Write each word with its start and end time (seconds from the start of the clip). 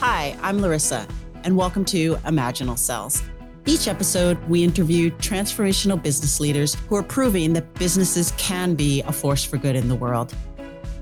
Hi, 0.00 0.34
I'm 0.40 0.62
Larissa, 0.62 1.06
and 1.44 1.54
welcome 1.54 1.84
to 1.84 2.14
Imaginal 2.24 2.78
Cells. 2.78 3.22
Each 3.66 3.86
episode, 3.86 4.42
we 4.48 4.64
interview 4.64 5.10
transformational 5.18 6.02
business 6.02 6.40
leaders 6.40 6.74
who 6.88 6.96
are 6.96 7.02
proving 7.02 7.52
that 7.52 7.74
businesses 7.74 8.32
can 8.38 8.74
be 8.74 9.02
a 9.02 9.12
force 9.12 9.44
for 9.44 9.58
good 9.58 9.76
in 9.76 9.88
the 9.88 9.94
world. 9.94 10.34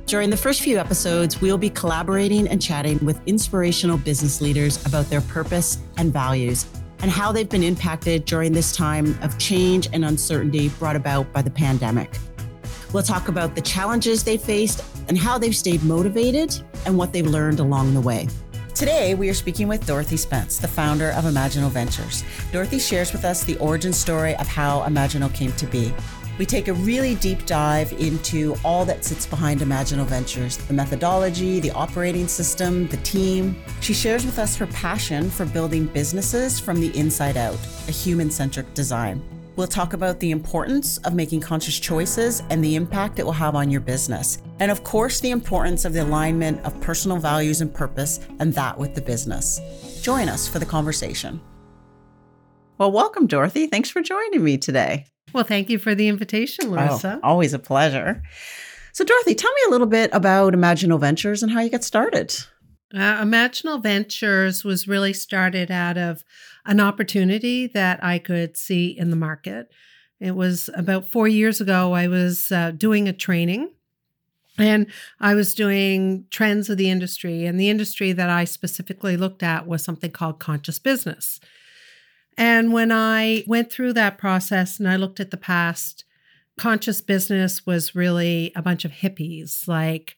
During 0.07 0.31
the 0.31 0.37
first 0.37 0.63
few 0.63 0.79
episodes, 0.79 1.41
we'll 1.41 1.59
be 1.59 1.71
collaborating 1.71 2.49
and 2.49 2.61
chatting 2.61 2.99
with 3.05 3.21
inspirational 3.27 3.99
business 3.99 4.41
leaders 4.41 4.85
about 4.85 5.09
their 5.11 5.21
purpose 5.21 5.79
and 5.97 6.13
values 6.13 6.67
and 6.99 7.09
how 7.09 7.31
they've 7.31 7.49
been 7.49 7.63
impacted 7.63 8.25
during 8.25 8.53
this 8.53 8.73
time 8.73 9.17
of 9.23 9.39
change 9.39 9.89
and 9.93 10.05
uncertainty 10.05 10.71
brought 10.71 10.97
about 10.97 11.33
by 11.33 11.41
the 11.41 11.53
pandemic. 11.53 12.19
We'll 12.93 13.05
talk 13.05 13.29
about 13.29 13.55
the 13.55 13.61
challenges 13.61 14.25
they 14.25 14.39
faced 14.39 14.83
and 15.07 15.17
how 15.17 15.39
they've 15.39 15.55
stayed 15.55 15.85
motivated 15.85 16.61
and 16.85 16.99
what 16.99 17.13
they've 17.13 17.25
learned 17.25 17.61
along 17.61 17.95
the 17.95 18.01
way. 18.01 18.27
Today, 18.79 19.17
we 19.17 19.29
are 19.29 19.35
speaking 19.35 19.67
with 19.67 19.85
Dorothy 19.89 20.17
Spence, 20.17 20.59
the 20.59 20.69
founder 20.69 21.11
of 21.11 21.25
Imaginal 21.25 21.69
Ventures. 21.69 22.23
Dorothy 22.53 22.79
shares 22.79 23.11
with 23.11 23.25
us 23.25 23.43
the 23.43 23.57
origin 23.57 23.93
story 23.93 24.37
of 24.37 24.47
how 24.47 24.83
Imaginal 24.83 25.35
came 25.35 25.51
to 25.55 25.67
be. 25.67 25.93
We 26.39 26.47
take 26.47 26.69
a 26.69 26.73
really 26.75 27.17
deep 27.17 27.45
dive 27.45 27.93
into 27.95 28.55
all 28.65 28.85
that 28.85 29.05
sits 29.05 29.27
behind 29.27 29.63
Imaginal 29.63 30.07
Ventures 30.07 30.59
the 30.59 30.75
methodology, 30.75 31.59
the 31.59 31.73
operating 31.73 32.29
system, 32.29 32.87
the 32.87 32.99
team. 32.99 33.61
She 33.81 33.95
shares 33.95 34.25
with 34.25 34.39
us 34.39 34.55
her 34.55 34.69
passion 34.69 35.29
for 35.29 35.45
building 35.45 35.87
businesses 35.87 36.61
from 36.61 36.81
the 36.81 36.97
inside 36.97 37.37
out, 37.37 37.59
a 37.89 37.91
human 37.91 38.31
centric 38.31 38.73
design. 38.75 39.21
We'll 39.59 39.67
talk 39.67 39.93
about 39.93 40.21
the 40.21 40.31
importance 40.31 40.99
of 40.99 41.15
making 41.15 41.41
conscious 41.41 41.81
choices 41.81 42.45
and 42.49 42.63
the 42.63 42.77
impact 42.77 43.19
it 43.19 43.25
will 43.25 43.33
have 43.33 43.57
on 43.57 43.73
your 43.73 43.81
business. 43.81 44.41
And 44.61 44.71
of 44.71 44.85
course, 44.85 45.19
the 45.19 45.33
importance 45.33 45.85
of 45.85 45.93
the 45.93 46.05
alignment 46.05 46.65
of 46.65 46.81
personal 46.81 47.17
values 47.17 47.61
and 47.61 47.75
purpose, 47.75 48.21
and 48.39 48.55
that 48.55 48.79
with 48.79 48.95
the 48.95 49.01
business. 49.01 49.61
Join 50.01 50.29
us 50.29 50.47
for 50.47 50.61
the 50.61 50.65
conversation. 50.65 51.41
Well, 52.79 52.93
welcome, 52.93 53.27
Dorothy. 53.27 53.67
Thanks 53.67 53.91
for 53.91 54.01
joining 54.01 54.45
me 54.45 54.59
today. 54.59 55.07
Well, 55.33 55.43
thank 55.43 55.71
you 55.71 55.81
for 55.81 55.93
the 55.93 56.07
invitation, 56.07 56.71
Larissa. 56.71 57.19
Oh, 57.21 57.31
always 57.31 57.53
a 57.53 57.59
pleasure. 57.59 58.23
So, 58.93 59.03
Dorothy, 59.03 59.35
tell 59.35 59.51
me 59.51 59.61
a 59.67 59.71
little 59.73 59.89
bit 59.89 60.11
about 60.13 60.53
Imaginal 60.53 61.01
Ventures 61.01 61.43
and 61.43 61.51
how 61.51 61.63
you 61.63 61.71
got 61.71 61.83
started. 61.83 62.33
Uh, 62.95 63.21
Imaginal 63.23 63.83
Ventures 63.83 64.63
was 64.65 64.87
really 64.87 65.13
started 65.13 65.73
out 65.73 65.99
of 65.99 66.23
an 66.69 66.81
opportunity 66.81 67.67
that 67.67 67.99
I 68.05 68.19
could 68.19 68.57
see 68.57 68.97
in 68.97 69.11
the 69.11 69.17
market. 69.17 69.73
It 70.21 70.37
was 70.37 70.69
about 70.75 71.11
four 71.11 71.27
years 71.27 71.61
ago, 71.61 71.95
I 71.95 72.07
was 72.07 72.53
uh, 72.53 72.73
doing 72.73 73.09
a 73.09 73.13
training 73.13 73.71
and 74.59 74.87
I 75.19 75.35
was 75.35 75.55
doing 75.55 76.27
trends 76.31 76.69
of 76.69 76.77
the 76.77 76.91
industry. 76.91 77.47
And 77.47 77.59
the 77.59 77.71
industry 77.71 78.13
that 78.13 78.29
I 78.29 78.45
specifically 78.45 79.17
looked 79.17 79.43
at 79.43 79.67
was 79.67 79.83
something 79.83 80.11
called 80.11 80.41
conscious 80.41 80.79
business. 80.79 81.41
And 82.37 82.73
when 82.73 82.93
I 82.93 83.45
went 83.47 83.73
through 83.73 83.95
that 83.95 84.19
process 84.19 84.79
and 84.79 84.89
I 84.89 84.97
looked 84.97 85.21
at 85.21 85.31
the 85.31 85.37
past, 85.37 86.05
conscious 86.59 87.01
business 87.01 87.65
was 87.65 87.95
really 87.95 88.53
a 88.55 88.63
bunch 88.63 88.85
of 88.85 88.91
hippies 88.91 89.67
like 89.67 90.17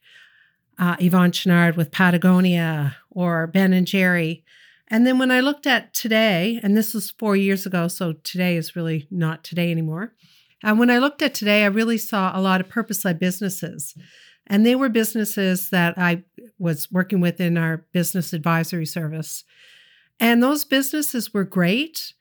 uh, 0.78 0.96
Yvon 0.96 1.30
Chouinard 1.30 1.76
with 1.76 1.92
Patagonia 1.92 2.96
or 3.10 3.46
Ben 3.46 3.72
and 3.72 3.86
Jerry. 3.86 4.44
And 4.90 5.06
then 5.06 5.18
when 5.18 5.30
I 5.30 5.40
looked 5.40 5.66
at 5.66 5.94
today, 5.94 6.58
and 6.62 6.76
this 6.76 6.92
was 6.92 7.12
four 7.12 7.36
years 7.36 7.64
ago, 7.64 7.86
so 7.86 8.14
today 8.24 8.56
is 8.56 8.74
really 8.74 9.06
not 9.10 9.44
today 9.44 9.70
anymore. 9.70 10.14
And 10.62 10.78
when 10.78 10.90
I 10.90 10.98
looked 10.98 11.22
at 11.22 11.32
today, 11.32 11.62
I 11.62 11.68
really 11.68 11.96
saw 11.96 12.36
a 12.36 12.42
lot 12.42 12.60
of 12.60 12.68
purpose 12.68 13.04
led 13.04 13.18
businesses. 13.18 13.94
And 14.46 14.66
they 14.66 14.74
were 14.74 14.88
businesses 14.88 15.70
that 15.70 15.96
I 15.96 16.24
was 16.58 16.90
working 16.90 17.20
with 17.20 17.40
in 17.40 17.56
our 17.56 17.86
business 17.92 18.32
advisory 18.32 18.84
service. 18.84 19.44
And 20.18 20.42
those 20.42 20.64
businesses 20.64 21.32
were 21.32 21.44
great. 21.44 22.12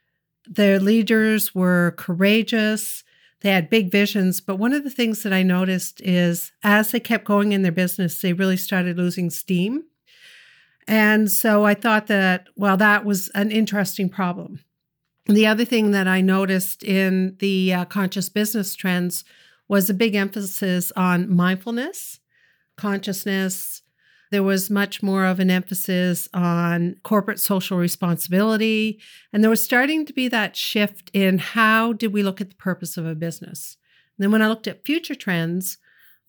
Their 0.48 0.80
leaders 0.80 1.56
were 1.56 1.96
courageous. 1.98 3.04
They 3.42 3.50
had 3.50 3.70
big 3.70 3.92
visions. 3.92 4.42
But 4.42 4.58
one 4.58 4.74
of 4.74 4.84
the 4.84 4.90
things 4.90 5.24
that 5.24 5.34
I 5.34 5.44
noticed 5.44 6.02
is 6.02 6.52
as 6.64 6.92
they 6.92 7.00
kept 7.00 7.26
going 7.26 7.52
in 7.52 7.64
their 7.64 7.72
business, 7.72 8.22
they 8.22 8.34
really 8.34 8.58
started 8.58 8.98
losing 8.98 9.30
steam. 9.30 9.84
And 10.88 11.32
so 11.32 11.66
I 11.66 11.74
thought 11.74 12.08
that, 12.08 12.48
well, 12.56 12.78
that 12.78 13.06
was 13.06 13.30
an 13.30 13.52
interesting 13.52 14.10
problem. 14.10 14.60
The 15.26 15.46
other 15.46 15.66
thing 15.66 15.92
that 15.92 16.08
I 16.08 16.22
noticed 16.22 16.84
in 16.84 17.36
the 17.40 17.74
uh, 17.74 17.86
conscious 17.86 18.30
business 18.30 18.74
trends 18.74 19.24
was 19.68 19.90
a 19.90 19.94
big 19.94 20.16
emphasis 20.16 20.92
on 20.96 21.30
mindfulness, 21.30 22.20
consciousness. 22.76 23.84
There 24.32 24.42
was 24.42 24.72
much 24.72 25.04
more 25.04 25.26
of 25.26 25.40
an 25.40 25.52
emphasis 25.52 26.28
on 26.34 26.96
corporate 27.04 27.40
social 27.40 27.78
responsibility. 27.78 29.00
And 29.32 29.44
there 29.44 29.50
was 29.50 29.64
starting 29.64 30.06
to 30.08 30.14
be 30.14 30.28
that 30.30 30.56
shift 30.56 31.12
in 31.14 31.38
how 31.38 31.94
did 31.94 32.14
we 32.14 32.24
look 32.24 32.42
at 32.42 32.50
the 32.50 32.56
purpose 32.56 32.98
of 32.98 33.06
a 33.06 33.16
business. 33.16 33.78
And 34.18 34.24
then 34.24 34.32
when 34.32 34.42
I 34.42 34.48
looked 34.48 34.68
at 34.68 34.86
future 34.86 35.16
trends, 35.16 35.78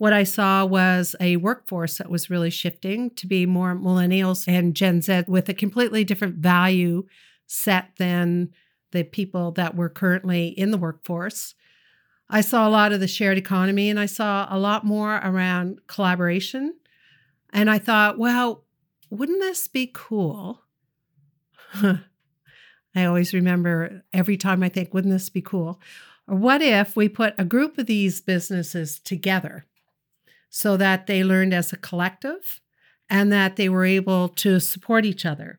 what 0.00 0.14
I 0.14 0.22
saw 0.22 0.64
was 0.64 1.14
a 1.20 1.36
workforce 1.36 1.98
that 1.98 2.08
was 2.08 2.30
really 2.30 2.48
shifting 2.48 3.10
to 3.16 3.26
be 3.26 3.44
more 3.44 3.74
millennials 3.74 4.48
and 4.48 4.74
Gen 4.74 5.02
Z 5.02 5.24
with 5.28 5.50
a 5.50 5.54
completely 5.54 6.04
different 6.04 6.36
value 6.36 7.04
set 7.46 7.90
than 7.98 8.48
the 8.92 9.02
people 9.04 9.52
that 9.52 9.76
were 9.76 9.90
currently 9.90 10.48
in 10.48 10.70
the 10.70 10.78
workforce. 10.78 11.54
I 12.30 12.40
saw 12.40 12.66
a 12.66 12.70
lot 12.70 12.94
of 12.94 13.00
the 13.00 13.06
shared 13.06 13.36
economy 13.36 13.90
and 13.90 14.00
I 14.00 14.06
saw 14.06 14.46
a 14.48 14.58
lot 14.58 14.86
more 14.86 15.16
around 15.16 15.80
collaboration. 15.86 16.76
And 17.52 17.70
I 17.70 17.76
thought, 17.76 18.16
well, 18.18 18.64
wouldn't 19.10 19.40
this 19.42 19.68
be 19.68 19.90
cool? 19.92 20.62
I 21.74 22.00
always 23.04 23.34
remember 23.34 24.02
every 24.14 24.38
time 24.38 24.62
I 24.62 24.70
think, 24.70 24.94
wouldn't 24.94 25.12
this 25.12 25.28
be 25.28 25.42
cool? 25.42 25.78
Or 26.26 26.36
what 26.36 26.62
if 26.62 26.96
we 26.96 27.10
put 27.10 27.34
a 27.36 27.44
group 27.44 27.76
of 27.76 27.84
these 27.84 28.22
businesses 28.22 28.98
together 28.98 29.66
so 30.50 30.76
that 30.76 31.06
they 31.06 31.24
learned 31.24 31.54
as 31.54 31.72
a 31.72 31.76
collective 31.76 32.60
and 33.08 33.32
that 33.32 33.56
they 33.56 33.68
were 33.68 33.84
able 33.84 34.28
to 34.28 34.60
support 34.60 35.06
each 35.06 35.24
other. 35.24 35.58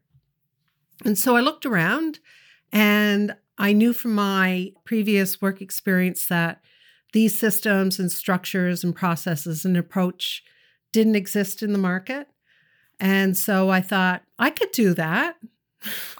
And 1.03 1.17
so 1.17 1.35
I 1.35 1.39
looked 1.41 1.65
around 1.65 2.19
and 2.71 3.35
I 3.57 3.73
knew 3.73 3.93
from 3.93 4.13
my 4.13 4.73
previous 4.85 5.41
work 5.41 5.61
experience 5.61 6.27
that 6.27 6.61
these 7.13 7.37
systems 7.37 7.99
and 7.99 8.11
structures 8.11 8.83
and 8.83 8.95
processes 8.95 9.65
and 9.65 9.75
approach 9.75 10.43
didn't 10.91 11.15
exist 11.15 11.63
in 11.63 11.73
the 11.73 11.79
market. 11.79 12.27
And 12.99 13.35
so 13.35 13.69
I 13.69 13.81
thought 13.81 14.23
I 14.37 14.49
could 14.49 14.71
do 14.71 14.93
that. 14.93 15.37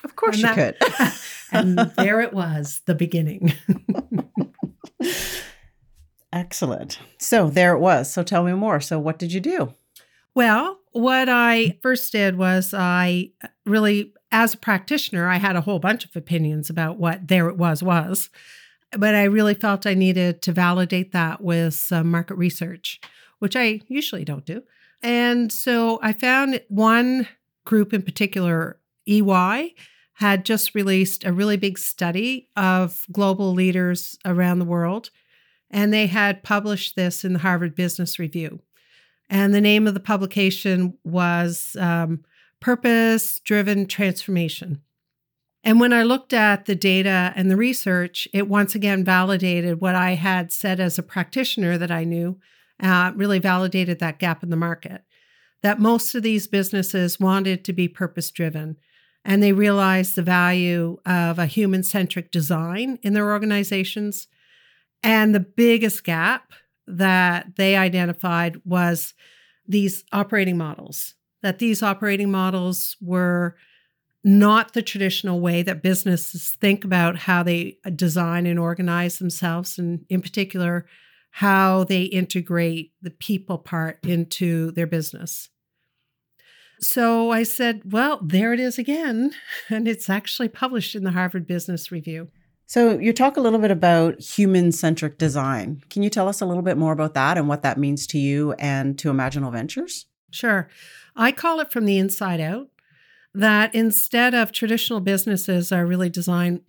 Of 0.04 0.16
course 0.16 0.38
you 0.38 0.44
that, 0.44 0.80
could. 0.80 1.12
and 1.52 1.78
there 1.98 2.20
it 2.22 2.34
was, 2.34 2.82
the 2.86 2.96
beginning. 2.96 3.54
Excellent. 6.34 7.00
So 7.18 7.50
there 7.50 7.74
it 7.74 7.80
was. 7.80 8.12
So 8.12 8.24
tell 8.24 8.44
me 8.44 8.54
more. 8.54 8.80
So 8.80 9.00
what 9.00 9.20
did 9.20 9.34
you 9.34 9.40
do? 9.40 9.74
Well, 10.34 10.80
what 10.94 11.28
I 11.30 11.78
first 11.82 12.12
did 12.12 12.38
was 12.38 12.74
I 12.74 13.32
really, 13.66 14.14
as 14.32 14.54
a 14.54 14.58
practitioner, 14.58 15.28
I 15.28 15.38
had 15.38 15.56
a 15.56 15.62
whole 15.62 15.80
bunch 15.80 16.06
of 16.06 16.16
opinions 16.16 16.70
about 16.70 16.98
what 16.98 17.28
there 17.28 17.50
it 17.50 17.58
was 17.58 17.84
was, 17.84 18.30
but 18.92 19.14
I 19.14 19.24
really 19.24 19.54
felt 19.54 19.86
I 19.86 19.94
needed 19.94 20.42
to 20.44 20.54
validate 20.54 21.12
that 21.12 21.42
with 21.42 21.74
some 21.74 22.12
market 22.12 22.36
research, 22.36 23.02
which 23.40 23.56
I 23.56 23.82
usually 23.88 24.24
don't 24.24 24.46
do. 24.46 24.64
And 25.02 25.52
so 25.52 26.00
I 26.02 26.14
found 26.14 26.62
one 26.70 27.28
group 27.66 27.94
in 27.94 28.04
particular, 28.04 28.80
EY, 29.06 29.76
had 30.14 30.46
just 30.46 30.76
released 30.76 31.26
a 31.26 31.34
really 31.34 31.58
big 31.58 31.78
study 31.80 32.48
of 32.56 33.06
global 33.12 33.54
leaders 33.54 34.18
around 34.24 34.60
the 34.60 34.66
world 34.66 35.10
and 35.72 35.92
they 35.92 36.08
had 36.08 36.44
published 36.44 36.96
this 36.96 37.26
in 37.26 37.34
the 37.34 37.40
Harvard 37.40 37.76
Business 37.76 38.20
Review. 38.20 38.60
And 39.30 39.54
the 39.54 39.62
name 39.62 39.88
of 39.88 39.94
the 39.94 40.00
publication 40.00 40.98
was 41.04 41.76
um, 41.80 42.24
Purpose 42.60 43.40
Driven 43.40 43.88
Transformation. 43.88 44.82
And 45.64 45.80
when 45.80 45.94
I 45.94 46.04
looked 46.04 46.34
at 46.34 46.66
the 46.66 46.76
data 46.76 47.34
and 47.36 47.50
the 47.50 47.56
research, 47.56 48.28
it 48.34 48.48
once 48.48 48.76
again 48.76 49.04
validated 49.04 49.82
what 49.82 49.96
I 49.96 50.12
had 50.12 50.52
said 50.52 50.80
as 50.80 51.00
a 51.00 51.04
practitioner 51.04 51.78
that 51.78 51.92
I 51.92 52.04
knew, 52.04 52.40
uh, 52.82 53.12
really 53.16 53.40
validated 53.40 54.00
that 54.00 54.20
gap 54.20 54.44
in 54.44 54.50
the 54.50 54.56
market. 54.56 55.04
That 55.62 55.80
most 55.80 56.16
of 56.16 56.24
these 56.24 56.48
businesses 56.48 57.20
wanted 57.20 57.64
to 57.66 57.74
be 57.74 57.88
purpose 57.88 58.32
driven 58.32 58.78
and 59.24 59.42
they 59.42 59.54
realized 59.54 60.16
the 60.16 60.24
value 60.24 60.98
of 61.06 61.38
a 61.38 61.46
human 61.46 61.84
centric 61.84 62.32
design 62.32 62.98
in 63.04 63.14
their 63.14 63.32
organizations 63.32 64.28
and 65.04 65.34
the 65.34 65.40
biggest 65.40 66.04
gap 66.04 66.54
that 66.88 67.56
they 67.56 67.76
identified 67.76 68.62
was 68.66 69.14
these 69.68 70.04
operating 70.12 70.58
models, 70.58 71.16
that 71.42 71.60
these 71.60 71.82
operating 71.82 72.32
models 72.32 72.98
were 73.02 73.56
not 74.24 74.74
the 74.74 74.82
traditional 74.82 75.40
way 75.40 75.64
that 75.64 75.82
businesses 75.82 76.56
think 76.62 76.84
about 76.84 77.18
how 77.18 77.42
they 77.42 77.78
uh, 77.86 77.90
design 77.90 78.46
and 78.46 78.60
organize 78.60 79.18
themselves, 79.18 79.80
and 79.80 80.06
in 80.10 80.22
particular, 80.22 80.86
how 81.32 81.84
they 81.86 82.04
integrate 82.04 82.92
the 83.02 83.10
people 83.10 83.58
part 83.58 84.00
into 84.06 84.72
their 84.72 84.86
business. 84.86 85.50
So 86.82 87.32
I 87.32 87.44
said, 87.44 87.94
well, 87.94 88.20
there 88.22 88.54
it 88.54 88.60
is 88.60 88.78
again. 88.78 89.32
And 89.70 89.88
it's 89.88 90.10
actually 90.10 90.50
published 90.50 90.96
in 90.96 91.04
the 91.04 91.12
Harvard 91.12 91.48
Business 91.48 91.92
Review. 91.92 92.30
So, 92.72 92.98
you 92.98 93.12
talk 93.12 93.36
a 93.36 93.42
little 93.42 93.60
bit 93.60 93.70
about 93.70 94.22
human 94.22 94.72
centric 94.72 95.18
design. 95.18 95.84
Can 95.90 96.04
you 96.04 96.10
tell 96.10 96.30
us 96.30 96.40
a 96.40 96.46
little 96.46 96.64
bit 96.64 96.78
more 96.78 96.94
about 96.94 97.14
that 97.16 97.38
and 97.38 97.50
what 97.50 97.64
that 97.64 97.78
means 97.78 98.08
to 98.08 98.18
you 98.18 98.54
and 98.54 98.98
to 99.00 99.12
Imaginal 99.12 99.52
Ventures? 99.52 100.06
Sure. 100.32 100.70
I 101.14 101.34
call 101.34 101.60
it 101.60 101.70
from 101.70 101.84
the 101.84 101.98
inside 101.98 102.40
out 102.40 102.70
that 103.34 103.76
instead 103.76 104.34
of 104.34 104.54
traditional 104.54 105.02
businesses 105.02 105.74
are 105.74 105.86
really 105.86 106.10
designed 106.10 106.62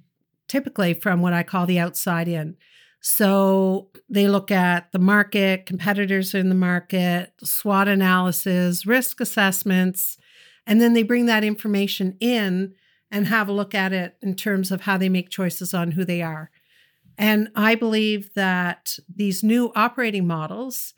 typically 0.49 0.93
from 0.93 1.23
what 1.23 1.35
I 1.35 1.45
call 1.45 1.67
the 1.67 1.79
outside 1.79 2.27
in. 2.27 2.57
So 3.01 3.91
they 4.11 4.27
look 4.27 4.51
at 4.51 4.91
the 4.91 4.99
market, 4.99 5.67
competitors 5.67 6.35
in 6.35 6.49
the 6.49 6.57
market, 6.57 7.33
SWOT 7.45 7.87
analysis, 7.87 8.87
risk 8.87 9.21
assessments, 9.21 10.19
and 10.67 10.81
then 10.81 10.95
they 10.95 11.05
bring 11.05 11.27
that 11.27 11.45
information 11.45 12.17
in 12.19 12.75
and 13.13 13.27
have 13.27 13.49
a 13.49 13.53
look 13.53 13.75
at 13.75 13.93
it 13.93 14.17
in 14.23 14.35
terms 14.35 14.73
of 14.73 14.81
how 14.81 14.97
they 14.97 15.11
make 15.11 15.29
choices 15.29 15.75
on 15.75 15.93
who 15.93 16.05
they 16.05 16.23
are. 16.23 16.51
And 17.19 17.51
I 17.55 17.75
believe 17.75 18.33
that 18.35 18.99
these 19.15 19.45
new 19.45 19.71
operating 19.77 20.27
models, 20.27 20.95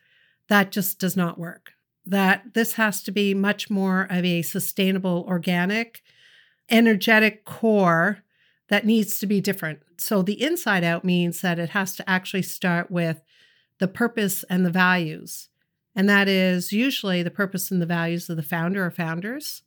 that 0.49 0.71
just 0.71 1.01
does 1.01 1.17
not 1.17 1.39
work. 1.39 1.73
That 2.07 2.55
this 2.55 2.75
has 2.75 3.03
to 3.03 3.11
be 3.11 3.35
much 3.35 3.69
more 3.69 4.07
of 4.09 4.25
a 4.25 4.43
sustainable, 4.43 5.27
organic, 5.29 6.03
energetic 6.71 7.45
core 7.45 8.21
that 8.69 8.87
needs 8.87 9.19
to 9.19 9.27
be 9.27 9.41
different. 9.41 9.81
So 9.99 10.23
the 10.23 10.41
inside 10.41 10.85
out 10.85 11.05
means 11.05 11.41
that 11.41 11.59
it 11.59 11.71
has 11.71 11.97
to 11.97 12.09
actually 12.09 12.43
start 12.43 12.91
with 12.91 13.21
the 13.81 13.89
purpose 13.89 14.45
and 14.45 14.65
the 14.65 14.71
values. 14.71 15.49
And 15.97 16.09
that 16.09 16.29
is 16.29 16.73
usually 16.73 17.23
the 17.23 17.31
purpose 17.31 17.71
and 17.71 17.83
the 17.83 17.87
values 17.87 18.31
of 18.31 18.37
the 18.37 18.43
founder 18.43 18.87
or 18.87 18.91
founders. 18.91 19.63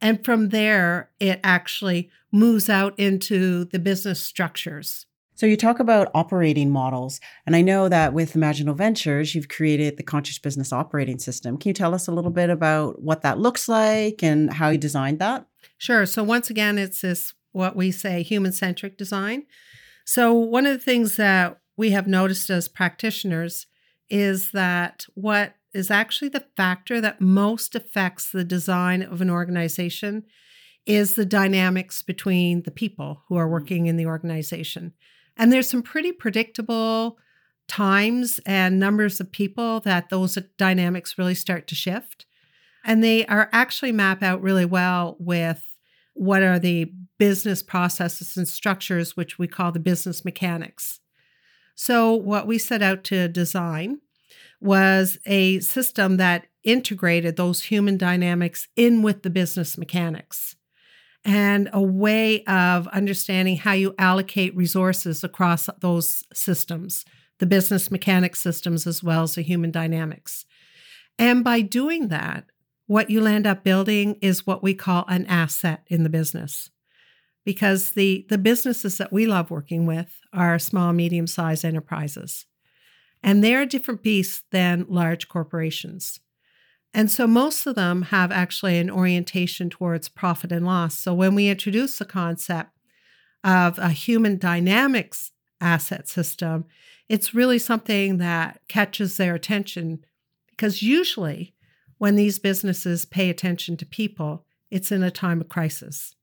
And 0.00 0.24
from 0.24 0.50
there, 0.50 1.10
it 1.20 1.40
actually 1.42 2.10
moves 2.32 2.68
out 2.68 2.98
into 2.98 3.64
the 3.66 3.78
business 3.78 4.20
structures. 4.20 5.06
So 5.36 5.46
you 5.46 5.56
talk 5.56 5.80
about 5.80 6.12
operating 6.14 6.70
models, 6.70 7.20
and 7.44 7.56
I 7.56 7.60
know 7.60 7.88
that 7.88 8.12
with 8.12 8.34
Imaginal 8.34 8.76
Ventures, 8.76 9.34
you've 9.34 9.48
created 9.48 9.96
the 9.96 10.04
Conscious 10.04 10.38
Business 10.38 10.72
Operating 10.72 11.18
System. 11.18 11.56
Can 11.58 11.70
you 11.70 11.74
tell 11.74 11.92
us 11.92 12.06
a 12.06 12.12
little 12.12 12.30
bit 12.30 12.50
about 12.50 13.02
what 13.02 13.22
that 13.22 13.38
looks 13.38 13.68
like 13.68 14.22
and 14.22 14.52
how 14.52 14.68
you 14.68 14.78
designed 14.78 15.18
that? 15.18 15.46
Sure. 15.76 16.06
So 16.06 16.22
once 16.22 16.50
again, 16.50 16.78
it's 16.78 17.00
this 17.00 17.34
what 17.50 17.74
we 17.74 17.90
say 17.90 18.22
human 18.22 18.52
centric 18.52 18.96
design. 18.96 19.44
So 20.04 20.32
one 20.32 20.66
of 20.66 20.72
the 20.72 20.84
things 20.84 21.16
that 21.16 21.58
we 21.76 21.90
have 21.90 22.06
noticed 22.06 22.50
as 22.50 22.68
practitioners 22.68 23.66
is 24.08 24.52
that 24.52 25.06
what 25.14 25.54
is 25.74 25.90
actually 25.90 26.28
the 26.28 26.46
factor 26.56 27.00
that 27.00 27.20
most 27.20 27.74
affects 27.74 28.30
the 28.30 28.44
design 28.44 29.02
of 29.02 29.20
an 29.20 29.30
organization 29.30 30.24
is 30.86 31.14
the 31.14 31.24
dynamics 31.24 32.02
between 32.02 32.62
the 32.62 32.70
people 32.70 33.22
who 33.28 33.36
are 33.36 33.46
mm. 33.46 33.52
working 33.52 33.86
in 33.86 33.96
the 33.96 34.06
organization. 34.06 34.92
And 35.36 35.52
there's 35.52 35.68
some 35.68 35.82
pretty 35.82 36.12
predictable 36.12 37.18
times 37.66 38.40
and 38.44 38.78
numbers 38.78 39.20
of 39.20 39.32
people 39.32 39.80
that 39.80 40.10
those 40.10 40.38
dynamics 40.58 41.18
really 41.18 41.34
start 41.34 41.66
to 41.68 41.74
shift. 41.74 42.26
And 42.84 43.02
they 43.02 43.24
are 43.26 43.48
actually 43.52 43.92
map 43.92 44.22
out 44.22 44.42
really 44.42 44.66
well 44.66 45.16
with 45.18 45.74
what 46.12 46.42
are 46.42 46.58
the 46.58 46.92
business 47.18 47.62
processes 47.62 48.36
and 48.36 48.46
structures, 48.46 49.16
which 49.16 49.38
we 49.38 49.48
call 49.48 49.72
the 49.72 49.80
business 49.80 50.24
mechanics. 50.24 51.00
So, 51.74 52.14
what 52.14 52.46
we 52.46 52.58
set 52.58 52.82
out 52.82 53.02
to 53.04 53.26
design 53.26 54.00
was 54.64 55.18
a 55.26 55.60
system 55.60 56.16
that 56.16 56.46
integrated 56.64 57.36
those 57.36 57.64
human 57.64 57.98
dynamics 57.98 58.66
in 58.74 59.02
with 59.02 59.22
the 59.22 59.30
business 59.30 59.76
mechanics 59.76 60.56
and 61.24 61.68
a 61.72 61.82
way 61.82 62.42
of 62.44 62.86
understanding 62.88 63.56
how 63.56 63.72
you 63.72 63.94
allocate 63.98 64.56
resources 64.56 65.22
across 65.22 65.68
those 65.80 66.22
systems, 66.32 67.04
the 67.38 67.46
business 67.46 67.90
mechanics 67.90 68.40
systems 68.40 68.86
as 68.86 69.02
well 69.02 69.22
as 69.22 69.34
the 69.34 69.42
human 69.42 69.70
dynamics. 69.70 70.44
And 71.18 71.44
by 71.44 71.60
doing 71.60 72.08
that, 72.08 72.44
what 72.86 73.08
you'll 73.10 73.26
end 73.26 73.46
up 73.46 73.64
building 73.64 74.16
is 74.20 74.46
what 74.46 74.62
we 74.62 74.74
call 74.74 75.04
an 75.08 75.26
asset 75.26 75.82
in 75.86 76.02
the 76.02 76.10
business. 76.10 76.70
Because 77.44 77.92
the, 77.92 78.26
the 78.30 78.38
businesses 78.38 78.96
that 78.96 79.12
we 79.12 79.26
love 79.26 79.50
working 79.50 79.84
with 79.84 80.20
are 80.32 80.58
small, 80.58 80.92
medium 80.92 81.26
sized 81.26 81.64
enterprises. 81.64 82.46
And 83.24 83.42
they're 83.42 83.62
a 83.62 83.66
different 83.66 84.02
beast 84.02 84.44
than 84.52 84.84
large 84.86 85.28
corporations. 85.28 86.20
And 86.92 87.10
so 87.10 87.26
most 87.26 87.66
of 87.66 87.74
them 87.74 88.02
have 88.02 88.30
actually 88.30 88.78
an 88.78 88.90
orientation 88.90 89.70
towards 89.70 90.10
profit 90.10 90.52
and 90.52 90.66
loss. 90.66 90.96
So 90.96 91.14
when 91.14 91.34
we 91.34 91.48
introduce 91.48 91.98
the 91.98 92.04
concept 92.04 92.70
of 93.42 93.78
a 93.78 93.88
human 93.88 94.38
dynamics 94.38 95.32
asset 95.58 96.06
system, 96.06 96.66
it's 97.08 97.34
really 97.34 97.58
something 97.58 98.18
that 98.18 98.60
catches 98.68 99.16
their 99.16 99.34
attention 99.34 100.04
because 100.50 100.82
usually 100.82 101.54
when 101.98 102.16
these 102.16 102.38
businesses 102.38 103.06
pay 103.06 103.30
attention 103.30 103.76
to 103.78 103.86
people, 103.86 104.44
it's 104.70 104.92
in 104.92 105.02
a 105.02 105.10
time 105.10 105.40
of 105.40 105.48
crisis. 105.48 106.14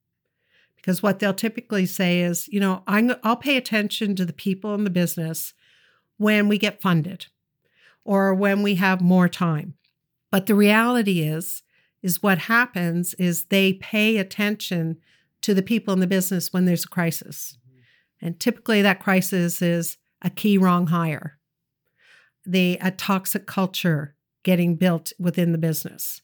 Because 0.76 1.02
what 1.04 1.20
they'll 1.20 1.34
typically 1.34 1.86
say 1.86 2.22
is, 2.22 2.48
you 2.48 2.60
know, 2.60 2.84
i 2.88 3.02
will 3.02 3.36
pay 3.36 3.58
attention 3.58 4.16
to 4.16 4.26
the 4.26 4.34
people 4.34 4.74
in 4.76 4.84
the 4.84 4.90
business 4.90 5.54
when 6.22 6.48
we 6.48 6.60
get 6.60 6.80
funded 6.84 7.26
or 8.06 8.32
when 8.32 8.62
we 8.62 8.76
have 8.76 9.02
more 9.02 9.28
time. 9.28 9.74
But 10.30 10.46
the 10.46 10.54
reality 10.54 11.22
is, 11.22 11.64
is 12.04 12.22
what 12.22 12.38
happens 12.38 13.16
is 13.16 13.46
they 13.46 13.74
pay 13.74 14.18
attention 14.18 14.98
to 15.42 15.56
the 15.56 15.64
people 15.64 15.96
in 15.96 16.00
the 16.00 16.06
business 16.06 16.54
when 16.54 16.66
there's 16.66 16.86
a 16.86 16.90
crisis. 16.90 17.58
Mm-hmm. 17.68 18.28
And 18.28 18.40
typically 18.40 18.84
that 18.84 19.00
crisis 19.00 19.64
is 19.64 19.98
a 20.22 20.30
key 20.30 20.60
wrong 20.60 20.88
hire, 20.88 21.40
the 22.46 22.78
a 22.82 22.92
toxic 22.92 23.48
culture 23.48 24.16
getting 24.44 24.76
built 24.76 25.14
within 25.18 25.52
the 25.52 25.58
business. 25.58 26.22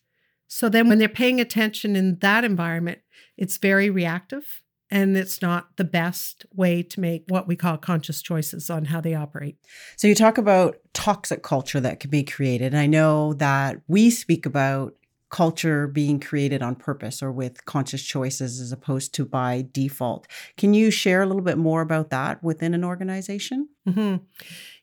So 0.48 0.70
then 0.70 0.90
when 0.90 1.00
they're 1.00 1.10
paying 1.10 1.42
attention 1.42 1.96
in 1.96 2.20
that 2.20 2.44
environment, 2.44 3.00
it's 3.36 3.58
very 3.58 3.90
reactive 3.90 4.62
and 4.90 5.18
it's 5.18 5.42
not 5.42 5.76
the 5.78 5.84
best 5.84 6.46
way 6.54 6.82
to 6.82 7.00
make 7.00 7.24
what 7.28 7.48
we 7.48 7.56
call 7.56 7.78
conscious 7.78 8.22
choices 8.22 8.70
on 8.70 8.86
how 8.86 9.02
they 9.02 9.14
operate. 9.14 9.58
So 9.98 10.08
you 10.08 10.16
talk 10.16 10.38
about 10.38 10.78
toxic 10.94 11.44
culture 11.44 11.80
that 11.80 12.00
can 12.00 12.10
be 12.10 12.24
created. 12.24 12.74
And 12.74 12.78
I 12.78 12.88
know 12.88 13.34
that 13.34 13.82
we 13.88 14.10
speak 14.10 14.46
about 14.46 14.94
culture 15.30 15.88
being 15.88 16.20
created 16.20 16.62
on 16.62 16.76
purpose 16.76 17.22
or 17.22 17.32
with 17.32 17.66
conscious 17.66 18.02
choices 18.02 18.62
as 18.62 18.72
opposed 18.72 19.14
to 19.14 19.26
by 19.26 19.68
default. 19.74 20.26
Can 20.56 20.74
you 20.74 20.90
share 20.90 21.22
a 21.22 21.26
little 21.26 21.42
bit 21.42 21.58
more 21.58 21.82
about 21.82 22.10
that 22.12 22.42
within 22.42 22.74
an 22.74 22.86
organization? 22.86 23.68
Mm-hmm. 23.88 24.24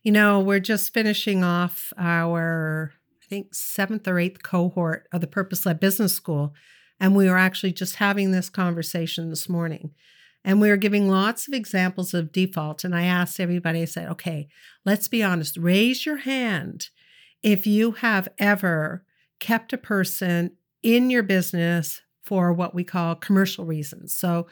You 0.02 0.12
know, 0.12 0.40
we're 0.40 0.60
just 0.60 0.92
finishing 0.92 1.42
off 1.42 1.94
our, 1.96 2.92
I 3.22 3.26
think, 3.26 3.54
seventh 3.54 4.06
or 4.06 4.18
eighth 4.18 4.42
cohort 4.42 5.08
of 5.12 5.22
the 5.22 5.26
Purpose 5.26 5.64
Led 5.64 5.80
Business 5.80 6.14
School. 6.14 6.52
And 7.00 7.14
we 7.14 7.28
were 7.28 7.38
actually 7.38 7.72
just 7.72 7.96
having 7.96 8.30
this 8.30 8.48
conversation 8.48 9.30
this 9.30 9.48
morning. 9.48 9.90
And 10.44 10.60
we 10.60 10.68
were 10.68 10.76
giving 10.76 11.08
lots 11.08 11.48
of 11.48 11.54
examples 11.54 12.14
of 12.14 12.32
default. 12.32 12.84
And 12.84 12.94
I 12.94 13.04
asked 13.04 13.40
everybody, 13.40 13.82
I 13.82 13.86
said, 13.86 14.10
okay, 14.10 14.48
let's 14.84 15.08
be 15.08 15.22
honest, 15.22 15.56
raise 15.56 16.04
your 16.04 16.18
hand 16.18 16.88
if 17.42 17.66
you 17.66 17.92
have 17.92 18.28
ever 18.38 19.04
kept 19.40 19.72
a 19.72 19.78
person 19.78 20.52
in 20.82 21.10
your 21.10 21.22
business 21.22 22.02
for 22.22 22.52
what 22.52 22.74
we 22.74 22.84
call 22.84 23.14
commercial 23.14 23.64
reasons. 23.64 24.14
So 24.14 24.46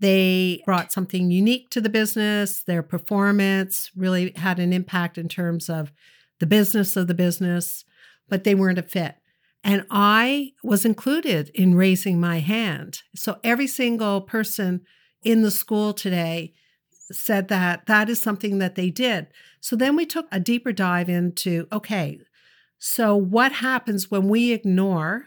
they 0.00 0.62
brought 0.66 0.92
something 0.92 1.30
unique 1.30 1.70
to 1.70 1.80
the 1.80 1.88
business, 1.88 2.64
their 2.64 2.82
performance 2.82 3.90
really 3.96 4.32
had 4.34 4.58
an 4.58 4.72
impact 4.72 5.16
in 5.16 5.28
terms 5.28 5.70
of 5.70 5.92
the 6.40 6.46
business 6.46 6.96
of 6.96 7.06
the 7.06 7.14
business, 7.14 7.84
but 8.28 8.42
they 8.42 8.56
weren't 8.56 8.80
a 8.80 8.82
fit. 8.82 9.14
And 9.64 9.86
I 9.90 10.52
was 10.62 10.84
included 10.84 11.50
in 11.54 11.74
raising 11.74 12.20
my 12.20 12.40
hand. 12.40 13.02
So 13.14 13.38
every 13.44 13.66
single 13.66 14.20
person 14.20 14.82
in 15.22 15.42
the 15.42 15.50
school 15.50 15.92
today 15.92 16.54
said 17.10 17.48
that 17.48 17.86
that 17.86 18.08
is 18.08 18.20
something 18.20 18.58
that 18.58 18.74
they 18.74 18.90
did. 18.90 19.28
So 19.60 19.76
then 19.76 19.94
we 19.94 20.06
took 20.06 20.26
a 20.32 20.40
deeper 20.40 20.72
dive 20.72 21.08
into 21.08 21.66
okay, 21.72 22.18
so 22.78 23.14
what 23.14 23.52
happens 23.52 24.10
when 24.10 24.28
we 24.28 24.52
ignore 24.52 25.26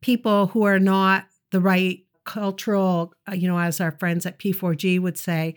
people 0.00 0.48
who 0.48 0.64
are 0.64 0.80
not 0.80 1.26
the 1.52 1.60
right 1.60 2.00
cultural, 2.24 3.14
uh, 3.28 3.34
you 3.34 3.48
know, 3.48 3.58
as 3.58 3.80
our 3.80 3.92
friends 3.92 4.26
at 4.26 4.38
P4G 4.38 4.98
would 5.00 5.16
say, 5.16 5.54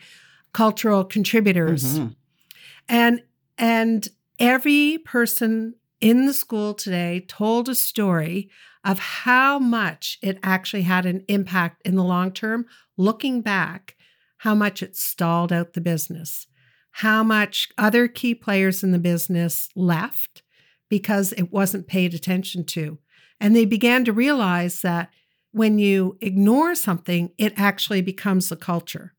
cultural 0.54 1.04
contributors. 1.04 2.00
Mm-hmm. 2.00 2.08
And 2.90 3.24
and 3.58 4.08
every 4.40 5.00
person 5.00 5.76
in 6.02 6.26
the 6.26 6.34
school 6.34 6.74
today 6.74 7.24
told 7.28 7.70
a 7.70 7.76
story 7.76 8.50
of 8.84 9.00
how 9.00 9.60
much 9.60 10.18
it 10.22 10.40
actually 10.42 10.82
had 10.82 11.06
an 11.06 11.24
impact 11.28 11.82
in 11.86 11.96
the 11.96 12.04
long 12.04 12.32
term, 12.32 12.66
looking 12.98 13.42
back, 13.42 13.96
how 14.38 14.56
much 14.56 14.82
it 14.82 14.96
stalled 14.96 15.54
out 15.54 15.74
the 15.74 15.82
business, 15.82 16.48
how 16.94 17.24
much 17.24 17.70
other 17.78 18.08
key 18.08 18.34
players 18.34 18.84
in 18.84 18.92
the 18.92 19.00
business 19.00 19.70
left 19.76 20.42
because 20.90 21.32
it 21.34 21.52
wasn't 21.52 21.88
paid 21.88 22.14
attention 22.14 22.66
to. 22.66 22.98
And 23.40 23.56
they 23.56 23.66
began 23.66 24.04
to 24.06 24.12
realize 24.12 24.82
that 24.82 25.10
when 25.52 25.78
you 25.78 26.18
ignore 26.22 26.76
something, 26.76 27.32
it 27.38 27.54
actually 27.56 28.02
becomes 28.02 28.50
the 28.50 28.56
culture. 28.56 29.14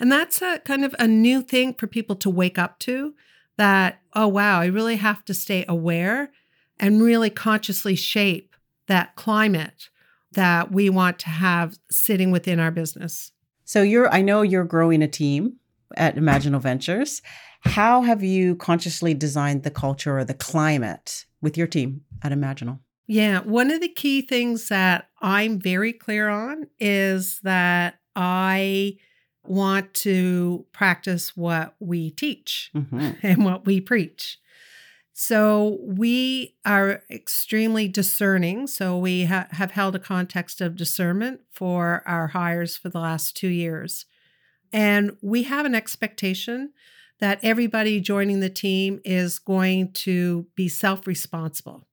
And 0.00 0.10
that's 0.10 0.42
a 0.42 0.58
kind 0.60 0.84
of 0.84 0.94
a 0.98 1.06
new 1.06 1.42
thing 1.42 1.74
for 1.74 1.86
people 1.86 2.16
to 2.16 2.30
wake 2.30 2.58
up 2.58 2.78
to 2.80 3.14
that, 3.58 4.00
oh, 4.14 4.28
wow, 4.28 4.60
I 4.60 4.66
really 4.66 4.96
have 4.96 5.24
to 5.26 5.34
stay 5.34 5.64
aware 5.68 6.30
and 6.78 7.02
really 7.02 7.30
consciously 7.30 7.94
shape 7.94 8.56
that 8.88 9.14
climate 9.16 9.88
that 10.32 10.72
we 10.72 10.90
want 10.90 11.18
to 11.20 11.28
have 11.28 11.78
sitting 11.90 12.30
within 12.30 12.58
our 12.58 12.70
business. 12.70 13.32
So 13.64 13.82
you're 13.82 14.12
I 14.12 14.22
know 14.22 14.42
you're 14.42 14.64
growing 14.64 15.02
a 15.02 15.08
team 15.08 15.56
at 15.96 16.16
Imaginal 16.16 16.60
Ventures. 16.60 17.22
How 17.60 18.02
have 18.02 18.22
you 18.22 18.56
consciously 18.56 19.14
designed 19.14 19.62
the 19.62 19.70
culture 19.70 20.18
or 20.18 20.24
the 20.24 20.34
climate 20.34 21.26
with 21.40 21.56
your 21.56 21.66
team 21.66 22.02
at 22.22 22.32
Imaginal? 22.32 22.80
Yeah, 23.06 23.40
one 23.40 23.70
of 23.70 23.80
the 23.80 23.88
key 23.88 24.22
things 24.22 24.68
that 24.68 25.08
I'm 25.20 25.60
very 25.60 25.92
clear 25.92 26.28
on 26.28 26.66
is 26.80 27.40
that 27.42 27.96
I 28.16 28.96
want 29.44 29.92
to 29.94 30.64
practice 30.72 31.36
what 31.36 31.74
we 31.80 32.10
teach 32.10 32.70
mm-hmm. 32.74 33.10
and 33.22 33.44
what 33.44 33.66
we 33.66 33.80
preach. 33.80 34.38
So 35.14 35.78
we 35.82 36.56
are 36.64 37.02
extremely 37.10 37.86
discerning. 37.86 38.66
So 38.66 38.96
we 38.98 39.26
ha- 39.26 39.48
have 39.50 39.72
held 39.72 39.94
a 39.94 40.00
context 40.00 40.60
of 40.60 40.76
discernment 40.76 41.40
for 41.50 42.02
our 42.06 42.28
hires 42.28 42.76
for 42.76 42.88
the 42.88 43.00
last 43.00 43.36
two 43.36 43.48
years. 43.48 44.06
And 44.72 45.16
we 45.20 45.42
have 45.44 45.66
an 45.66 45.74
expectation 45.74 46.72
that 47.20 47.38
everybody 47.42 48.00
joining 48.00 48.40
the 48.40 48.50
team 48.50 49.00
is 49.04 49.38
going 49.38 49.92
to 49.92 50.46
be 50.56 50.68
self 50.68 51.06
responsible. 51.06 51.86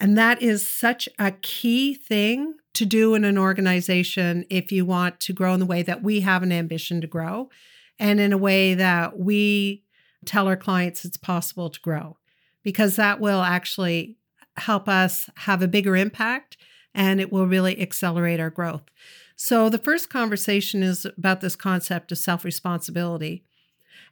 And 0.00 0.18
that 0.18 0.42
is 0.42 0.66
such 0.66 1.08
a 1.18 1.32
key 1.32 1.94
thing 1.94 2.54
to 2.74 2.86
do 2.86 3.14
in 3.14 3.24
an 3.24 3.38
organization 3.38 4.44
if 4.50 4.72
you 4.72 4.84
want 4.84 5.20
to 5.20 5.32
grow 5.32 5.54
in 5.54 5.60
the 5.60 5.66
way 5.66 5.82
that 5.82 6.02
we 6.02 6.20
have 6.20 6.42
an 6.42 6.52
ambition 6.52 7.00
to 7.00 7.06
grow 7.06 7.50
and 7.98 8.18
in 8.18 8.32
a 8.32 8.38
way 8.38 8.74
that 8.74 9.18
we 9.18 9.84
tell 10.24 10.48
our 10.48 10.56
clients 10.56 11.04
it's 11.04 11.16
possible 11.16 11.70
to 11.70 11.80
grow, 11.80 12.16
because 12.62 12.96
that 12.96 13.20
will 13.20 13.42
actually 13.42 14.16
help 14.56 14.88
us 14.88 15.28
have 15.36 15.62
a 15.62 15.68
bigger 15.68 15.96
impact 15.96 16.56
and 16.94 17.20
it 17.20 17.32
will 17.32 17.46
really 17.46 17.80
accelerate 17.80 18.40
our 18.40 18.50
growth. 18.50 18.82
So, 19.36 19.68
the 19.68 19.78
first 19.78 20.10
conversation 20.10 20.82
is 20.82 21.04
about 21.04 21.40
this 21.40 21.56
concept 21.56 22.12
of 22.12 22.18
self 22.18 22.44
responsibility 22.44 23.44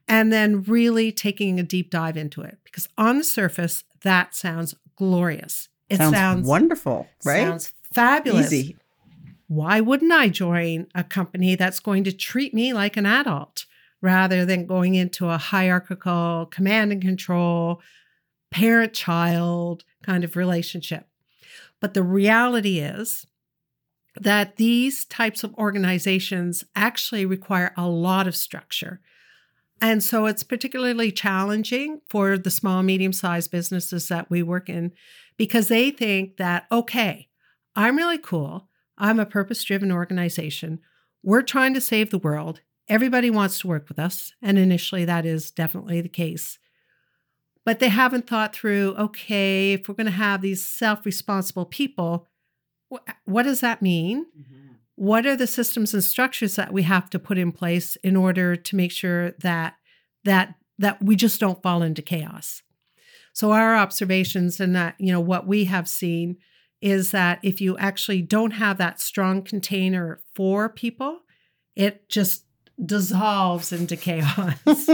and 0.08 0.32
then 0.32 0.62
really 0.62 1.12
taking 1.12 1.60
a 1.60 1.62
deep 1.62 1.90
dive 1.90 2.16
into 2.16 2.42
it 2.42 2.58
because 2.64 2.88
on 2.98 3.18
the 3.18 3.24
surface, 3.24 3.84
that 4.02 4.34
sounds 4.34 4.74
glorious. 4.96 5.68
It 5.90 5.96
sounds, 5.96 6.14
sounds 6.14 6.46
wonderful, 6.46 7.08
right? 7.24 7.46
Sounds 7.46 7.72
fabulous. 7.92 8.52
Easy. 8.52 8.76
Why 9.48 9.80
wouldn't 9.80 10.12
I 10.12 10.28
join 10.28 10.86
a 10.94 11.02
company 11.02 11.56
that's 11.56 11.80
going 11.80 12.04
to 12.04 12.12
treat 12.12 12.54
me 12.54 12.72
like 12.72 12.96
an 12.96 13.06
adult 13.06 13.66
rather 14.00 14.44
than 14.46 14.66
going 14.66 14.94
into 14.94 15.28
a 15.28 15.38
hierarchical 15.38 16.46
command 16.46 16.92
and 16.92 17.02
control, 17.02 17.82
parent 18.52 18.92
child 18.92 19.84
kind 20.04 20.22
of 20.22 20.36
relationship? 20.36 21.08
But 21.80 21.94
the 21.94 22.04
reality 22.04 22.78
is 22.78 23.26
that 24.14 24.56
these 24.56 25.04
types 25.04 25.42
of 25.42 25.54
organizations 25.54 26.64
actually 26.76 27.26
require 27.26 27.72
a 27.76 27.88
lot 27.88 28.28
of 28.28 28.36
structure. 28.36 29.00
And 29.80 30.02
so 30.02 30.26
it's 30.26 30.42
particularly 30.42 31.10
challenging 31.10 32.02
for 32.08 32.36
the 32.36 32.50
small, 32.50 32.82
medium 32.82 33.12
sized 33.12 33.50
businesses 33.50 34.08
that 34.08 34.30
we 34.30 34.42
work 34.42 34.68
in 34.68 34.92
because 35.40 35.68
they 35.68 35.90
think 35.90 36.36
that, 36.36 36.66
okay, 36.70 37.26
I'm 37.74 37.96
really 37.96 38.18
cool. 38.18 38.68
I'm 38.98 39.18
a 39.18 39.24
purpose 39.24 39.64
driven 39.64 39.90
organization. 39.90 40.80
We're 41.22 41.40
trying 41.40 41.72
to 41.72 41.80
save 41.80 42.10
the 42.10 42.18
world. 42.18 42.60
Everybody 42.90 43.30
wants 43.30 43.58
to 43.60 43.66
work 43.66 43.88
with 43.88 43.98
us. 43.98 44.34
And 44.42 44.58
initially, 44.58 45.06
that 45.06 45.24
is 45.24 45.50
definitely 45.50 46.02
the 46.02 46.10
case. 46.10 46.58
But 47.64 47.78
they 47.78 47.88
haven't 47.88 48.26
thought 48.26 48.54
through 48.54 48.94
okay, 48.98 49.72
if 49.72 49.88
we're 49.88 49.94
going 49.94 50.04
to 50.04 50.12
have 50.12 50.42
these 50.42 50.62
self 50.62 51.06
responsible 51.06 51.64
people, 51.64 52.26
what 53.24 53.44
does 53.44 53.60
that 53.60 53.80
mean? 53.80 54.26
Mm-hmm. 54.38 54.72
What 54.96 55.24
are 55.24 55.36
the 55.36 55.46
systems 55.46 55.94
and 55.94 56.04
structures 56.04 56.56
that 56.56 56.70
we 56.70 56.82
have 56.82 57.08
to 57.08 57.18
put 57.18 57.38
in 57.38 57.50
place 57.50 57.96
in 58.04 58.14
order 58.14 58.56
to 58.56 58.76
make 58.76 58.92
sure 58.92 59.30
that 59.38 59.76
that 60.24 60.56
that 60.78 61.02
we 61.02 61.16
just 61.16 61.40
don't 61.40 61.62
fall 61.62 61.80
into 61.80 62.02
chaos? 62.02 62.62
So 63.32 63.52
our 63.52 63.76
observations 63.76 64.60
and 64.60 64.74
that, 64.76 64.96
you 64.98 65.12
know, 65.12 65.20
what 65.20 65.46
we 65.46 65.64
have 65.64 65.88
seen 65.88 66.36
is 66.80 67.10
that 67.10 67.38
if 67.42 67.60
you 67.60 67.76
actually 67.78 68.22
don't 68.22 68.52
have 68.52 68.78
that 68.78 69.00
strong 69.00 69.42
container 69.42 70.20
for 70.34 70.68
people, 70.68 71.20
it 71.76 72.08
just 72.08 72.44
dissolves 72.84 73.72
into 73.72 73.96
chaos. 73.96 74.56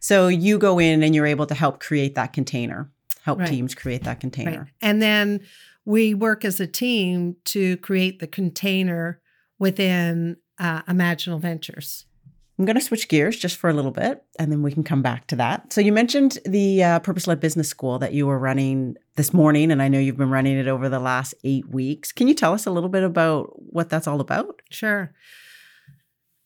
so 0.00 0.28
you 0.28 0.58
go 0.58 0.78
in 0.78 1.02
and 1.02 1.14
you're 1.14 1.26
able 1.26 1.46
to 1.46 1.54
help 1.54 1.80
create 1.80 2.14
that 2.14 2.32
container, 2.32 2.90
help 3.22 3.40
right. 3.40 3.48
teams 3.48 3.74
create 3.74 4.04
that 4.04 4.20
container. 4.20 4.60
Right. 4.60 4.68
And 4.80 5.02
then 5.02 5.40
we 5.84 6.14
work 6.14 6.44
as 6.44 6.60
a 6.60 6.66
team 6.66 7.36
to 7.46 7.76
create 7.78 8.20
the 8.20 8.26
container 8.26 9.20
within 9.58 10.36
uh, 10.58 10.82
Imaginal 10.82 11.40
Ventures. 11.40 12.06
I'm 12.58 12.64
going 12.64 12.76
to 12.76 12.82
switch 12.82 13.08
gears 13.08 13.36
just 13.36 13.56
for 13.56 13.68
a 13.68 13.74
little 13.74 13.90
bit 13.90 14.24
and 14.38 14.50
then 14.50 14.62
we 14.62 14.72
can 14.72 14.82
come 14.82 15.02
back 15.02 15.26
to 15.28 15.36
that. 15.36 15.72
So, 15.72 15.80
you 15.80 15.92
mentioned 15.92 16.38
the 16.44 16.82
uh, 16.82 16.98
Purpose 17.00 17.26
Led 17.26 17.40
Business 17.40 17.68
School 17.68 17.98
that 17.98 18.14
you 18.14 18.26
were 18.26 18.38
running 18.38 18.96
this 19.16 19.34
morning, 19.34 19.70
and 19.70 19.82
I 19.82 19.88
know 19.88 19.98
you've 19.98 20.16
been 20.16 20.30
running 20.30 20.58
it 20.58 20.68
over 20.68 20.88
the 20.88 20.98
last 20.98 21.34
eight 21.44 21.68
weeks. 21.68 22.12
Can 22.12 22.28
you 22.28 22.34
tell 22.34 22.52
us 22.52 22.66
a 22.66 22.70
little 22.70 22.88
bit 22.88 23.02
about 23.02 23.50
what 23.56 23.90
that's 23.90 24.06
all 24.06 24.20
about? 24.20 24.62
Sure. 24.70 25.12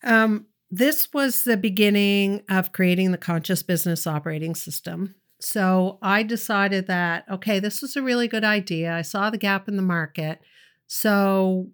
Um, 0.03 0.47
this 0.71 1.13
was 1.13 1.43
the 1.43 1.57
beginning 1.57 2.43
of 2.49 2.73
creating 2.73 3.13
the 3.13 3.19
conscious 3.19 3.63
business 3.63 4.07
operating 4.07 4.55
system. 4.55 5.15
So, 5.41 5.99
I 6.03 6.23
decided 6.25 6.87
that, 6.89 7.25
okay, 7.31 7.61
this 7.61 7.81
was 7.81 7.97
a 7.97 8.03
really 8.03 8.27
good 8.27 8.45
idea. 8.45 8.93
I 8.93 9.03
saw 9.03 9.31
the 9.31 9.39
gap 9.39 9.69
in 9.69 9.77
the 9.77 9.83
market. 9.83 10.41
So, 10.87 11.71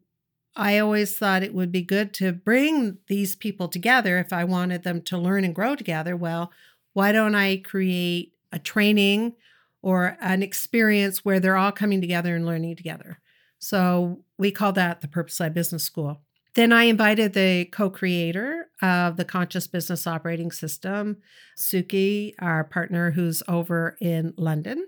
I 0.56 0.78
always 0.78 1.16
thought 1.16 1.42
it 1.42 1.54
would 1.54 1.70
be 1.70 1.82
good 1.82 2.14
to 2.14 2.32
bring 2.32 2.98
these 3.08 3.36
people 3.36 3.68
together 3.68 4.18
if 4.18 4.32
I 4.32 4.44
wanted 4.44 4.82
them 4.82 5.02
to 5.02 5.18
learn 5.18 5.44
and 5.44 5.54
grow 5.54 5.76
together. 5.76 6.16
Well, 6.16 6.50
why 6.94 7.12
don't 7.12 7.34
I 7.34 7.58
create 7.58 8.32
a 8.50 8.58
training 8.58 9.34
or 9.82 10.16
an 10.20 10.42
experience 10.42 11.24
where 11.24 11.38
they're 11.38 11.58
all 11.58 11.72
coming 11.72 12.00
together 12.00 12.34
and 12.34 12.46
learning 12.46 12.76
together? 12.76 13.20
So 13.58 14.22
we 14.38 14.50
call 14.50 14.72
that 14.72 15.02
the 15.02 15.08
Purpose 15.08 15.38
Led 15.38 15.52
Business 15.52 15.84
School. 15.84 16.22
Then 16.54 16.72
I 16.72 16.84
invited 16.84 17.34
the 17.34 17.66
co 17.66 17.90
creator 17.90 18.70
of 18.80 19.18
the 19.18 19.26
Conscious 19.26 19.66
Business 19.66 20.06
Operating 20.06 20.50
System, 20.50 21.18
Suki, 21.54 22.32
our 22.38 22.64
partner 22.64 23.10
who's 23.10 23.42
over 23.46 23.98
in 24.00 24.32
London, 24.38 24.86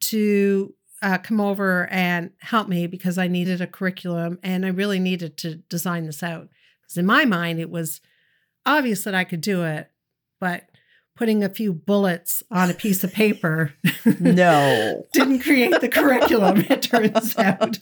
to 0.00 0.74
uh, 1.04 1.18
come 1.18 1.38
over 1.38 1.86
and 1.90 2.30
help 2.40 2.66
me 2.66 2.86
because 2.86 3.18
I 3.18 3.28
needed 3.28 3.60
a 3.60 3.66
curriculum 3.66 4.38
and 4.42 4.64
I 4.64 4.70
really 4.70 4.98
needed 4.98 5.36
to 5.38 5.56
design 5.56 6.06
this 6.06 6.22
out. 6.22 6.48
Because 6.80 6.96
in 6.96 7.04
my 7.04 7.26
mind, 7.26 7.60
it 7.60 7.68
was 7.68 8.00
obvious 8.64 9.04
that 9.04 9.14
I 9.14 9.24
could 9.24 9.42
do 9.42 9.64
it, 9.64 9.90
but 10.40 10.62
putting 11.14 11.44
a 11.44 11.50
few 11.50 11.74
bullets 11.74 12.42
on 12.50 12.70
a 12.70 12.74
piece 12.74 13.04
of 13.04 13.12
paper 13.12 13.74
no. 14.18 15.06
didn't 15.12 15.40
create 15.40 15.78
the 15.82 15.90
curriculum 15.90 16.64
it 16.70 16.80
turns 16.80 17.36
out. 17.38 17.78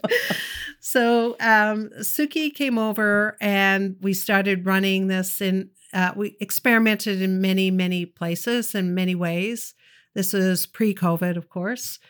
So 0.81 1.37
um, 1.39 1.91
suki 2.01 2.53
came 2.53 2.77
over 2.77 3.37
and 3.41 3.97
we 4.01 4.15
started 4.15 4.67
running 4.67 5.07
this 5.07 5.41
and 5.41 5.71
uh, 5.95 6.13
we 6.17 6.37
experimented 6.41 7.23
in 7.23 7.41
many 7.41 7.71
many 7.71 8.05
places 8.05 8.75
in 8.75 8.95
many 8.95 9.15
ways. 9.15 9.75
This 10.15 10.35
is 10.35 10.67
pre-covid 10.67 11.37
of 11.37 11.49
course 11.49 12.01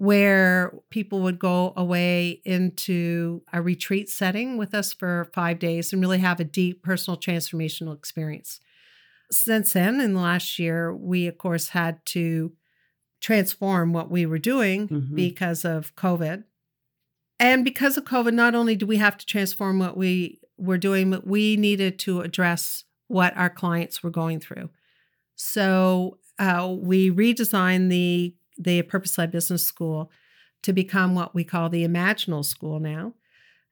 where 0.00 0.72
people 0.88 1.20
would 1.20 1.38
go 1.38 1.74
away 1.76 2.40
into 2.46 3.42
a 3.52 3.60
retreat 3.60 4.08
setting 4.08 4.56
with 4.56 4.72
us 4.72 4.94
for 4.94 5.30
five 5.34 5.58
days 5.58 5.92
and 5.92 6.00
really 6.00 6.16
have 6.16 6.40
a 6.40 6.44
deep 6.44 6.82
personal 6.82 7.18
transformational 7.20 7.94
experience. 7.94 8.60
Since 9.30 9.74
then, 9.74 10.00
in 10.00 10.14
the 10.14 10.20
last 10.20 10.58
year, 10.58 10.96
we 10.96 11.26
of 11.26 11.36
course 11.36 11.68
had 11.68 12.02
to 12.06 12.52
transform 13.20 13.92
what 13.92 14.10
we 14.10 14.24
were 14.24 14.38
doing 14.38 14.88
mm-hmm. 14.88 15.14
because 15.14 15.66
of 15.66 15.94
COVID. 15.96 16.44
And 17.38 17.62
because 17.62 17.98
of 17.98 18.04
COVID, 18.04 18.32
not 18.32 18.54
only 18.54 18.76
do 18.76 18.86
we 18.86 18.96
have 18.96 19.18
to 19.18 19.26
transform 19.26 19.78
what 19.78 19.98
we 19.98 20.40
were 20.56 20.78
doing, 20.78 21.10
but 21.10 21.26
we 21.26 21.58
needed 21.58 21.98
to 21.98 22.22
address 22.22 22.84
what 23.08 23.36
our 23.36 23.50
clients 23.50 24.02
were 24.02 24.08
going 24.08 24.40
through. 24.40 24.70
So 25.36 26.16
uh, 26.38 26.74
we 26.74 27.10
redesigned 27.10 27.90
the 27.90 28.34
the 28.60 28.82
Purpose 28.82 29.18
Led 29.18 29.30
Business 29.30 29.66
School 29.66 30.10
to 30.62 30.72
become 30.72 31.14
what 31.14 31.34
we 31.34 31.44
call 31.44 31.68
the 31.68 31.86
Imaginal 31.86 32.44
School 32.44 32.78
now. 32.80 33.14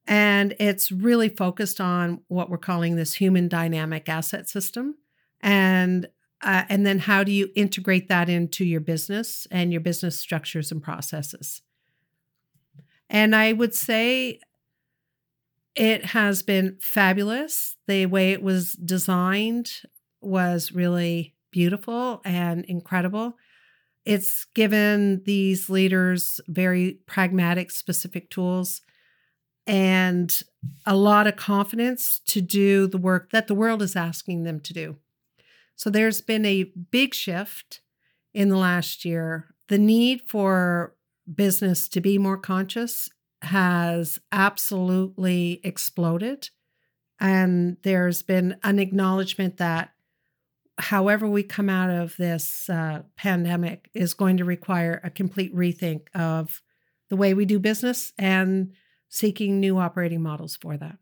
And 0.07 0.55
it's 0.59 0.91
really 0.91 1.29
focused 1.29 1.81
on 1.81 2.23
what 2.29 2.49
we're 2.49 2.59
calling 2.59 2.97
this 2.97 3.15
human 3.15 3.49
dynamic 3.49 4.09
asset 4.09 4.49
system. 4.49 4.97
And 5.41 6.09
Uh, 6.41 6.63
and 6.69 6.87
then 6.87 7.01
how 7.01 7.25
do 7.25 7.33
you 7.33 7.49
integrate 7.57 8.09
that 8.09 8.29
into 8.29 8.65
your 8.65 8.81
business 8.81 9.49
and 9.51 9.73
your 9.73 9.81
business 9.83 10.17
structures 10.17 10.71
and 10.71 10.81
processes? 10.81 11.63
And 13.11 13.35
I 13.35 13.53
would 13.53 13.75
say 13.75 14.39
it 15.75 16.05
has 16.05 16.45
been 16.45 16.77
fabulous. 16.81 17.77
The 17.89 18.07
way 18.07 18.33
it 18.33 18.41
was 18.41 18.75
designed 18.75 19.83
was 20.21 20.71
really 20.71 21.35
beautiful 21.51 22.21
and 22.25 22.65
incredible. 22.67 23.37
It's 24.09 24.47
given 24.55 25.23
these 25.27 25.69
leaders 25.69 26.41
very 26.49 27.01
pragmatic, 27.05 27.71
specific 27.71 28.31
tools 28.31 28.81
and 29.67 30.35
a 30.87 30.97
lot 30.97 31.27
of 31.27 31.37
confidence 31.37 32.23
to 32.29 32.41
do 32.41 32.87
the 32.87 32.97
work 32.97 33.33
that 33.33 33.49
the 33.49 33.55
world 33.55 33.83
is 33.83 33.97
asking 33.97 34.45
them 34.45 34.61
to 34.61 34.73
do. 34.73 34.97
So 35.77 35.91
there's 35.91 36.23
been 36.23 36.47
a 36.47 36.73
big 36.91 37.13
shift 37.13 37.83
in 38.33 38.49
the 38.49 38.57
last 38.57 39.05
year. 39.05 39.55
The 39.69 39.77
need 39.77 40.23
for 40.27 40.95
business 41.35 41.87
to 41.91 42.01
be 42.01 42.17
more 42.17 42.39
conscious 42.39 43.11
has 43.43 44.19
absolutely 44.33 45.61
exploded. 45.63 46.49
And 47.21 47.77
there's 47.83 48.23
been 48.23 48.57
an 48.65 48.79
acknowledgement 48.79 49.59
that 49.59 49.91
however 50.79 51.29
we 51.29 51.43
come 51.43 51.69
out 51.69 51.91
of 51.91 52.17
this 52.17 52.69
uh, 52.71 53.03
pandemic 53.17 53.91
is 53.95 54.15
going 54.15 54.37
to 54.37 54.45
require 54.45 55.01
a 55.03 55.11
complete 55.11 55.55
rethink 55.55 56.03
of 56.15 56.63
the 57.09 57.17
way 57.17 57.35
we 57.35 57.45
do 57.45 57.59
business 57.59 58.13
and 58.19 58.73
seeking 59.09 59.59
new 59.59 59.79
operating 59.79 60.23
models 60.23 60.57
for 60.57 60.77
that. 60.77 60.99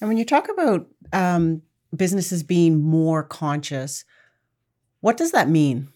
And 0.00 0.08
when 0.08 0.16
you 0.16 0.24
talk 0.24 0.48
about 0.48 0.86
um, 1.12 1.62
businesses 1.94 2.42
being 2.42 2.80
more 2.80 3.22
conscious, 3.22 4.04
what 5.00 5.16
does 5.16 5.32
that 5.32 5.48
mean? 5.48 5.88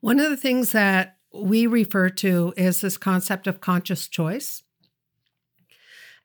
One 0.00 0.20
of 0.20 0.30
the 0.30 0.36
things 0.36 0.72
that 0.72 1.16
we 1.32 1.66
refer 1.66 2.08
to 2.10 2.54
is 2.56 2.80
this 2.80 2.96
concept 2.96 3.46
of 3.46 3.60
conscious 3.60 4.08
choice. 4.08 4.62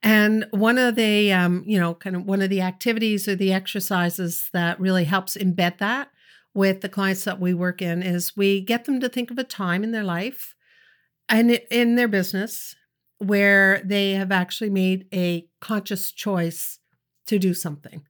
And 0.04 0.48
one 0.52 0.78
of 0.78 0.96
the, 0.96 1.32
um, 1.32 1.64
you 1.68 1.80
know, 1.80 1.94
kind 1.94 2.16
of 2.16 2.26
one 2.26 2.42
of 2.42 2.50
the 2.50 2.62
activities 2.62 3.28
or 3.28 3.36
the 3.36 3.54
exercises 3.54 4.50
that 4.52 4.80
really 4.80 5.06
helps 5.06 5.38
embed 5.38 5.78
that 5.78 6.10
with 6.54 6.82
the 6.82 6.90
clients 6.90 7.24
that 7.24 7.40
we 7.40 7.54
work 7.54 7.82
in 7.82 8.02
is 8.02 8.36
we 8.36 8.62
get 8.62 8.86
them 8.86 9.00
to 9.00 9.10
think 9.10 9.32
of 9.32 9.38
a 9.38 9.44
time 9.44 9.84
in 9.84 9.92
their 9.92 10.04
life 10.04 10.56
and 11.30 11.52
in 11.70 11.96
their 11.96 12.08
business 12.08 12.76
where 13.20 13.82
they 13.86 14.14
have 14.14 14.32
actually 14.32 14.70
made 14.70 15.08
a 15.14 15.48
conscious 15.60 16.12
choice 16.12 16.80
to 17.28 17.38
do 17.38 17.54
something. 17.54 18.04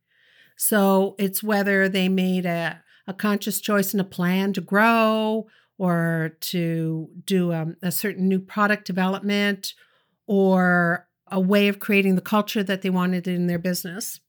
So 0.56 1.16
it's 1.20 1.44
whether 1.44 1.90
they 1.90 2.08
made 2.08 2.46
a, 2.46 2.82
a 3.06 3.14
conscious 3.14 3.60
choice 3.60 3.94
and 3.94 4.00
a 4.00 4.06
plan 4.06 4.54
to 4.54 4.62
grow 4.62 5.48
or 5.78 6.38
to 6.40 7.10
do 7.26 7.52
um, 7.52 7.76
a 7.84 7.92
certain 7.92 8.28
new 8.28 8.40
product 8.40 8.86
development 8.86 9.74
or 10.28 11.08
a 11.32 11.40
way 11.40 11.68
of 11.68 11.80
creating 11.80 12.16
the 12.16 12.22
culture 12.22 12.64
that 12.64 12.82
they 12.82 12.90
wanted 12.90 13.28
in 13.28 13.48
their 13.48 13.60
business. 13.60 14.20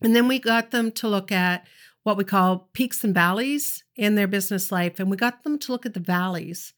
And 0.00 0.16
then 0.16 0.28
we 0.28 0.38
got 0.38 0.70
them 0.70 0.90
to 0.92 1.08
look 1.08 1.30
at 1.30 1.66
what 2.02 2.16
we 2.16 2.24
call 2.24 2.70
peaks 2.72 3.04
and 3.04 3.14
valleys 3.14 3.84
in 3.96 4.14
their 4.14 4.26
business 4.26 4.72
life. 4.72 4.98
And 4.98 5.10
we 5.10 5.16
got 5.16 5.44
them 5.44 5.58
to 5.60 5.72
look 5.72 5.86
at 5.86 5.94
the 5.94 6.00
valleys 6.00 6.72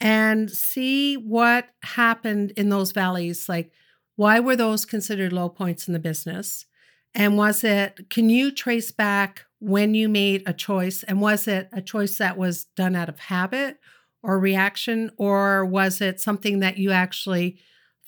and 0.00 0.50
see 0.50 1.16
what 1.16 1.68
happened 1.82 2.52
in 2.52 2.68
those 2.68 2.92
valleys. 2.92 3.48
Like, 3.48 3.72
why 4.16 4.40
were 4.40 4.56
those 4.56 4.84
considered 4.84 5.32
low 5.32 5.48
points 5.48 5.86
in 5.86 5.92
the 5.92 5.98
business? 5.98 6.66
And 7.14 7.36
was 7.36 7.62
it, 7.62 8.10
can 8.10 8.28
you 8.28 8.50
trace 8.50 8.90
back 8.90 9.44
when 9.60 9.94
you 9.94 10.08
made 10.08 10.42
a 10.46 10.52
choice? 10.52 11.02
And 11.04 11.20
was 11.20 11.46
it 11.46 11.68
a 11.72 11.80
choice 11.80 12.18
that 12.18 12.36
was 12.36 12.64
done 12.76 12.96
out 12.96 13.08
of 13.08 13.18
habit 13.18 13.78
or 14.22 14.38
reaction? 14.38 15.10
Or 15.16 15.64
was 15.64 16.00
it 16.00 16.20
something 16.20 16.60
that 16.60 16.78
you 16.78 16.90
actually 16.90 17.58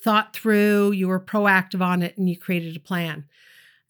thought 0.00 0.34
through, 0.34 0.92
you 0.92 1.08
were 1.08 1.20
proactive 1.20 1.80
on 1.80 2.02
it, 2.02 2.16
and 2.16 2.28
you 2.28 2.38
created 2.38 2.76
a 2.76 2.80
plan? 2.80 3.24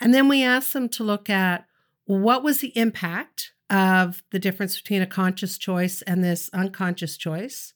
And 0.00 0.12
then 0.12 0.28
we 0.28 0.42
asked 0.42 0.72
them 0.72 0.88
to 0.90 1.04
look 1.04 1.30
at 1.30 1.66
what 2.04 2.42
was 2.42 2.60
the 2.60 2.76
impact 2.76 3.52
of 3.70 4.22
the 4.30 4.38
difference 4.38 4.80
between 4.80 5.02
a 5.02 5.06
conscious 5.06 5.58
choice 5.58 6.02
and 6.02 6.22
this 6.22 6.48
unconscious 6.52 7.16
choice? 7.16 7.72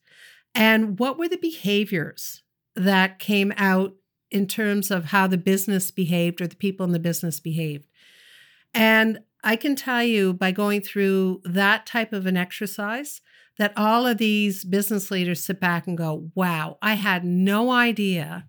And 0.55 0.99
what 0.99 1.19
were 1.19 1.29
the 1.29 1.37
behaviors 1.37 2.43
that 2.77 3.19
came 3.19 3.53
out 3.57 3.95
in 4.31 4.47
terms 4.47 4.90
of 4.90 5.07
how 5.07 5.27
the 5.27 5.38
business 5.38 5.90
behaved 5.90 6.40
or 6.40 6.47
the 6.47 6.57
people 6.57 6.85
in 6.87 6.93
the 6.93 6.99
business 6.99 7.40
behaved? 7.40 7.88
And 8.73 9.21
I 9.43 9.57
can 9.57 9.75
tell 9.75 10.03
you 10.03 10.33
by 10.33 10.53
going 10.53 10.83
through 10.83 11.40
that 11.45 11.87
type 11.87 12.12
of 12.12 12.27
an 12.27 12.37
exercise 12.37 13.21
that 13.61 13.75
all 13.77 14.07
of 14.07 14.16
these 14.16 14.64
business 14.64 15.11
leaders 15.11 15.44
sit 15.44 15.61
back 15.61 15.87
and 15.87 15.99
go, 15.99 16.31
wow, 16.35 16.79
I 16.81 16.94
had 16.94 17.27
no 17.27 17.70
idea 17.70 18.46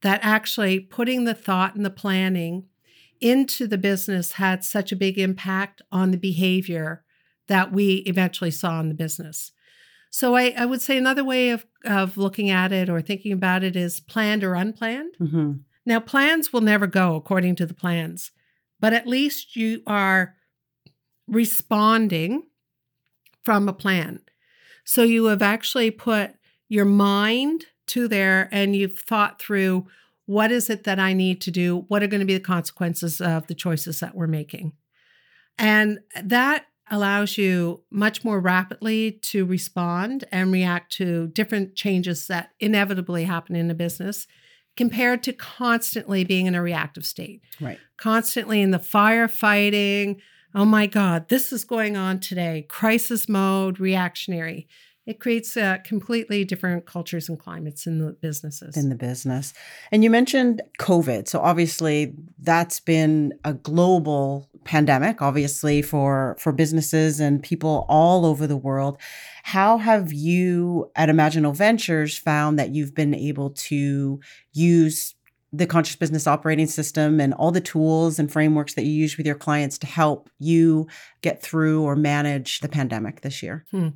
that 0.00 0.18
actually 0.20 0.80
putting 0.80 1.22
the 1.22 1.32
thought 1.32 1.76
and 1.76 1.84
the 1.84 1.90
planning 1.90 2.64
into 3.20 3.68
the 3.68 3.78
business 3.78 4.32
had 4.32 4.64
such 4.64 4.90
a 4.90 4.96
big 4.96 5.16
impact 5.16 5.80
on 5.92 6.10
the 6.10 6.18
behavior 6.18 7.04
that 7.46 7.72
we 7.72 7.98
eventually 7.98 8.50
saw 8.50 8.80
in 8.80 8.88
the 8.88 8.96
business. 8.96 9.52
So 10.10 10.34
I, 10.34 10.52
I 10.58 10.66
would 10.66 10.82
say 10.82 10.98
another 10.98 11.22
way 11.22 11.50
of, 11.50 11.64
of 11.84 12.16
looking 12.16 12.50
at 12.50 12.72
it 12.72 12.90
or 12.90 13.00
thinking 13.00 13.30
about 13.30 13.62
it 13.62 13.76
is 13.76 14.00
planned 14.00 14.42
or 14.42 14.54
unplanned. 14.54 15.14
Mm-hmm. 15.20 15.52
Now, 15.86 16.00
plans 16.00 16.52
will 16.52 16.62
never 16.62 16.88
go 16.88 17.14
according 17.14 17.54
to 17.56 17.66
the 17.66 17.74
plans, 17.74 18.32
but 18.80 18.92
at 18.92 19.06
least 19.06 19.54
you 19.54 19.82
are 19.86 20.34
responding 21.28 22.48
from 23.44 23.68
a 23.68 23.72
plan. 23.72 24.18
So 24.84 25.02
you 25.02 25.26
have 25.26 25.42
actually 25.42 25.90
put 25.90 26.32
your 26.68 26.84
mind 26.84 27.66
to 27.88 28.08
there 28.08 28.48
and 28.52 28.74
you've 28.74 28.98
thought 28.98 29.40
through 29.40 29.86
what 30.26 30.50
is 30.50 30.70
it 30.70 30.84
that 30.84 30.98
I 30.98 31.12
need 31.12 31.40
to 31.42 31.50
do? 31.50 31.84
What 31.88 32.02
are 32.02 32.06
going 32.06 32.20
to 32.20 32.26
be 32.26 32.34
the 32.34 32.40
consequences 32.40 33.20
of 33.20 33.46
the 33.48 33.54
choices 33.54 34.00
that 34.00 34.14
we're 34.14 34.26
making? 34.26 34.72
And 35.58 36.00
that 36.22 36.66
allows 36.90 37.38
you 37.38 37.82
much 37.90 38.24
more 38.24 38.40
rapidly 38.40 39.12
to 39.12 39.44
respond 39.44 40.24
and 40.30 40.52
react 40.52 40.92
to 40.92 41.28
different 41.28 41.74
changes 41.74 42.26
that 42.26 42.50
inevitably 42.60 43.24
happen 43.24 43.56
in 43.56 43.70
a 43.70 43.74
business 43.74 44.26
compared 44.76 45.22
to 45.22 45.32
constantly 45.32 46.24
being 46.24 46.46
in 46.46 46.54
a 46.54 46.62
reactive 46.62 47.04
state. 47.04 47.42
Right. 47.60 47.78
Constantly 47.96 48.62
in 48.62 48.70
the 48.70 48.78
firefighting. 48.78 50.18
Oh 50.54 50.64
my 50.64 50.86
God, 50.86 51.28
this 51.28 51.52
is 51.52 51.64
going 51.64 51.96
on 51.96 52.20
today. 52.20 52.66
Crisis 52.68 53.28
mode, 53.28 53.80
reactionary 53.80 54.68
it 55.04 55.18
creates 55.18 55.56
uh, 55.56 55.78
completely 55.84 56.44
different 56.44 56.86
cultures 56.86 57.28
and 57.28 57.36
climates 57.38 57.86
in 57.86 57.98
the 57.98 58.12
businesses. 58.12 58.76
In 58.76 58.88
the 58.88 58.94
business. 58.94 59.52
And 59.90 60.04
you 60.04 60.10
mentioned 60.10 60.62
COVID. 60.78 61.26
So 61.26 61.40
obviously 61.40 62.14
that's 62.38 62.78
been 62.78 63.32
a 63.44 63.54
global 63.54 64.48
pandemic 64.64 65.20
obviously 65.20 65.82
for 65.82 66.36
for 66.38 66.52
businesses 66.52 67.18
and 67.18 67.42
people 67.42 67.84
all 67.88 68.24
over 68.24 68.46
the 68.46 68.56
world. 68.56 68.96
How 69.42 69.76
have 69.78 70.12
you 70.12 70.88
at 70.94 71.08
Imaginal 71.08 71.54
Ventures 71.54 72.16
found 72.16 72.60
that 72.60 72.70
you've 72.70 72.94
been 72.94 73.12
able 73.12 73.50
to 73.50 74.20
use 74.52 75.16
the 75.52 75.66
conscious 75.66 75.96
business 75.96 76.26
operating 76.26 76.66
system 76.66 77.20
and 77.20 77.34
all 77.34 77.50
the 77.50 77.60
tools 77.60 78.18
and 78.18 78.32
frameworks 78.32 78.74
that 78.74 78.84
you 78.84 78.92
use 78.92 79.16
with 79.16 79.26
your 79.26 79.34
clients 79.34 79.76
to 79.78 79.86
help 79.86 80.30
you 80.38 80.86
get 81.20 81.42
through 81.42 81.82
or 81.82 81.94
manage 81.94 82.60
the 82.60 82.68
pandemic 82.68 83.20
this 83.20 83.42
year? 83.42 83.64
Hmm. 83.70 83.88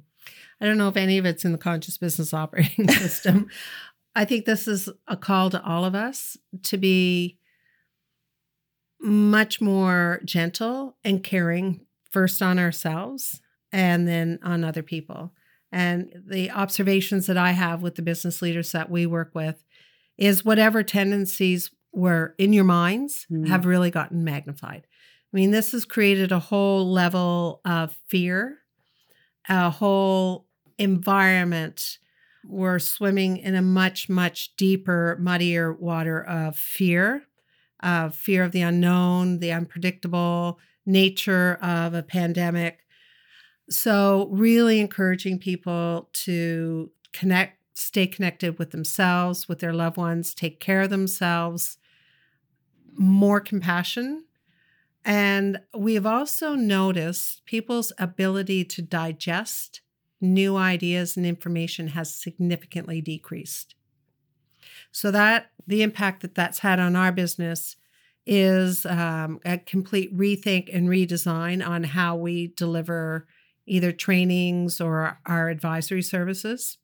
I 0.60 0.66
don't 0.66 0.78
know 0.78 0.88
if 0.88 0.96
any 0.96 1.18
of 1.18 1.24
it's 1.24 1.44
in 1.44 1.52
the 1.52 1.58
conscious 1.58 1.98
business 1.98 2.34
operating 2.34 2.88
system. 2.90 3.48
I 4.14 4.24
think 4.24 4.44
this 4.44 4.66
is 4.66 4.88
a 5.06 5.16
call 5.16 5.50
to 5.50 5.62
all 5.62 5.84
of 5.84 5.94
us 5.94 6.36
to 6.64 6.78
be 6.78 7.38
much 9.00 9.60
more 9.60 10.20
gentle 10.24 10.96
and 11.04 11.22
caring 11.22 11.86
first 12.10 12.40
on 12.40 12.58
ourselves 12.58 13.40
and 13.72 14.08
then 14.08 14.38
on 14.42 14.64
other 14.64 14.82
people. 14.82 15.32
And 15.70 16.22
the 16.26 16.50
observations 16.50 17.26
that 17.26 17.36
I 17.36 17.50
have 17.50 17.82
with 17.82 17.96
the 17.96 18.02
business 18.02 18.40
leaders 18.40 18.72
that 18.72 18.90
we 18.90 19.04
work 19.04 19.32
with 19.34 19.62
is 20.18 20.44
whatever 20.44 20.82
tendencies 20.82 21.70
were 21.92 22.34
in 22.38 22.52
your 22.52 22.64
minds 22.64 23.26
mm. 23.30 23.48
have 23.48 23.66
really 23.66 23.90
gotten 23.90 24.24
magnified. 24.24 24.86
I 25.32 25.36
mean, 25.36 25.50
this 25.50 25.72
has 25.72 25.84
created 25.84 26.32
a 26.32 26.38
whole 26.38 26.90
level 26.90 27.60
of 27.64 27.96
fear, 28.08 28.58
a 29.48 29.70
whole 29.70 30.46
environment, 30.78 31.98
we're 32.48 32.78
swimming 32.78 33.38
in 33.38 33.54
a 33.54 33.62
much, 33.62 34.08
much 34.08 34.54
deeper, 34.56 35.16
muddier 35.20 35.72
water 35.72 36.22
of 36.22 36.56
fear, 36.56 37.24
of 37.80 38.14
fear 38.14 38.44
of 38.44 38.52
the 38.52 38.60
unknown, 38.60 39.40
the 39.40 39.52
unpredictable 39.52 40.58
nature 40.84 41.58
of 41.60 41.94
a 41.94 42.02
pandemic. 42.02 42.80
So, 43.68 44.28
really 44.30 44.80
encouraging 44.80 45.40
people 45.40 46.08
to 46.12 46.90
connect, 47.12 47.55
stay 47.76 48.06
connected 48.06 48.58
with 48.58 48.70
themselves, 48.72 49.48
with 49.48 49.60
their 49.60 49.72
loved 49.74 49.96
ones, 49.96 50.34
take 50.34 50.60
care 50.60 50.82
of 50.82 50.90
themselves, 50.90 51.78
more 52.98 53.40
compassion, 53.40 54.24
And 55.04 55.60
we 55.76 55.94
have 55.94 56.06
also 56.06 56.54
noticed 56.54 57.44
people's 57.46 57.92
ability 57.98 58.64
to 58.66 58.82
digest 58.82 59.82
new 60.20 60.56
ideas 60.56 61.16
and 61.16 61.26
information 61.26 61.88
has 61.88 62.14
significantly 62.14 63.00
decreased. 63.00 63.76
So 64.92 65.10
that 65.10 65.50
the 65.66 65.82
impact 65.82 66.22
that 66.22 66.34
that's 66.34 66.60
had 66.60 66.80
on 66.80 66.96
our 66.96 67.12
business 67.12 67.76
is 68.26 68.84
um, 68.86 69.40
a 69.44 69.58
complete 69.58 70.16
rethink 70.16 70.68
and 70.74 70.88
redesign 70.88 71.66
on 71.66 71.84
how 71.84 72.16
we 72.16 72.48
deliver 72.48 73.26
either 73.66 73.92
trainings 73.92 74.80
or 74.80 75.18
our 75.26 75.48
advisory 75.48 76.02
services. 76.02 76.78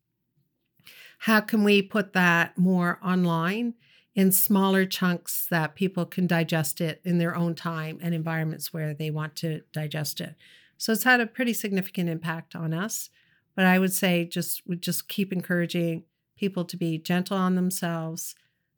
How 1.23 1.41
can 1.41 1.63
we 1.63 1.83
put 1.83 2.15
that 2.15 2.59
more 2.59 2.99
online 3.01 3.75
in 4.17 4.33
smaller 4.33 4.85
chunks 4.85 5.47
that 5.51 5.77
people 5.77 6.05
can 6.05 6.27
digest 6.27 6.81
it 6.81 7.01
in 7.05 7.19
their 7.19 7.37
own 7.37 7.55
time 7.55 8.01
and 8.03 8.13
environments 8.13 8.73
where 8.73 8.93
they 8.93 9.09
want 9.09 9.37
to 9.37 9.61
digest 9.73 10.21
it? 10.21 10.35
So 10.79 10.93
it's 10.93 11.05
had 11.05 11.21
a 11.21 11.27
pretty 11.27 11.53
significant 11.53 12.09
impact 12.09 12.57
on 12.57 12.75
us. 12.75 13.09
But 13.55 13.67
I 13.67 13.79
would 13.79 13.93
say 13.93 14.25
just 14.25 14.67
would 14.67 14.83
just 14.83 15.07
keep 15.07 15.33
encouraging 15.33 16.03
people 16.37 16.65
to 16.65 16.77
be 16.77 16.99
gentle 16.99 17.37
on 17.37 17.55
themselves, 17.55 18.35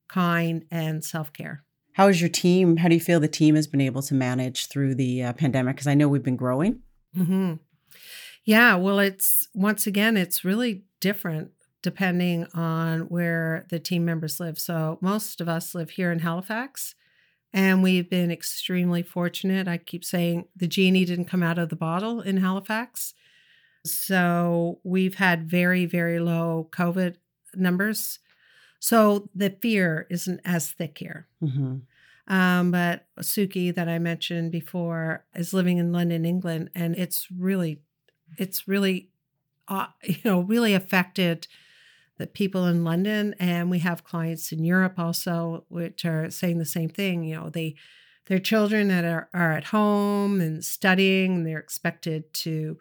kind, 0.08 0.66
and 0.70 1.02
self 1.02 1.32
care. 1.32 1.64
How 1.92 2.08
is 2.08 2.20
your 2.20 2.28
team? 2.28 2.76
How 2.76 2.88
do 2.88 2.94
you 2.94 3.00
feel 3.00 3.20
the 3.20 3.26
team 3.28 3.54
has 3.54 3.66
been 3.66 3.80
able 3.80 4.02
to 4.02 4.12
manage 4.12 4.66
through 4.66 4.96
the 4.96 5.22
uh, 5.22 5.32
pandemic? 5.32 5.76
Because 5.76 5.86
I 5.86 5.94
know 5.94 6.08
we've 6.08 6.22
been 6.22 6.36
growing. 6.36 6.80
Mm-hmm. 7.16 7.54
Yeah, 8.44 8.74
well, 8.74 8.98
it's 8.98 9.48
once 9.54 9.86
again, 9.86 10.18
it's 10.18 10.44
really 10.44 10.84
different 11.00 11.52
depending 11.84 12.46
on 12.54 13.00
where 13.02 13.66
the 13.68 13.78
team 13.78 14.06
members 14.06 14.40
live. 14.40 14.58
So 14.58 14.98
most 15.02 15.42
of 15.42 15.50
us 15.50 15.74
live 15.74 15.90
here 15.90 16.10
in 16.10 16.20
Halifax, 16.20 16.94
and 17.52 17.82
we've 17.82 18.08
been 18.08 18.30
extremely 18.30 19.02
fortunate. 19.02 19.68
I 19.68 19.76
keep 19.76 20.02
saying 20.02 20.46
the 20.56 20.66
genie 20.66 21.04
didn't 21.04 21.26
come 21.26 21.42
out 21.42 21.58
of 21.58 21.68
the 21.68 21.76
bottle 21.76 22.22
in 22.22 22.38
Halifax. 22.38 23.12
So 23.84 24.80
we've 24.82 25.16
had 25.16 25.48
very, 25.48 25.84
very 25.84 26.18
low 26.18 26.70
COVID 26.72 27.16
numbers. 27.54 28.18
So 28.80 29.28
the 29.34 29.50
fear 29.50 30.06
isn't 30.08 30.40
as 30.42 30.72
thick 30.72 30.96
here. 30.96 31.28
Mm-hmm. 31.42 32.34
Um, 32.34 32.70
but 32.70 33.04
Suki, 33.20 33.74
that 33.74 33.90
I 33.90 33.98
mentioned 33.98 34.52
before, 34.52 35.26
is 35.34 35.52
living 35.52 35.76
in 35.76 35.92
London, 35.92 36.24
England, 36.24 36.70
and 36.74 36.96
it's 36.96 37.28
really, 37.30 37.82
it's 38.38 38.66
really, 38.66 39.10
uh, 39.68 39.88
you 40.02 40.16
know, 40.24 40.40
really 40.40 40.72
affected 40.72 41.46
the 42.18 42.26
people 42.26 42.66
in 42.66 42.84
London. 42.84 43.34
And 43.38 43.70
we 43.70 43.80
have 43.80 44.04
clients 44.04 44.52
in 44.52 44.64
Europe 44.64 44.98
also, 44.98 45.64
which 45.68 46.04
are 46.04 46.30
saying 46.30 46.58
the 46.58 46.64
same 46.64 46.88
thing. 46.88 47.24
You 47.24 47.36
know, 47.36 47.50
they, 47.50 47.74
their 48.26 48.38
children 48.38 48.88
that 48.88 49.04
are, 49.04 49.28
are 49.34 49.52
at 49.52 49.64
home 49.64 50.40
and 50.40 50.64
studying, 50.64 51.36
and 51.36 51.46
they're 51.46 51.58
expected 51.58 52.32
to 52.34 52.78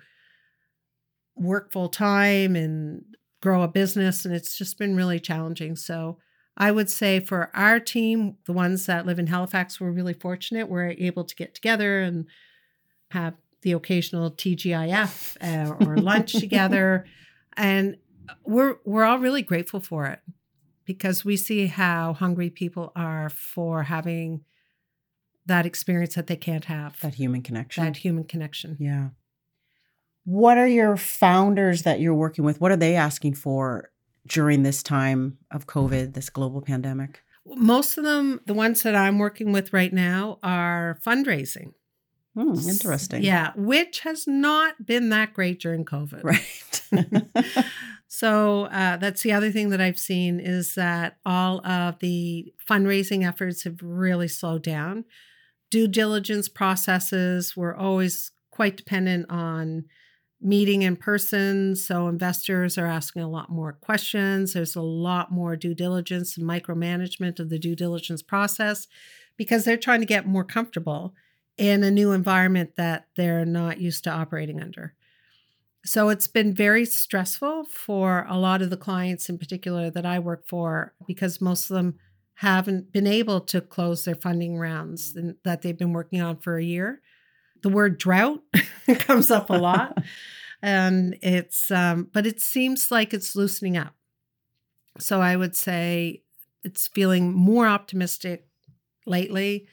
work 1.36 1.72
full 1.72 1.90
time 1.90 2.56
and 2.56 3.04
grow 3.42 3.64
a 3.64 3.68
business. 3.68 4.26
And 4.26 4.34
it's 4.34 4.58
just 4.58 4.78
been 4.78 4.96
really 4.96 5.20
challenging. 5.20 5.76
So 5.76 6.18
I 6.56 6.72
would 6.72 6.90
say 6.90 7.20
for 7.20 7.50
our 7.54 7.80
team, 7.80 8.38
the 8.46 8.54
ones 8.54 8.86
that 8.86 9.06
live 9.06 9.20
in 9.20 9.28
Halifax, 9.28 9.82
we're 9.82 9.92
really 9.92 10.14
fortunate. 10.14 10.70
We're 10.70 10.92
able 10.92 11.24
to 11.24 11.36
get 11.36 11.56
together 11.56 12.02
and 12.02 12.28
have 13.12 13.34
the 13.64 13.72
occasional 13.72 14.32
TGIF 14.32 15.38
uh, 15.42 15.86
or 15.86 15.98
lunch 15.98 16.34
together. 16.40 17.06
And 17.58 17.98
we're 18.46 18.78
we're 18.86 19.04
all 19.04 19.20
really 19.20 19.42
grateful 19.42 19.80
for 19.80 20.06
it 20.06 20.20
because 20.86 21.24
we 21.24 21.38
see 21.38 21.68
how 21.68 22.14
hungry 22.14 22.50
people 22.50 22.92
are 22.96 23.30
for 23.30 23.84
having 23.84 24.42
that 25.46 25.66
experience 25.66 26.16
that 26.16 26.28
they 26.28 26.36
can't 26.36 26.66
have. 26.66 27.00
That 27.02 27.16
human 27.16 27.42
connection. 27.42 27.84
That 27.84 27.98
human 27.98 28.24
connection. 28.24 28.78
Yeah. 28.80 29.10
What 30.26 30.58
are 30.58 30.68
your 30.68 30.96
founders 30.96 31.84
that 31.84 32.00
you're 32.00 32.14
working 32.14 32.46
with? 32.46 32.62
What 32.62 32.72
are 32.72 32.78
they 32.78 32.96
asking 32.96 33.36
for 33.36 33.92
during 34.26 34.64
this 34.64 34.82
time 34.82 35.38
of 35.52 35.68
COVID, 35.68 36.14
this 36.14 36.30
global 36.30 36.62
pandemic? 36.62 37.22
Most 37.46 37.98
of 37.98 38.06
them, 38.06 38.40
the 38.46 38.54
ones 38.54 38.84
that 38.84 38.96
I'm 38.96 39.20
working 39.20 39.52
with 39.52 39.74
right 39.74 39.92
now, 39.92 40.40
are 40.42 40.98
fundraising. 41.06 41.74
Hmm, 42.36 42.58
interesting. 42.68 43.22
Yeah, 43.22 43.52
which 43.56 44.00
has 44.02 44.26
not 44.26 44.86
been 44.86 45.10
that 45.10 45.34
great 45.34 45.60
during 45.60 45.86
COVID. 45.86 46.24
Right. 46.24 47.66
so 48.16 48.66
uh, 48.66 48.98
that's 48.98 49.24
the 49.24 49.32
other 49.32 49.50
thing 49.50 49.70
that 49.70 49.82
I've 49.82 49.98
seen 49.98 50.40
is 50.40 50.76
that 50.76 51.18
all 51.26 51.66
of 51.66 51.98
the 51.98 52.54
fundraising 52.70 53.28
efforts 53.28 53.64
have 53.64 53.82
really 53.82 54.28
slowed 54.28 54.62
down. 54.62 55.06
Due 55.72 55.88
diligence 55.88 56.48
processes 56.48 57.58
were 57.58 57.76
always 57.76 58.32
quite 58.52 58.78
dependent 58.78 59.32
on 59.32 59.86
meeting 60.40 60.84
in 60.84 60.96
person. 60.96 61.76
So 61.76 62.08
investors 62.08 62.78
are 62.78 62.86
asking 62.86 63.24
a 63.24 63.30
lot 63.32 63.50
more 63.50 63.74
questions. 63.74 64.54
There's 64.54 64.76
a 64.76 64.82
lot 64.82 65.32
more 65.32 65.56
due 65.56 65.74
diligence 65.74 66.38
and 66.38 66.48
micromanagement 66.48 67.40
of 67.40 67.50
the 67.50 67.58
due 67.58 67.76
diligence 67.76 68.22
process 68.22 68.86
because 69.38 69.66
they're 69.66 69.76
trying 69.76 70.02
to 70.02 70.06
get 70.06 70.28
more 70.28 70.44
comfortable 70.44 71.16
in 71.58 71.82
a 71.82 71.90
new 71.90 72.12
environment 72.12 72.76
that 72.76 73.08
they're 73.16 73.44
not 73.44 73.82
used 73.82 74.04
to 74.04 74.12
operating 74.12 74.62
under. 74.62 74.94
So 75.86 76.10
it's 76.10 76.28
been 76.28 76.54
very 76.54 76.86
stressful 76.86 77.66
for 77.66 78.26
a 78.30 78.38
lot 78.38 78.62
of 78.62 78.70
the 78.70 78.78
clients 78.78 79.28
in 79.28 79.38
particular 79.38 79.90
that 79.90 80.06
I 80.06 80.20
work 80.20 80.48
for 80.48 80.94
because 81.06 81.42
most 81.42 81.70
of 81.70 81.76
them 81.76 81.96
haven't 82.36 82.92
been 82.92 83.08
able 83.08 83.42
to 83.42 83.62
close 83.62 84.06
their 84.06 84.16
funding 84.16 84.58
rounds 84.58 85.16
that 85.44 85.62
they've 85.62 85.78
been 85.78 85.94
working 85.94 86.22
on 86.22 86.38
for 86.38 86.58
a 86.58 86.64
year 86.64 87.02
the 87.64 87.70
word 87.70 87.98
drought 87.98 88.42
comes 89.00 89.32
up 89.32 89.50
a 89.50 89.54
lot. 89.54 89.98
and 90.62 91.18
it's, 91.24 91.72
um, 91.72 92.10
but 92.14 92.28
it 92.28 92.40
seems 92.40 92.92
like 92.92 93.14
it's 93.14 93.36
loosening 93.36 93.76
up. 93.76 93.96
So 95.00 95.22
I 95.22 95.36
would 95.36 95.56
say 95.56 96.22
it's 96.64 96.88
feeling 96.88 97.34
more 97.34 97.66
optimistic 97.66 98.46
lately. 99.08 99.68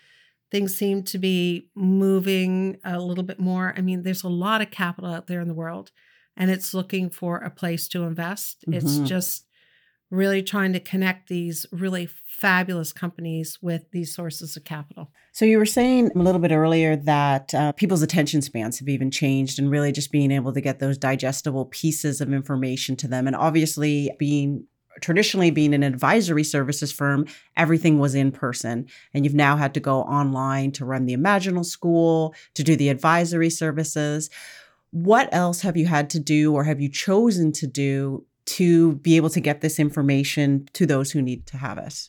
Things 0.50 0.76
seem 0.76 1.02
to 1.04 1.18
be 1.18 1.68
moving 1.74 2.78
a 2.84 2.98
little 2.98 3.24
bit 3.24 3.38
more. 3.38 3.72
I 3.76 3.80
mean, 3.80 4.02
there's 4.02 4.24
a 4.24 4.28
lot 4.28 4.62
of 4.62 4.70
capital 4.70 5.12
out 5.12 5.26
there 5.26 5.40
in 5.40 5.48
the 5.48 5.54
world, 5.54 5.90
and 6.36 6.50
it's 6.50 6.74
looking 6.74 7.10
for 7.10 7.38
a 7.38 7.50
place 7.50 7.86
to 7.88 8.02
invest. 8.02 8.62
Mm-hmm. 8.62 8.74
It's 8.74 8.98
just 9.08 9.46
really 10.10 10.42
trying 10.42 10.72
to 10.72 10.80
connect 10.80 11.28
these 11.28 11.66
really 11.70 12.08
fabulous 12.26 12.92
companies 12.92 13.58
with 13.62 13.88
these 13.92 14.12
sources 14.12 14.56
of 14.56 14.64
capital. 14.64 15.12
So, 15.32 15.44
you 15.44 15.58
were 15.58 15.66
saying 15.66 16.10
a 16.14 16.18
little 16.18 16.40
bit 16.40 16.50
earlier 16.50 16.96
that 16.96 17.54
uh, 17.54 17.72
people's 17.72 18.02
attention 18.02 18.42
spans 18.42 18.80
have 18.80 18.88
even 18.88 19.10
changed 19.10 19.58
and 19.58 19.70
really 19.70 19.92
just 19.92 20.10
being 20.10 20.32
able 20.32 20.52
to 20.52 20.60
get 20.60 20.80
those 20.80 20.98
digestible 20.98 21.66
pieces 21.66 22.20
of 22.20 22.32
information 22.32 22.96
to 22.96 23.08
them. 23.08 23.26
And 23.26 23.36
obviously, 23.36 24.10
being 24.18 24.66
traditionally 25.00 25.50
being 25.50 25.74
an 25.74 25.82
advisory 25.82 26.44
services 26.44 26.92
firm, 26.92 27.26
everything 27.56 27.98
was 27.98 28.14
in 28.14 28.32
person. 28.32 28.86
And 29.14 29.24
you've 29.24 29.34
now 29.34 29.56
had 29.56 29.74
to 29.74 29.80
go 29.80 30.02
online 30.02 30.72
to 30.72 30.84
run 30.84 31.06
the 31.06 31.16
Imaginal 31.16 31.64
School, 31.64 32.34
to 32.54 32.62
do 32.62 32.76
the 32.76 32.88
advisory 32.88 33.50
services. 33.50 34.30
What 34.90 35.28
else 35.32 35.60
have 35.62 35.76
you 35.76 35.86
had 35.86 36.10
to 36.10 36.20
do 36.20 36.54
or 36.54 36.64
have 36.64 36.80
you 36.80 36.88
chosen 36.88 37.52
to 37.52 37.66
do 37.66 38.26
to 38.46 38.96
be 38.96 39.16
able 39.16 39.30
to 39.30 39.40
get 39.40 39.60
this 39.60 39.78
information 39.78 40.68
to 40.72 40.86
those 40.86 41.12
who 41.12 41.22
need 41.22 41.46
to 41.46 41.56
have 41.56 41.78
it? 41.78 42.08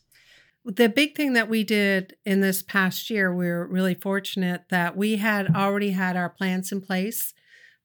The 0.63 0.89
big 0.89 1.15
thing 1.15 1.34
that 1.34 1.49
we 1.49 1.63
did 1.63 2.15
in 2.25 2.41
this 2.41 2.62
past 2.62 3.10
year, 3.10 3.34
we 3.34 3.47
were 3.47 3.67
really 3.67 3.95
fortunate 3.95 4.65
that 4.69 4.95
we 4.95 5.17
had 5.17 5.56
already 5.56 5.91
had 5.91 6.15
our 6.15 6.30
plans 6.30 6.71
in 6.71 6.82
place 6.82 7.34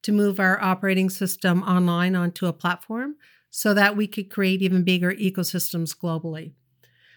to 0.03 0.13
move 0.13 0.39
our 0.39 0.63
operating 0.63 1.11
system 1.11 1.63
online 1.63 2.15
onto 2.15 2.47
a 2.47 2.53
platform 2.53 3.17
so 3.57 3.73
that 3.73 3.97
we 3.97 4.07
could 4.07 4.29
create 4.29 4.61
even 4.61 4.85
bigger 4.85 5.15
ecosystems 5.15 5.97
globally. 5.97 6.53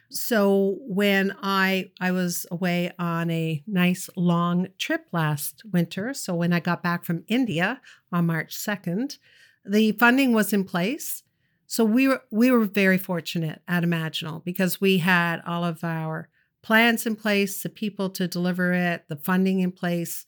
So 0.10 0.78
when 0.88 1.36
I 1.44 1.92
I 2.00 2.12
was 2.12 2.46
away 2.50 2.94
on 2.98 3.30
a 3.30 3.62
nice 3.68 4.10
long 4.16 4.68
trip 4.78 5.08
last 5.12 5.64
winter, 5.74 6.14
so 6.14 6.34
when 6.34 6.54
I 6.54 6.62
got 6.62 6.82
back 6.82 7.04
from 7.04 7.26
India 7.28 7.82
on 8.14 8.28
March 8.28 8.56
2nd, 8.56 9.18
the 9.66 9.92
funding 9.92 10.32
was 10.32 10.54
in 10.54 10.64
place. 10.64 11.24
So 11.68 11.84
we 11.84 12.08
were 12.08 12.22
we 12.32 12.52
were 12.52 12.64
very 12.64 12.98
fortunate 12.98 13.62
at 13.68 13.84
Imaginal 13.84 14.42
because 14.42 14.80
we 14.80 15.00
had 15.00 15.42
all 15.46 15.66
of 15.66 15.84
our 15.84 16.30
plans 16.64 17.06
in 17.06 17.18
place, 17.18 17.62
the 17.62 17.68
people 17.68 18.10
to 18.12 18.30
deliver 18.30 18.72
it, 18.72 19.04
the 19.10 19.18
funding 19.18 19.60
in 19.60 19.74
place, 19.74 20.26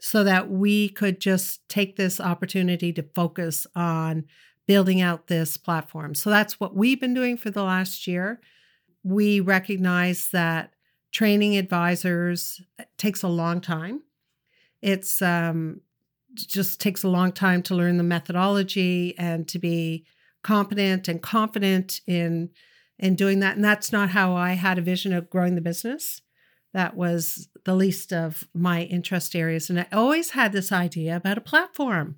so 0.00 0.24
that 0.24 0.50
we 0.50 0.88
could 0.88 1.20
just 1.20 1.60
take 1.68 1.94
this 1.94 2.18
opportunity 2.18 2.92
to 2.92 3.04
focus 3.14 3.68
on 3.76 4.24
building 4.66 5.00
out 5.00 5.26
this 5.26 5.56
platform. 5.56 6.14
So 6.14 6.30
that's 6.30 6.58
what 6.58 6.74
we've 6.74 7.00
been 7.00 7.14
doing 7.14 7.36
for 7.36 7.50
the 7.50 7.62
last 7.62 8.06
year. 8.06 8.40
We 9.02 9.40
recognize 9.40 10.28
that 10.32 10.74
training 11.12 11.56
advisors 11.56 12.60
takes 12.96 13.22
a 13.22 13.28
long 13.28 13.60
time. 13.60 14.02
It's 14.80 15.22
um, 15.22 15.80
just 16.34 16.80
takes 16.80 17.04
a 17.04 17.08
long 17.08 17.32
time 17.32 17.62
to 17.64 17.74
learn 17.74 17.96
the 17.96 18.02
methodology 18.02 19.14
and 19.18 19.46
to 19.48 19.58
be 19.58 20.04
competent 20.42 21.08
and 21.08 21.22
confident 21.22 22.00
in 22.06 22.50
in 22.98 23.16
doing 23.16 23.40
that 23.40 23.56
and 23.56 23.64
that's 23.64 23.90
not 23.90 24.10
how 24.10 24.36
i 24.36 24.52
had 24.52 24.78
a 24.78 24.82
vision 24.82 25.12
of 25.12 25.30
growing 25.30 25.54
the 25.54 25.60
business 25.60 26.20
that 26.74 26.96
was 26.96 27.48
the 27.64 27.74
least 27.74 28.12
of 28.12 28.44
my 28.52 28.82
interest 28.82 29.34
areas. 29.34 29.70
And 29.70 29.80
I 29.80 29.86
always 29.92 30.30
had 30.30 30.52
this 30.52 30.72
idea 30.72 31.16
about 31.16 31.38
a 31.38 31.40
platform. 31.40 32.16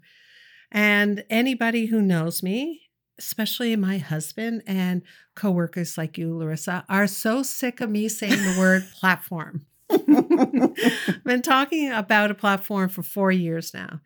And 0.70 1.24
anybody 1.31 1.87
who 1.87 2.02
knows 2.02 2.42
me, 2.42 2.83
especially 3.18 3.74
my 3.76 3.98
husband 3.98 4.62
and 4.66 5.02
coworkers 5.35 5.96
like 5.96 6.18
you, 6.18 6.37
Larissa, 6.37 6.85
are 6.88 7.07
so 7.07 7.42
sick 7.42 7.81
of 7.81 7.90
me 7.90 8.09
saying 8.09 8.33
the 8.33 8.57
word 8.59 8.87
platform. 9.00 9.66
I've 9.88 11.24
been 11.24 11.42
talking 11.42 11.90
about 11.90 12.31
a 12.31 12.35
platform 12.35 12.88
for 12.88 13.02
four 13.02 13.31
years 13.31 13.72
now 13.72 14.00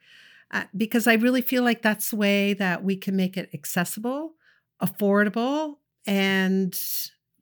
uh, 0.50 0.64
because 0.76 1.06
I 1.06 1.14
really 1.14 1.42
feel 1.42 1.62
like 1.62 1.82
that's 1.82 2.10
the 2.10 2.16
way 2.16 2.52
that 2.54 2.84
we 2.84 2.96
can 2.96 3.16
make 3.16 3.36
it 3.36 3.50
accessible, 3.54 4.34
affordable, 4.82 5.76
and 6.06 6.78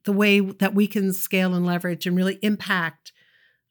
the 0.05 0.13
way 0.13 0.39
that 0.39 0.73
we 0.73 0.87
can 0.87 1.13
scale 1.13 1.53
and 1.53 1.65
leverage 1.65 2.05
and 2.05 2.15
really 2.15 2.39
impact 2.41 3.11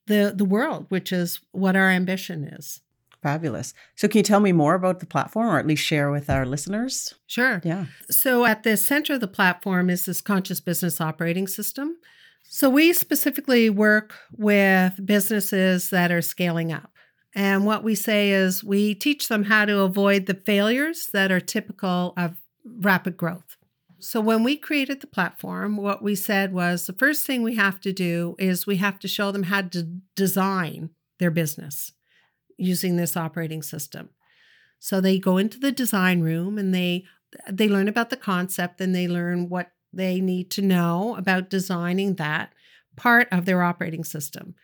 the 0.06 0.32
the 0.34 0.44
world, 0.44 0.86
which 0.88 1.12
is 1.12 1.40
what 1.52 1.76
our 1.76 1.90
ambition 1.90 2.44
is. 2.44 2.80
Fabulous. 3.28 3.74
So, 3.94 4.08
can 4.08 4.20
you 4.20 4.22
tell 4.22 4.40
me 4.40 4.52
more 4.52 4.74
about 4.74 5.00
the 5.00 5.06
platform 5.06 5.48
or 5.48 5.58
at 5.58 5.66
least 5.66 5.84
share 5.84 6.10
with 6.10 6.30
our 6.30 6.46
listeners? 6.46 7.14
Sure. 7.26 7.60
Yeah. 7.62 7.84
So, 8.10 8.46
at 8.46 8.62
the 8.62 8.74
center 8.78 9.12
of 9.12 9.20
the 9.20 9.28
platform 9.28 9.90
is 9.90 10.06
this 10.06 10.22
conscious 10.22 10.60
business 10.60 10.98
operating 10.98 11.46
system. 11.46 11.98
So, 12.44 12.70
we 12.70 12.94
specifically 12.94 13.68
work 13.68 14.14
with 14.32 15.04
businesses 15.04 15.90
that 15.90 16.10
are 16.10 16.22
scaling 16.22 16.72
up. 16.72 16.90
And 17.34 17.66
what 17.66 17.84
we 17.84 17.94
say 17.94 18.30
is 18.30 18.64
we 18.64 18.94
teach 18.94 19.28
them 19.28 19.44
how 19.44 19.66
to 19.66 19.80
avoid 19.80 20.24
the 20.24 20.32
failures 20.32 21.10
that 21.12 21.30
are 21.30 21.38
typical 21.38 22.14
of 22.16 22.38
rapid 22.64 23.18
growth. 23.18 23.58
So, 23.98 24.22
when 24.22 24.42
we 24.42 24.56
created 24.56 25.02
the 25.02 25.06
platform, 25.06 25.76
what 25.76 26.02
we 26.02 26.14
said 26.14 26.54
was 26.54 26.86
the 26.86 26.94
first 26.94 27.26
thing 27.26 27.42
we 27.42 27.56
have 27.56 27.78
to 27.82 27.92
do 27.92 28.36
is 28.38 28.66
we 28.66 28.76
have 28.76 28.98
to 29.00 29.06
show 29.06 29.32
them 29.32 29.42
how 29.42 29.60
to 29.60 29.82
design 30.16 30.88
their 31.18 31.30
business 31.30 31.92
using 32.58 32.96
this 32.96 33.16
operating 33.16 33.62
system. 33.62 34.10
So 34.78 35.00
they 35.00 35.18
go 35.18 35.38
into 35.38 35.58
the 35.58 35.72
design 35.72 36.20
room 36.20 36.58
and 36.58 36.74
they 36.74 37.04
they 37.50 37.68
learn 37.68 37.88
about 37.88 38.10
the 38.10 38.16
concept 38.16 38.80
and 38.80 38.94
they 38.94 39.06
learn 39.06 39.48
what 39.48 39.70
they 39.92 40.20
need 40.20 40.50
to 40.52 40.62
know 40.62 41.14
about 41.16 41.50
designing 41.50 42.14
that 42.14 42.52
part 42.96 43.28
of 43.30 43.44
their 43.44 43.62
operating 43.62 44.04
system. 44.04 44.54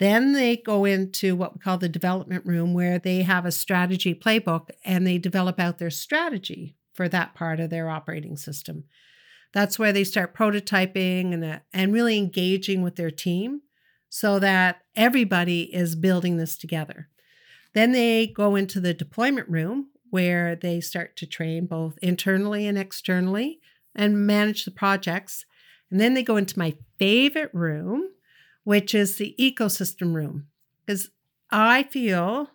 Then 0.00 0.32
they 0.32 0.56
go 0.56 0.84
into 0.84 1.36
what 1.36 1.54
we 1.54 1.60
call 1.60 1.78
the 1.78 1.88
development 1.88 2.46
room 2.46 2.72
where 2.72 2.98
they 2.98 3.22
have 3.22 3.44
a 3.44 3.52
strategy 3.52 4.14
playbook 4.14 4.70
and 4.84 5.06
they 5.06 5.18
develop 5.18 5.60
out 5.60 5.78
their 5.78 5.90
strategy 5.90 6.76
for 6.94 7.08
that 7.08 7.34
part 7.34 7.60
of 7.60 7.70
their 7.70 7.88
operating 7.88 8.36
system. 8.36 8.84
That's 9.52 9.78
where 9.78 9.92
they 9.92 10.04
start 10.04 10.34
prototyping 10.34 11.34
and, 11.34 11.44
uh, 11.44 11.58
and 11.72 11.92
really 11.92 12.16
engaging 12.16 12.82
with 12.82 12.96
their 12.96 13.10
team 13.10 13.62
so 14.08 14.38
that 14.38 14.82
everybody 14.96 15.74
is 15.74 15.94
building 15.94 16.36
this 16.36 16.56
together. 16.56 17.08
Then 17.74 17.92
they 17.92 18.26
go 18.26 18.56
into 18.56 18.80
the 18.80 18.94
deployment 18.94 19.48
room 19.48 19.88
where 20.10 20.56
they 20.56 20.80
start 20.80 21.16
to 21.16 21.26
train 21.26 21.66
both 21.66 21.98
internally 22.02 22.66
and 22.66 22.76
externally 22.76 23.60
and 23.94 24.26
manage 24.26 24.64
the 24.64 24.70
projects. 24.70 25.46
And 25.90 26.00
then 26.00 26.14
they 26.14 26.22
go 26.22 26.36
into 26.36 26.58
my 26.58 26.76
favorite 26.98 27.54
room, 27.54 28.10
which 28.64 28.94
is 28.94 29.16
the 29.16 29.34
ecosystem 29.38 30.14
room. 30.14 30.48
Because 30.84 31.10
I 31.50 31.84
feel 31.84 32.50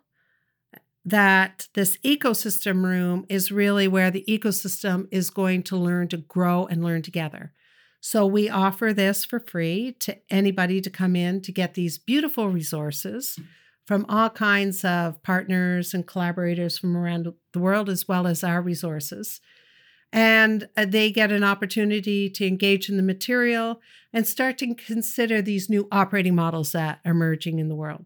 that 1.06 1.68
this 1.76 1.98
ecosystem 1.98 2.84
room 2.84 3.26
is 3.30 3.52
really 3.52 3.88
where 3.88 4.10
the 4.10 4.26
ecosystem 4.28 5.08
is 5.12 5.30
going 5.30 5.64
to 5.64 5.78
learn 5.78 6.08
to 6.10 6.18
grow 6.18 6.66
and 6.66 6.84
learn 6.84 7.02
together. 7.02 7.54
So 8.02 8.26
we 8.26 8.50
offer 8.50 8.92
this 8.94 9.24
for 9.24 9.40
free 9.40 9.96
to 10.00 10.18
anybody 10.30 10.82
to 10.82 10.90
come 10.90 11.16
in 11.16 11.42
to 11.42 11.52
get 11.52 11.74
these 11.74 11.98
beautiful 11.98 12.50
resources 12.50 13.40
from 13.86 14.06
all 14.10 14.30
kinds 14.30 14.84
of 14.84 15.22
partners 15.24 15.94
and 15.94 16.08
collaborators 16.08 16.78
from 16.78 16.98
around 16.98 17.32
the 17.54 17.60
world, 17.60 17.90
as 17.90 18.08
well 18.08 18.28
as 18.28 18.44
our 18.44 18.62
resources. 18.62 19.40
And 20.12 20.70
uh, 20.78 20.86
they 20.86 21.12
get 21.12 21.32
an 21.32 21.44
opportunity 21.44 22.30
to 22.30 22.48
engage 22.48 22.90
in 22.90 22.98
the 22.98 23.04
material 23.04 23.82
and 24.14 24.26
start 24.26 24.58
to 24.60 24.74
consider 24.74 25.42
these 25.42 25.70
new 25.70 25.88
operating 25.92 26.36
models 26.36 26.72
that 26.72 27.00
are 27.06 27.12
emerging 27.12 27.60
in 27.60 27.68
the 27.70 27.76
world. 27.76 28.06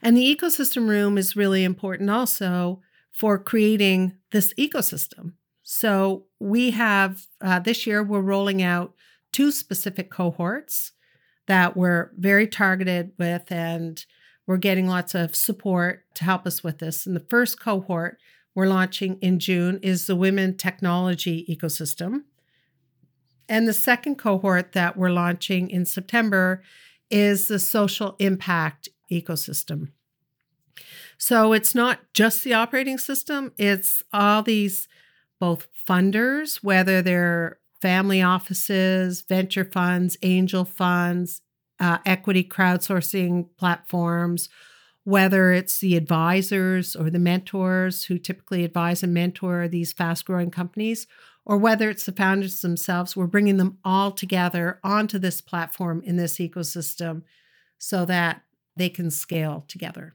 And 0.00 0.16
the 0.16 0.36
ecosystem 0.36 0.88
room 0.88 1.18
is 1.18 1.36
really 1.36 1.64
important 1.64 2.10
also 2.10 2.80
for 3.10 3.38
creating 3.38 4.14
this 4.30 4.54
ecosystem. 4.54 5.32
So 5.64 6.26
we 6.38 6.70
have 6.70 7.26
uh, 7.40 7.58
this 7.58 7.86
year, 7.86 8.02
we're 8.02 8.20
rolling 8.20 8.62
out 8.62 8.94
two 9.32 9.50
specific 9.50 10.10
cohorts 10.10 10.92
that 11.48 11.76
we're 11.76 12.12
very 12.16 12.46
targeted 12.46 13.12
with 13.18 13.50
and 13.50 14.04
we're 14.48 14.56
getting 14.56 14.88
lots 14.88 15.14
of 15.14 15.36
support 15.36 16.04
to 16.14 16.24
help 16.24 16.46
us 16.46 16.64
with 16.64 16.78
this. 16.78 17.06
And 17.06 17.14
the 17.14 17.20
first 17.20 17.60
cohort 17.60 18.18
we're 18.54 18.66
launching 18.66 19.18
in 19.20 19.38
June 19.38 19.78
is 19.82 20.06
the 20.06 20.16
Women 20.16 20.56
Technology 20.56 21.44
Ecosystem. 21.48 22.22
And 23.46 23.68
the 23.68 23.74
second 23.74 24.16
cohort 24.16 24.72
that 24.72 24.96
we're 24.96 25.10
launching 25.10 25.68
in 25.68 25.84
September 25.84 26.62
is 27.10 27.48
the 27.48 27.58
Social 27.58 28.16
Impact 28.18 28.88
Ecosystem. 29.12 29.90
So 31.18 31.52
it's 31.52 31.74
not 31.74 32.00
just 32.14 32.42
the 32.42 32.54
operating 32.54 32.96
system, 32.96 33.52
it's 33.58 34.02
all 34.14 34.42
these 34.42 34.88
both 35.38 35.66
funders, 35.86 36.56
whether 36.64 37.02
they're 37.02 37.58
family 37.82 38.22
offices, 38.22 39.20
venture 39.20 39.64
funds, 39.66 40.16
angel 40.22 40.64
funds, 40.64 41.42
uh, 41.80 41.98
equity 42.04 42.44
crowdsourcing 42.44 43.48
platforms, 43.56 44.48
whether 45.04 45.52
it's 45.52 45.78
the 45.78 45.96
advisors 45.96 46.94
or 46.94 47.08
the 47.08 47.18
mentors 47.18 48.04
who 48.04 48.18
typically 48.18 48.64
advise 48.64 49.02
and 49.02 49.14
mentor 49.14 49.68
these 49.68 49.92
fast 49.92 50.24
growing 50.24 50.50
companies, 50.50 51.06
or 51.46 51.56
whether 51.56 51.88
it's 51.88 52.04
the 52.04 52.12
founders 52.12 52.60
themselves, 52.60 53.16
we're 53.16 53.26
bringing 53.26 53.56
them 53.56 53.78
all 53.84 54.10
together 54.10 54.78
onto 54.84 55.18
this 55.18 55.40
platform 55.40 56.02
in 56.04 56.16
this 56.16 56.36
ecosystem 56.36 57.22
so 57.78 58.04
that 58.04 58.42
they 58.76 58.90
can 58.90 59.10
scale 59.10 59.64
together. 59.66 60.14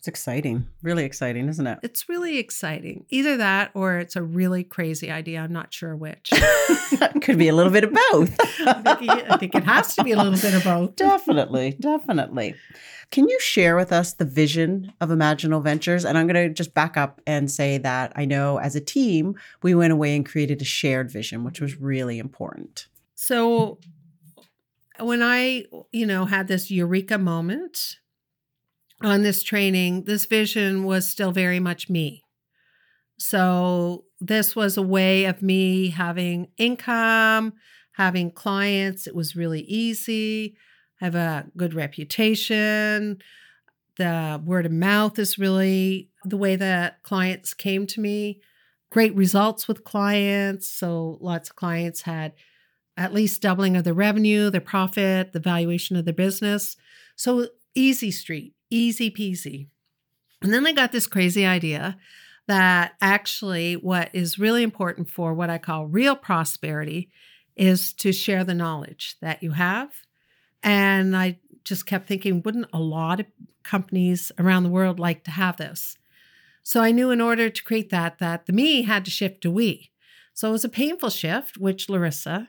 It's 0.00 0.08
exciting, 0.08 0.66
really 0.82 1.04
exciting, 1.04 1.50
isn't 1.50 1.66
it? 1.66 1.78
It's 1.82 2.08
really 2.08 2.38
exciting. 2.38 3.04
Either 3.10 3.36
that 3.36 3.70
or 3.74 3.98
it's 3.98 4.16
a 4.16 4.22
really 4.22 4.64
crazy 4.64 5.10
idea. 5.10 5.40
I'm 5.40 5.52
not 5.52 5.74
sure 5.74 5.94
which. 5.94 6.32
Could 7.20 7.36
be 7.36 7.48
a 7.48 7.54
little 7.54 7.70
bit 7.70 7.84
of 7.84 7.92
both. 7.92 8.34
I, 8.66 8.94
think, 8.94 9.10
I 9.10 9.36
think 9.36 9.54
it 9.54 9.64
has 9.64 9.94
to 9.96 10.02
be 10.02 10.12
a 10.12 10.16
little 10.16 10.40
bit 10.40 10.54
of 10.54 10.64
both. 10.64 10.96
definitely, 10.96 11.76
definitely. 11.78 12.54
Can 13.10 13.28
you 13.28 13.38
share 13.40 13.76
with 13.76 13.92
us 13.92 14.14
the 14.14 14.24
vision 14.24 14.90
of 15.02 15.10
Imaginal 15.10 15.62
Ventures? 15.62 16.06
And 16.06 16.16
I'm 16.16 16.26
going 16.26 16.48
to 16.48 16.54
just 16.54 16.72
back 16.72 16.96
up 16.96 17.20
and 17.26 17.50
say 17.50 17.76
that 17.76 18.14
I 18.16 18.24
know 18.24 18.56
as 18.56 18.74
a 18.74 18.80
team, 18.80 19.34
we 19.62 19.74
went 19.74 19.92
away 19.92 20.16
and 20.16 20.24
created 20.24 20.62
a 20.62 20.64
shared 20.64 21.10
vision, 21.10 21.44
which 21.44 21.60
was 21.60 21.78
really 21.78 22.18
important. 22.18 22.86
So 23.16 23.78
when 24.98 25.22
I, 25.22 25.66
you 25.92 26.06
know, 26.06 26.24
had 26.24 26.48
this 26.48 26.70
eureka 26.70 27.18
moment 27.18 27.98
on 29.02 29.22
this 29.22 29.42
training, 29.42 30.04
this 30.04 30.26
vision 30.26 30.84
was 30.84 31.08
still 31.08 31.32
very 31.32 31.60
much 31.60 31.88
me. 31.88 32.22
So, 33.18 34.04
this 34.20 34.54
was 34.54 34.76
a 34.76 34.82
way 34.82 35.24
of 35.24 35.42
me 35.42 35.88
having 35.90 36.48
income, 36.58 37.54
having 37.92 38.30
clients. 38.30 39.06
It 39.06 39.14
was 39.14 39.36
really 39.36 39.62
easy. 39.62 40.56
I 41.00 41.06
have 41.06 41.14
a 41.14 41.46
good 41.56 41.74
reputation. 41.74 43.18
The 43.96 44.40
word 44.44 44.66
of 44.66 44.72
mouth 44.72 45.18
is 45.18 45.38
really 45.38 46.10
the 46.24 46.36
way 46.36 46.56
that 46.56 47.02
clients 47.02 47.54
came 47.54 47.86
to 47.88 48.00
me. 48.00 48.40
Great 48.90 49.14
results 49.14 49.68
with 49.68 49.84
clients. 49.84 50.68
So, 50.68 51.18
lots 51.20 51.50
of 51.50 51.56
clients 51.56 52.02
had 52.02 52.32
at 52.96 53.14
least 53.14 53.40
doubling 53.40 53.76
of 53.76 53.84
their 53.84 53.94
revenue, 53.94 54.50
their 54.50 54.60
profit, 54.60 55.32
the 55.32 55.40
valuation 55.40 55.96
of 55.96 56.04
their 56.04 56.14
business. 56.14 56.76
So, 57.16 57.48
easy 57.74 58.10
street 58.10 58.54
easy 58.70 59.10
peasy. 59.10 59.68
And 60.42 60.52
then 60.52 60.66
I 60.66 60.72
got 60.72 60.92
this 60.92 61.06
crazy 61.06 61.44
idea 61.44 61.98
that 62.46 62.94
actually, 63.00 63.74
what 63.74 64.10
is 64.12 64.38
really 64.38 64.62
important 64.62 65.08
for 65.08 65.34
what 65.34 65.50
I 65.50 65.58
call 65.58 65.86
real 65.86 66.16
prosperity 66.16 67.10
is 67.56 67.92
to 67.94 68.12
share 68.12 68.42
the 68.42 68.54
knowledge 68.54 69.16
that 69.20 69.42
you 69.42 69.52
have. 69.52 69.90
And 70.62 71.16
I 71.16 71.38
just 71.64 71.86
kept 71.86 72.08
thinking, 72.08 72.42
wouldn't 72.42 72.66
a 72.72 72.80
lot 72.80 73.20
of 73.20 73.26
companies 73.62 74.32
around 74.38 74.62
the 74.62 74.70
world 74.70 74.98
like 74.98 75.24
to 75.24 75.30
have 75.30 75.58
this? 75.58 75.98
So 76.62 76.80
I 76.80 76.90
knew 76.90 77.10
in 77.10 77.20
order 77.20 77.50
to 77.50 77.64
create 77.64 77.90
that, 77.90 78.18
that 78.18 78.46
the 78.46 78.52
me 78.52 78.82
had 78.82 79.04
to 79.04 79.10
shift 79.10 79.42
to 79.42 79.50
we. 79.50 79.90
So 80.34 80.48
it 80.48 80.52
was 80.52 80.64
a 80.64 80.70
painful 80.70 81.10
shift, 81.10 81.58
which 81.58 81.88
Larissa, 81.88 82.48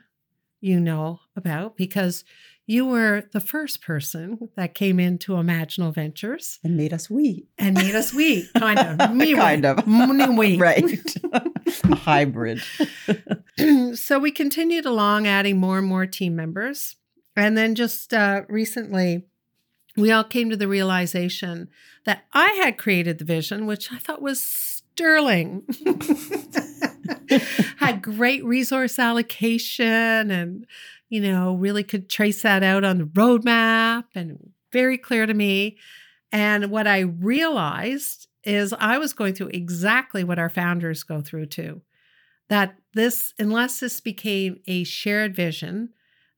you 0.60 0.80
know 0.80 1.22
about, 1.36 1.76
because 1.76 2.24
you 2.68 2.86
were 2.86 3.24
the 3.34 3.40
first 3.40 3.82
person 3.82 4.50
that 4.56 4.74
came 4.74 5.00
into 5.00 5.34
Imaginal 5.34 5.94
Ventures 5.94 6.60
and 6.64 6.78
made 6.78 6.94
us 6.94 7.10
we 7.10 7.48
and 7.58 7.76
made 7.76 7.96
us 7.96 8.14
we 8.14 8.48
kind 8.58 8.80
of. 8.80 9.14
Me 9.14 9.34
kind 9.34 9.66
of. 9.66 9.86
We 10.38 10.58
right. 10.58 10.84
Hybrid. 11.86 12.62
so 13.96 14.20
we 14.20 14.32
continued 14.32 14.86
along, 14.86 15.28
adding 15.28 15.58
more 15.58 15.80
and 15.80 15.88
more 15.88 16.06
team 16.06 16.36
members, 16.36 16.96
And 17.36 17.58
then 17.58 17.76
just 17.76 18.14
uh, 18.14 18.44
recently, 18.48 19.26
we 19.98 20.12
all 20.12 20.24
came 20.24 20.50
to 20.50 20.58
the 20.58 20.68
realization 20.68 21.68
that 22.06 22.26
I 22.34 22.52
had 22.64 22.78
created 22.78 23.18
the 23.18 23.26
vision, 23.26 23.68
which 23.68 23.92
I 23.92 23.98
thought 23.98 24.22
was 24.22 24.42
sterling. 24.42 25.64
had 27.78 28.02
great 28.02 28.44
resource 28.46 28.98
allocation 28.98 30.32
and, 30.32 30.66
you 31.12 31.20
know, 31.20 31.56
really 31.56 31.84
could 31.84 32.10
trace 32.10 32.42
that 32.42 32.64
out 32.64 32.86
on 32.86 32.98
the 32.98 33.04
roadmap 33.04 34.06
and 34.16 34.40
very 34.72 34.98
clear 34.98 35.26
to 35.26 35.34
me. 35.34 35.78
And 36.32 36.72
what 36.72 36.88
I 36.88 37.00
realized 37.00 38.28
is 38.46 38.74
I 38.80 38.98
was 38.98 39.12
going 39.12 39.36
through 39.36 39.50
exactly 39.50 40.24
what 40.24 40.40
our 40.40 40.50
founders 40.50 41.04
go 41.04 41.20
through 41.20 41.48
too. 41.48 41.82
That 42.48 42.78
this, 42.94 43.34
unless 43.38 43.82
this 43.82 44.00
became 44.00 44.62
a 44.68 44.86
shared 44.86 45.36
vision, 45.36 45.90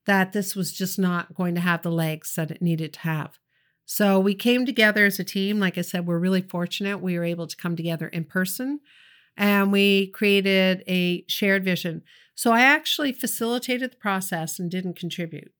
that 0.07 0.33
this 0.33 0.55
was 0.55 0.73
just 0.73 0.97
not 0.97 1.35
going 1.35 1.53
to 1.53 1.61
have 1.61 1.83
the 1.83 1.91
legs 1.91 2.33
that 2.33 2.49
it 2.49 2.61
needed 2.61 2.93
to 2.93 2.99
have. 3.01 3.37
So 3.85 4.19
we 4.19 4.33
came 4.33 4.65
together 4.65 5.05
as 5.05 5.19
a 5.19 5.23
team. 5.23 5.59
Like 5.59 5.77
I 5.77 5.81
said, 5.81 6.07
we're 6.07 6.17
really 6.17 6.41
fortunate. 6.41 6.97
We 6.97 7.15
were 7.15 7.23
able 7.23 7.45
to 7.45 7.55
come 7.55 7.75
together 7.75 8.07
in 8.07 8.23
person 8.23 8.79
and 9.37 9.71
we 9.71 10.07
created 10.07 10.83
a 10.87 11.25
shared 11.27 11.63
vision. 11.63 12.03
So 12.35 12.51
I 12.51 12.61
actually 12.61 13.11
facilitated 13.11 13.91
the 13.91 13.97
process 13.97 14.59
and 14.59 14.69
didn't 14.69 14.97
contribute. 14.97 15.51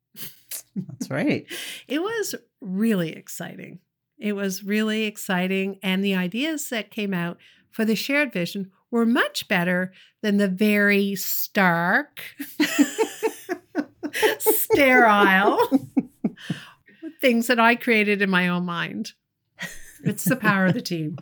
That's 0.76 1.10
right. 1.10 1.46
it 1.88 2.02
was 2.02 2.36
really 2.62 3.12
exciting. 3.16 3.80
It 4.18 4.34
was 4.34 4.64
really 4.64 5.04
exciting. 5.04 5.80
And 5.84 6.04
the 6.04 6.16
ideas 6.16 6.70
that 6.70 6.92
came 6.92 7.14
out 7.14 7.38
for 7.70 7.86
the 7.86 7.96
shared 7.96 8.32
vision 8.32 8.72
were 8.92 9.06
much 9.06 9.48
better 9.48 9.92
than 10.22 10.38
the 10.38 10.48
very 10.48 11.16
stark, 11.16 12.22
sterile 14.40 15.58
things 17.22 17.48
that 17.48 17.60
I 17.60 17.76
created 17.76 18.22
in 18.22 18.30
my 18.30 18.48
own 18.48 18.66
mind. 18.66 19.14
It's 20.04 20.26
the 20.26 20.36
power 20.36 20.68
of 20.68 20.74
the 20.74 20.82
team. 20.82 21.18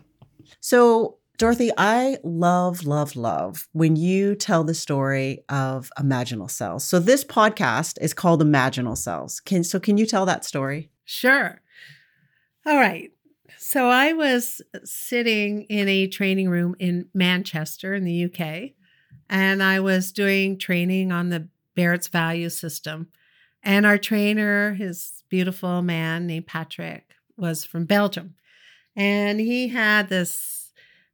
So, 0.60 1.18
Dorothy, 1.42 1.72
I 1.76 2.18
love, 2.22 2.86
love, 2.86 3.16
love 3.16 3.66
when 3.72 3.96
you 3.96 4.36
tell 4.36 4.62
the 4.62 4.74
story 4.74 5.40
of 5.48 5.90
imaginal 5.98 6.48
cells. 6.48 6.84
So 6.84 7.00
this 7.00 7.24
podcast 7.24 7.98
is 8.00 8.14
called 8.14 8.40
Imaginal 8.40 8.96
Cells. 8.96 9.40
Can 9.40 9.64
so 9.64 9.80
can 9.80 9.98
you 9.98 10.06
tell 10.06 10.24
that 10.24 10.44
story? 10.44 10.92
Sure. 11.04 11.60
All 12.64 12.76
right. 12.76 13.10
So 13.58 13.88
I 13.88 14.12
was 14.12 14.62
sitting 14.84 15.62
in 15.62 15.88
a 15.88 16.06
training 16.06 16.48
room 16.48 16.76
in 16.78 17.08
Manchester 17.12 17.92
in 17.92 18.04
the 18.04 18.26
UK, 18.26 18.74
and 19.28 19.64
I 19.64 19.80
was 19.80 20.12
doing 20.12 20.56
training 20.56 21.10
on 21.10 21.30
the 21.30 21.48
Barrett's 21.74 22.06
value 22.06 22.50
system. 22.50 23.08
And 23.64 23.84
our 23.84 23.98
trainer, 23.98 24.74
his 24.74 25.24
beautiful 25.28 25.82
man 25.82 26.28
named 26.28 26.46
Patrick, 26.46 27.16
was 27.36 27.64
from 27.64 27.84
Belgium. 27.84 28.36
And 28.94 29.40
he 29.40 29.66
had 29.66 30.08
this 30.08 30.61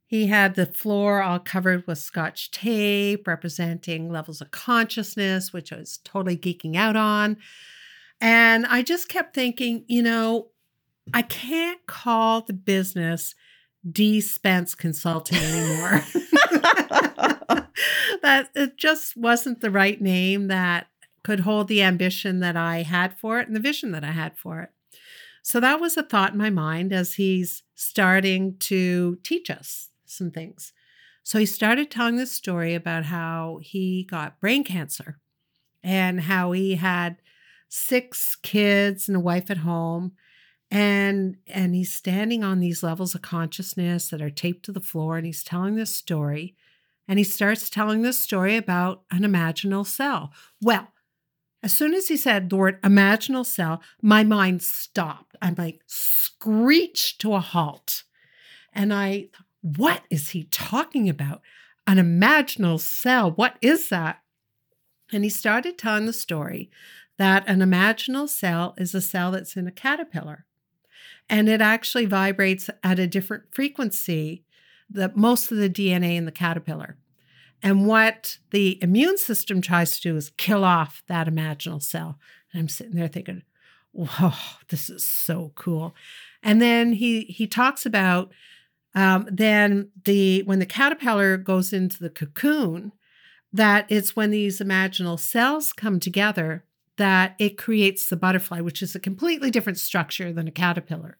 he 0.09 0.25
had 0.25 0.55
the 0.55 0.65
floor 0.65 1.21
all 1.21 1.37
covered 1.37 1.85
with 1.85 1.99
scotch 1.99 2.49
tape 2.49 3.27
representing 3.27 4.09
levels 4.09 4.41
of 4.41 4.49
consciousness, 4.49 5.53
which 5.53 5.71
I 5.71 5.77
was 5.77 5.99
totally 6.03 6.35
geeking 6.35 6.75
out 6.75 6.95
on. 6.95 7.37
And 8.19 8.65
I 8.65 8.81
just 8.81 9.07
kept 9.07 9.35
thinking, 9.35 9.85
you 9.87 10.01
know, 10.01 10.47
I 11.13 11.21
can't 11.21 11.85
call 11.85 12.41
the 12.41 12.53
business 12.53 13.35
D 13.87 14.19
Spence 14.19 14.73
Consulting 14.73 15.37
anymore. 15.37 16.03
that 18.23 18.49
it 18.55 18.77
just 18.77 19.15
wasn't 19.15 19.61
the 19.61 19.69
right 19.69 20.01
name 20.01 20.47
that 20.47 20.87
could 21.21 21.41
hold 21.41 21.67
the 21.67 21.83
ambition 21.83 22.39
that 22.39 22.57
I 22.57 22.81
had 22.81 23.15
for 23.15 23.39
it 23.39 23.45
and 23.45 23.55
the 23.55 23.59
vision 23.59 23.91
that 23.91 24.03
I 24.03 24.11
had 24.11 24.35
for 24.39 24.61
it. 24.61 24.71
So 25.43 25.59
that 25.59 25.79
was 25.79 25.97
a 25.97 26.03
thought 26.03 26.31
in 26.31 26.39
my 26.39 26.49
mind 26.49 26.91
as 26.93 27.13
he's 27.13 27.61
starting 27.75 28.57
to 28.57 29.19
teach 29.23 29.51
us 29.51 29.88
some 30.09 30.31
things. 30.31 30.73
So 31.23 31.37
he 31.37 31.45
started 31.45 31.91
telling 31.91 32.15
this 32.15 32.31
story 32.31 32.73
about 32.73 33.05
how 33.05 33.59
he 33.61 34.03
got 34.09 34.39
brain 34.39 34.63
cancer 34.63 35.19
and 35.83 36.21
how 36.21 36.51
he 36.51 36.75
had 36.75 37.17
six 37.67 38.35
kids 38.35 39.07
and 39.07 39.15
a 39.15 39.19
wife 39.19 39.51
at 39.51 39.57
home 39.57 40.13
and 40.71 41.37
and 41.47 41.75
he's 41.75 41.93
standing 41.93 42.43
on 42.43 42.59
these 42.59 42.83
levels 42.83 43.15
of 43.15 43.21
consciousness 43.21 44.09
that 44.09 44.21
are 44.21 44.29
taped 44.29 44.65
to 44.65 44.71
the 44.71 44.79
floor 44.79 45.17
and 45.17 45.25
he's 45.25 45.43
telling 45.43 45.75
this 45.75 45.95
story 45.95 46.55
and 47.07 47.17
he 47.17 47.25
starts 47.25 47.69
telling 47.69 48.01
this 48.01 48.19
story 48.19 48.55
about 48.55 49.01
an 49.09 49.21
imaginal 49.21 49.85
cell. 49.85 50.31
Well 50.61 50.89
as 51.61 51.73
soon 51.73 51.93
as 51.93 52.07
he 52.07 52.17
said 52.17 52.49
the 52.49 52.55
word 52.55 52.81
imaginal 52.81 53.45
cell 53.45 53.81
my 54.01 54.23
mind 54.23 54.61
stopped. 54.61 55.35
I'm 55.41 55.55
like 55.57 55.81
screeched 55.85 57.21
to 57.21 57.33
a 57.33 57.39
halt. 57.39 58.03
And 58.73 58.93
i 58.93 59.29
what 59.61 60.03
is 60.09 60.29
he 60.29 60.45
talking 60.45 61.09
about 61.09 61.41
an 61.87 61.97
imaginal 61.97 62.79
cell 62.79 63.31
what 63.31 63.55
is 63.61 63.89
that 63.89 64.21
and 65.11 65.23
he 65.23 65.29
started 65.29 65.77
telling 65.77 66.05
the 66.05 66.13
story 66.13 66.69
that 67.17 67.43
an 67.47 67.59
imaginal 67.59 68.29
cell 68.29 68.73
is 68.77 68.93
a 68.93 69.01
cell 69.01 69.31
that's 69.31 69.57
in 69.57 69.67
a 69.67 69.71
caterpillar 69.71 70.45
and 71.29 71.47
it 71.47 71.61
actually 71.61 72.05
vibrates 72.05 72.69
at 72.83 72.99
a 72.99 73.07
different 73.07 73.43
frequency 73.51 74.43
that 74.89 75.15
most 75.15 75.51
of 75.51 75.57
the 75.57 75.69
DNA 75.69 76.15
in 76.15 76.25
the 76.25 76.31
caterpillar. 76.31 76.97
And 77.61 77.85
what 77.85 78.39
the 78.51 78.81
immune 78.81 79.17
system 79.17 79.61
tries 79.61 79.95
to 79.95 80.01
do 80.01 80.17
is 80.17 80.31
kill 80.37 80.63
off 80.63 81.03
that 81.07 81.27
imaginal 81.27 81.83
cell. 81.83 82.17
And 82.51 82.61
I'm 82.61 82.69
sitting 82.69 82.95
there 82.95 83.07
thinking, 83.07 83.43
whoa, 83.91 84.31
this 84.69 84.89
is 84.89 85.03
so 85.03 85.51
cool. 85.55 85.93
And 86.41 86.61
then 86.61 86.93
he 86.93 87.21
he 87.23 87.45
talks 87.45 87.85
about 87.85 88.31
um, 88.95 89.27
then 89.31 89.89
the 90.05 90.43
when 90.43 90.59
the 90.59 90.65
caterpillar 90.65 91.37
goes 91.37 91.73
into 91.73 91.99
the 91.99 92.09
cocoon, 92.09 92.91
that 93.53 93.85
it's 93.89 94.15
when 94.15 94.31
these 94.31 94.59
imaginal 94.59 95.19
cells 95.19 95.73
come 95.73 95.99
together 95.99 96.65
that 96.97 97.35
it 97.39 97.57
creates 97.57 98.09
the 98.09 98.17
butterfly, 98.17 98.59
which 98.59 98.81
is 98.81 98.93
a 98.93 98.99
completely 98.99 99.49
different 99.49 99.79
structure 99.79 100.33
than 100.33 100.47
a 100.47 100.51
caterpillar. 100.51 101.17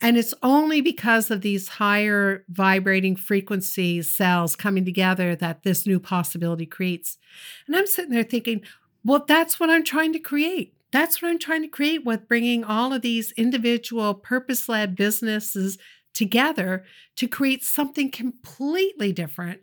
And 0.00 0.16
it's 0.16 0.32
only 0.42 0.80
because 0.80 1.30
of 1.30 1.42
these 1.42 1.68
higher 1.68 2.44
vibrating 2.48 3.14
frequency 3.14 4.00
cells 4.02 4.56
coming 4.56 4.84
together 4.84 5.36
that 5.36 5.62
this 5.62 5.86
new 5.86 6.00
possibility 6.00 6.66
creates. 6.66 7.18
And 7.66 7.76
I'm 7.76 7.86
sitting 7.86 8.12
there 8.12 8.22
thinking, 8.22 8.62
well, 9.04 9.24
that's 9.26 9.60
what 9.60 9.70
I'm 9.70 9.84
trying 9.84 10.12
to 10.14 10.18
create. 10.18 10.74
That's 10.90 11.20
what 11.20 11.28
I'm 11.28 11.38
trying 11.38 11.62
to 11.62 11.68
create 11.68 12.04
with 12.04 12.28
bringing 12.28 12.64
all 12.64 12.92
of 12.92 13.02
these 13.02 13.32
individual 13.32 14.14
purpose 14.14 14.68
led 14.68 14.96
businesses 14.96 15.76
together 16.18 16.84
to 17.16 17.28
create 17.28 17.64
something 17.64 18.10
completely 18.10 19.12
different. 19.12 19.60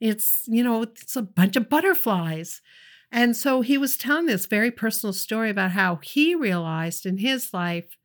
It's, 0.00 0.44
you 0.46 0.64
know, 0.64 0.82
it's 0.82 1.14
a 1.14 1.22
bunch 1.22 1.56
of 1.56 1.68
butterflies. 1.68 2.62
And 3.12 3.36
so 3.36 3.60
he 3.60 3.76
was 3.76 3.98
telling 3.98 4.26
this 4.26 4.46
very 4.46 4.70
personal 4.70 5.12
story 5.12 5.50
about 5.50 5.72
how 5.72 5.96
he 5.96 6.34
realized 6.34 7.04
in 7.04 7.18
his 7.18 7.52
life 7.52 7.96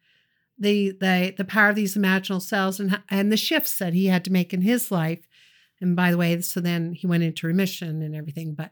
the 0.57 0.91
the 1.01 1.33
the 1.37 1.43
power 1.43 1.69
of 1.69 1.75
these 1.75 1.97
imaginal 1.97 2.41
cells 2.41 2.79
and 2.79 3.01
and 3.09 3.31
the 3.31 3.37
shifts 3.37 3.77
that 3.77 3.93
he 3.93 4.05
had 4.07 4.23
to 4.25 4.31
make 4.31 4.53
in 4.53 4.61
his 4.61 4.91
life. 4.91 5.27
And 5.81 5.95
by 5.95 6.11
the 6.11 6.17
way, 6.17 6.39
so 6.41 6.61
then 6.61 6.93
he 6.93 7.07
went 7.07 7.23
into 7.23 7.47
remission 7.47 8.01
and 8.01 8.15
everything. 8.15 8.53
But 8.53 8.71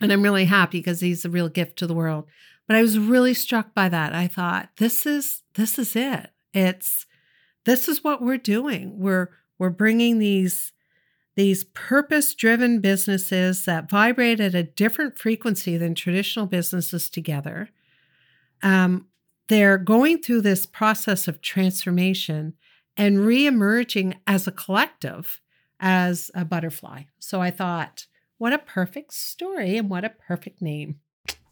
and 0.00 0.12
I'm 0.12 0.22
really 0.22 0.46
happy 0.46 0.78
because 0.78 1.00
he's 1.00 1.24
a 1.24 1.30
real 1.30 1.48
gift 1.48 1.78
to 1.78 1.86
the 1.86 1.94
world. 1.94 2.26
But 2.66 2.76
I 2.76 2.82
was 2.82 2.98
really 2.98 3.34
struck 3.34 3.72
by 3.74 3.88
that. 3.88 4.14
I 4.14 4.26
thought 4.26 4.70
this 4.78 5.06
is 5.06 5.42
this 5.54 5.78
is 5.78 5.94
it. 5.94 6.30
It's 6.52 7.06
this 7.68 7.86
is 7.86 8.02
what 8.02 8.22
we're 8.22 8.38
doing. 8.38 8.98
We're 8.98 9.30
we're 9.58 9.70
bringing 9.70 10.18
these 10.18 10.72
these 11.36 11.64
purpose 11.64 12.34
driven 12.34 12.80
businesses 12.80 13.64
that 13.64 13.88
vibrate 13.88 14.40
at 14.40 14.54
a 14.54 14.64
different 14.64 15.18
frequency 15.18 15.76
than 15.76 15.94
traditional 15.94 16.46
businesses 16.46 17.08
together. 17.08 17.68
Um, 18.62 19.06
they're 19.48 19.78
going 19.78 20.20
through 20.20 20.40
this 20.40 20.66
process 20.66 21.28
of 21.28 21.40
transformation 21.40 22.54
and 22.96 23.18
reemerging 23.18 24.16
as 24.26 24.46
a 24.46 24.52
collective 24.52 25.40
as 25.78 26.30
a 26.34 26.44
butterfly. 26.44 27.04
So 27.20 27.40
I 27.40 27.52
thought, 27.52 28.06
what 28.38 28.52
a 28.52 28.58
perfect 28.58 29.12
story 29.12 29.76
and 29.76 29.88
what 29.88 30.04
a 30.04 30.10
perfect 30.10 30.60
name. 30.60 31.00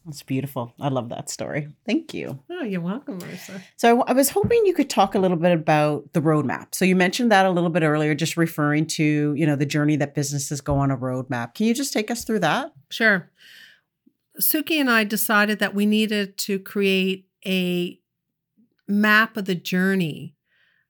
That's 0.07 0.23
beautiful. 0.23 0.73
I 0.81 0.89
love 0.89 1.09
that 1.09 1.29
story. 1.29 1.69
Thank 1.85 2.15
you. 2.15 2.39
Oh, 2.49 2.63
you're 2.63 2.81
welcome, 2.81 3.21
Marissa. 3.21 3.61
So 3.77 4.03
I 4.03 4.13
was 4.13 4.31
hoping 4.31 4.65
you 4.65 4.73
could 4.73 4.89
talk 4.89 5.17
a 5.17 5.19
little 5.19 5.37
bit 5.37 5.51
about 5.51 6.13
the 6.13 6.21
roadmap. 6.23 6.77
So 6.77 6.85
you 6.85 6.95
mentioned 6.95 7.33
that 7.33 7.45
a 7.45 7.51
little 7.51 7.71
bit 7.71 7.83
earlier, 7.83 8.15
just 8.15 8.37
referring 8.37 8.87
to, 8.87 9.35
you 9.35 9.45
know, 9.45 9.57
the 9.57 9.67
journey 9.67 9.97
that 9.97 10.15
businesses 10.15 10.61
go 10.61 10.77
on 10.77 10.93
a 10.93 10.97
roadmap. 10.97 11.55
Can 11.55 11.67
you 11.67 11.75
just 11.75 11.93
take 11.93 12.09
us 12.09 12.25
through 12.25 12.39
that? 12.39 12.73
Sure. 12.89 13.29
Suki 14.41 14.79
and 14.79 14.89
I 14.89 15.03
decided 15.03 15.59
that 15.59 15.75
we 15.75 15.87
needed 15.87 16.39
to 16.39 16.61
create 16.61 17.27
a 17.45 17.99
map 18.87 19.37
of 19.37 19.47
the 19.47 19.57
journey 19.57 20.37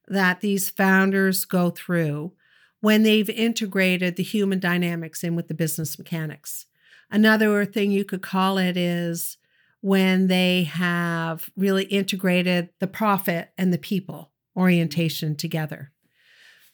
that 0.09 0.43
these 0.43 0.69
founders 0.69 1.47
go 1.47 1.71
through 1.71 2.33
when 2.81 3.03
they've 3.03 3.31
integrated 3.31 4.17
the 4.17 4.23
human 4.23 4.61
dynamics 4.61 5.25
in 5.25 5.35
with 5.35 5.49
the 5.49 5.55
business 5.55 5.99
mechanics. 5.99 6.66
Another 7.11 7.65
thing 7.65 7.91
you 7.91 8.05
could 8.05 8.23
call 8.23 8.59
it 8.59 8.77
is 8.77 9.37
when 9.81 10.27
they 10.27 10.65
have 10.65 11.49
really 11.57 11.85
integrated 11.85 12.71
the 12.81 12.87
profit 12.87 13.51
and 13.57 13.73
the 13.73 13.79
people 13.79 14.33
orientation 14.57 15.37
together. 15.37 15.93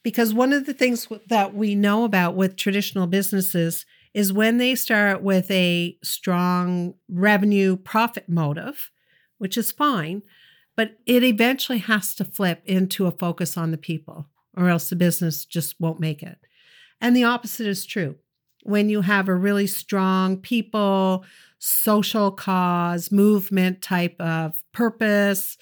Because 0.03 0.35
one 0.35 0.53
of 0.53 0.67
the 0.67 0.75
things 0.75 1.07
that 1.29 1.55
we 1.55 1.75
know 1.75 2.05
about 2.05 2.35
with 2.35 2.57
traditional 2.57 3.07
businesses 3.07 3.85
is 4.15 4.33
when 4.33 4.59
they 4.59 4.75
start 4.75 5.23
with 5.23 5.51
a 5.51 5.97
strong 6.03 6.95
revenue 7.09 7.77
profit 7.77 8.29
motive, 8.29 8.91
which 9.39 9.57
is 9.57 9.73
fine, 9.73 10.23
but 10.77 10.99
it 11.07 11.23
eventually 11.23 11.79
has 11.79 12.15
to 12.15 12.25
flip 12.25 12.63
into 12.65 13.07
a 13.07 13.13
focus 13.13 13.57
on 13.57 13.71
the 13.71 13.79
people, 13.79 14.27
or 14.57 14.69
else 14.69 14.89
the 14.89 14.97
business 14.97 15.45
just 15.45 15.79
won't 15.81 16.01
make 16.01 16.23
it. 16.23 16.39
And 17.01 17.17
the 17.17 17.25
opposite 17.25 17.67
is 17.67 17.87
true. 17.87 18.17
When 18.63 18.89
you 18.89 19.01
have 19.03 19.29
a 19.29 19.35
really 19.35 19.67
strong 19.67 20.37
people, 20.37 21.25
social 21.59 22.31
cause, 22.31 23.11
movement 23.11 23.83
type 23.83 24.21
of 24.21 24.63
purpose, 24.73 25.59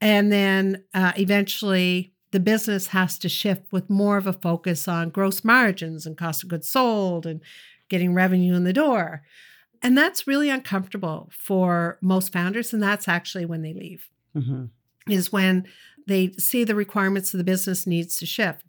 and 0.00 0.32
then 0.32 0.84
uh, 0.94 1.12
eventually 1.16 2.12
the 2.32 2.40
business 2.40 2.88
has 2.88 3.18
to 3.18 3.28
shift 3.28 3.72
with 3.72 3.90
more 3.90 4.16
of 4.16 4.26
a 4.26 4.32
focus 4.32 4.86
on 4.86 5.10
gross 5.10 5.44
margins 5.44 6.06
and 6.06 6.16
cost 6.16 6.42
of 6.42 6.48
goods 6.48 6.68
sold 6.68 7.26
and 7.26 7.40
getting 7.88 8.14
revenue 8.14 8.54
in 8.54 8.64
the 8.64 8.72
door. 8.72 9.22
And 9.82 9.96
that's 9.96 10.26
really 10.26 10.50
uncomfortable 10.50 11.30
for 11.32 11.98
most 12.00 12.32
founders. 12.32 12.72
And 12.72 12.82
that's 12.82 13.08
actually 13.08 13.46
when 13.46 13.62
they 13.62 13.72
leave, 13.72 14.08
mm-hmm. 14.36 14.66
is 15.10 15.32
when 15.32 15.66
they 16.06 16.32
see 16.38 16.64
the 16.64 16.74
requirements 16.74 17.34
of 17.34 17.38
the 17.38 17.44
business 17.44 17.86
needs 17.86 18.16
to 18.18 18.26
shift. 18.26 18.64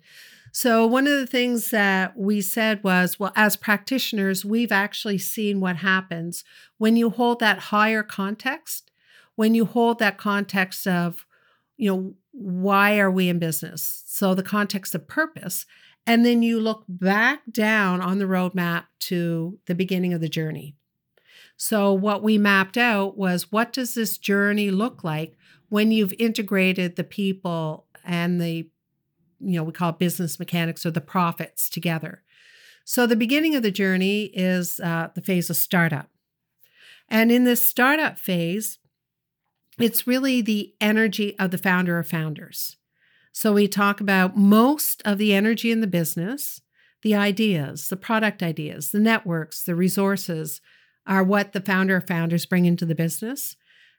So, 0.52 0.86
one 0.86 1.08
of 1.08 1.18
the 1.18 1.28
things 1.28 1.70
that 1.70 2.18
we 2.18 2.42
said 2.42 2.84
was 2.84 3.18
well, 3.20 3.32
as 3.36 3.56
practitioners, 3.56 4.44
we've 4.44 4.72
actually 4.72 5.18
seen 5.18 5.62
what 5.62 5.78
happens 5.78 6.44
when 6.78 6.96
you 6.98 7.10
hold 7.10 7.40
that 7.40 7.60
higher 7.60 8.04
context, 8.04 8.92
when 9.36 9.56
you 9.56 9.66
hold 9.66 10.00
that 10.00 10.18
context 10.18 10.86
of, 10.88 11.26
you 11.78 11.92
know, 11.92 12.14
why 12.32 13.00
are 13.00 13.12
we 13.12 13.30
in 13.30 13.40
business? 13.40 14.04
So, 14.06 14.36
the 14.36 14.44
context 14.44 14.94
of 14.94 15.08
purpose. 15.08 15.66
And 16.06 16.26
then 16.26 16.42
you 16.42 16.60
look 16.60 16.84
back 16.88 17.42
down 17.50 18.02
on 18.02 18.18
the 18.18 18.26
roadmap 18.26 18.86
to 19.02 19.60
the 19.68 19.76
beginning 19.76 20.14
of 20.14 20.22
the 20.22 20.30
journey. 20.30 20.76
So, 21.56 21.94
what 21.94 22.24
we 22.24 22.38
mapped 22.38 22.78
out 22.78 23.18
was 23.18 23.52
what 23.52 23.72
does 23.72 23.94
this 23.94 24.18
journey 24.18 24.70
look 24.72 25.04
like 25.04 25.38
when 25.70 25.92
you've 25.92 26.14
integrated 26.20 26.96
the 26.96 27.04
people 27.04 27.86
and 28.04 28.42
the 28.42 28.68
you 29.44 29.56
know, 29.56 29.64
we 29.64 29.72
call 29.72 29.92
business 29.92 30.40
mechanics 30.40 30.86
or 30.86 30.92
the 30.92 31.02
profits 31.02 31.70
together. 31.70 32.24
So 32.84 33.06
the 33.06 33.16
beginning 33.16 33.56
of 33.56 33.64
the 33.64 33.72
journey 33.72 34.26
is 34.34 34.80
uh, 34.80 35.10
the 35.14 35.22
phase 35.22 35.50
of 35.50 35.56
startup. 35.56 36.10
And 37.10 37.32
in 37.32 37.44
this 37.44 37.64
startup 37.64 38.18
phase, 38.18 38.80
it's 39.78 40.08
really 40.08 40.42
the 40.42 40.74
energy 40.80 41.38
of 41.40 41.52
the 41.52 41.58
founder 41.58 41.98
or 41.98 42.04
founders. 42.04 42.78
So 43.32 43.54
we 43.54 43.68
talk 43.68 44.02
about 44.02 44.38
most 44.38 45.02
of 45.06 45.18
the 45.18 45.34
energy 45.34 45.72
in 45.72 45.82
the 45.82 45.88
business, 45.88 46.62
the 47.02 47.16
ideas, 47.16 47.88
the 47.88 47.98
product 47.98 48.44
ideas, 48.44 48.92
the 48.92 49.00
networks, 49.00 49.64
the 49.64 49.76
resources 49.76 50.62
are 51.08 51.24
what 51.24 51.54
the 51.54 51.62
founder 51.62 51.98
or 51.98 52.02
founders 52.02 52.46
bring 52.46 52.66
into 52.66 52.86
the 52.86 52.96
business. 52.96 53.56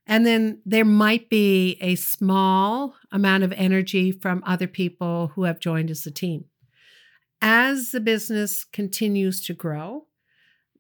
And 0.07 0.27
then 0.27 0.61
there 0.67 0.85
might 0.85 1.31
be 1.31 1.79
a 1.81 1.95
small 1.95 2.97
amount 3.13 3.45
of 3.45 3.53
energy 3.53 4.11
from 4.11 4.43
other 4.45 4.67
people 4.67 5.33
who 5.35 5.45
have 5.45 5.61
joined 5.61 5.91
as 5.91 6.05
a 6.07 6.11
team. 6.11 6.47
As 7.41 7.91
the 7.91 8.01
business 8.01 8.65
continues 8.65 9.45
to 9.47 9.55
grow, 9.55 10.07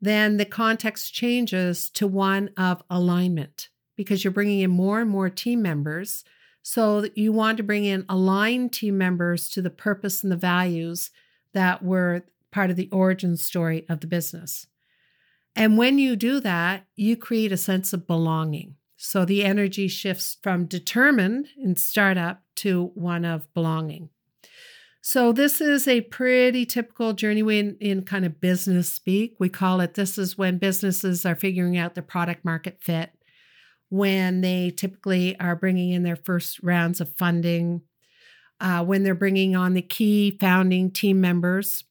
then 0.00 0.36
the 0.36 0.44
context 0.44 1.14
changes 1.14 1.88
to 1.90 2.06
one 2.06 2.50
of 2.56 2.82
alignment 2.90 3.68
because 3.96 4.24
you're 4.24 4.32
bringing 4.32 4.60
in 4.60 4.70
more 4.70 5.00
and 5.00 5.10
more 5.10 5.30
team 5.30 5.62
members. 5.62 6.24
So 6.62 7.06
you 7.14 7.32
want 7.32 7.56
to 7.58 7.62
bring 7.62 7.84
in 7.84 8.04
aligned 8.08 8.72
team 8.72 8.98
members 8.98 9.48
to 9.50 9.62
the 9.62 9.70
purpose 9.70 10.22
and 10.22 10.32
the 10.32 10.36
values 10.36 11.10
that 11.54 11.84
were 11.84 12.24
part 12.50 12.70
of 12.70 12.76
the 12.76 12.88
origin 12.90 13.36
story 13.36 13.86
of 13.88 14.00
the 14.00 14.06
business. 14.06 14.66
And 15.54 15.78
when 15.78 15.98
you 15.98 16.16
do 16.16 16.40
that, 16.40 16.86
you 16.96 17.16
create 17.16 17.52
a 17.52 17.56
sense 17.56 17.92
of 17.92 18.06
belonging. 18.06 18.76
So 19.04 19.24
the 19.24 19.42
energy 19.42 19.88
shifts 19.88 20.38
from 20.44 20.66
determined 20.66 21.48
in 21.58 21.74
startup 21.74 22.40
to 22.54 22.92
one 22.94 23.24
of 23.24 23.52
belonging. 23.52 24.10
So 25.00 25.32
this 25.32 25.60
is 25.60 25.88
a 25.88 26.02
pretty 26.02 26.64
typical 26.64 27.12
journey 27.12 27.40
in, 27.40 27.76
in 27.80 28.04
kind 28.04 28.24
of 28.24 28.40
business 28.40 28.92
speak. 28.92 29.34
We 29.40 29.48
call 29.48 29.80
it 29.80 29.94
this 29.94 30.18
is 30.18 30.38
when 30.38 30.58
businesses 30.58 31.26
are 31.26 31.34
figuring 31.34 31.76
out 31.76 31.94
their 31.94 32.04
product 32.04 32.44
market 32.44 32.78
fit, 32.80 33.10
when 33.88 34.40
they 34.40 34.70
typically 34.70 35.36
are 35.40 35.56
bringing 35.56 35.90
in 35.90 36.04
their 36.04 36.14
first 36.14 36.62
rounds 36.62 37.00
of 37.00 37.12
funding, 37.16 37.82
uh, 38.60 38.84
when 38.84 39.02
they're 39.02 39.16
bringing 39.16 39.56
on 39.56 39.74
the 39.74 39.82
key 39.82 40.38
founding 40.38 40.92
team 40.92 41.20
members. 41.20 41.82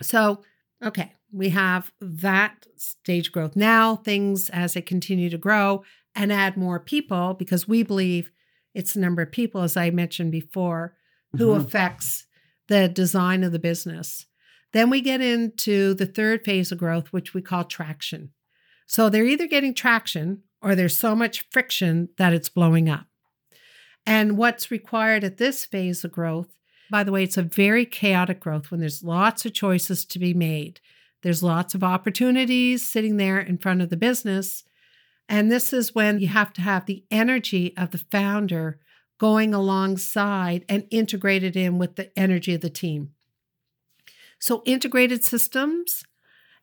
So, 0.00 0.44
okay, 0.84 1.14
we 1.32 1.48
have 1.48 1.90
that 2.00 2.68
stage 2.76 3.32
growth. 3.32 3.56
Now, 3.56 3.96
things 3.96 4.50
as 4.50 4.74
they 4.74 4.82
continue 4.82 5.30
to 5.30 5.38
grow, 5.38 5.82
and 6.14 6.32
add 6.32 6.56
more 6.56 6.78
people 6.78 7.34
because 7.34 7.68
we 7.68 7.82
believe 7.82 8.30
it's 8.74 8.94
the 8.94 9.00
number 9.00 9.22
of 9.22 9.32
people, 9.32 9.62
as 9.62 9.76
I 9.76 9.90
mentioned 9.90 10.32
before, 10.32 10.96
who 11.36 11.48
mm-hmm. 11.48 11.64
affects 11.64 12.26
the 12.68 12.88
design 12.88 13.44
of 13.44 13.52
the 13.52 13.58
business. 13.58 14.26
Then 14.72 14.88
we 14.88 15.00
get 15.00 15.20
into 15.20 15.94
the 15.94 16.06
third 16.06 16.44
phase 16.44 16.72
of 16.72 16.78
growth, 16.78 17.08
which 17.08 17.34
we 17.34 17.42
call 17.42 17.64
traction. 17.64 18.30
So 18.86 19.08
they're 19.08 19.24
either 19.24 19.46
getting 19.46 19.74
traction 19.74 20.42
or 20.62 20.74
there's 20.74 20.96
so 20.96 21.14
much 21.14 21.46
friction 21.50 22.08
that 22.18 22.32
it's 22.32 22.48
blowing 22.48 22.88
up. 22.88 23.06
And 24.06 24.36
what's 24.36 24.70
required 24.70 25.24
at 25.24 25.36
this 25.36 25.64
phase 25.64 26.04
of 26.04 26.12
growth, 26.12 26.48
by 26.90 27.04
the 27.04 27.12
way, 27.12 27.22
it's 27.22 27.36
a 27.36 27.42
very 27.42 27.86
chaotic 27.86 28.40
growth 28.40 28.70
when 28.70 28.80
there's 28.80 29.02
lots 29.02 29.44
of 29.44 29.54
choices 29.54 30.04
to 30.06 30.18
be 30.18 30.34
made. 30.34 30.80
There's 31.22 31.42
lots 31.42 31.74
of 31.74 31.84
opportunities 31.84 32.90
sitting 32.90 33.16
there 33.16 33.38
in 33.38 33.58
front 33.58 33.80
of 33.80 33.90
the 33.90 33.96
business. 33.96 34.64
And 35.28 35.50
this 35.50 35.72
is 35.72 35.94
when 35.94 36.20
you 36.20 36.28
have 36.28 36.52
to 36.54 36.60
have 36.60 36.86
the 36.86 37.04
energy 37.10 37.74
of 37.76 37.90
the 37.90 37.98
founder 37.98 38.78
going 39.18 39.54
alongside 39.54 40.64
and 40.68 40.86
integrated 40.90 41.56
in 41.56 41.78
with 41.78 41.96
the 41.96 42.16
energy 42.18 42.54
of 42.54 42.60
the 42.60 42.70
team. 42.70 43.10
So, 44.38 44.62
integrated 44.66 45.24
systems 45.24 46.02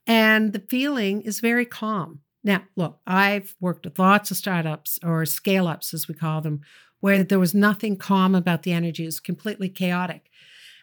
and 0.05 0.51
the 0.51 0.59
feeling 0.59 1.21
is 1.21 1.39
very 1.39 1.65
calm. 1.65 2.19
Now, 2.43 2.63
look, 2.75 2.99
I've 3.07 3.55
worked 3.61 3.85
with 3.85 3.97
lots 3.97 4.31
of 4.31 4.37
startups 4.37 4.99
or 5.03 5.25
scale 5.25 5.67
ups, 5.67 5.93
as 5.93 6.07
we 6.07 6.15
call 6.15 6.41
them, 6.41 6.61
where 6.99 7.23
there 7.23 7.39
was 7.39 7.55
nothing 7.55 7.95
calm 7.95 8.35
about 8.35 8.63
the 8.63 8.73
energy, 8.73 9.03
it 9.03 9.07
was 9.07 9.19
completely 9.19 9.69
chaotic. 9.69 10.29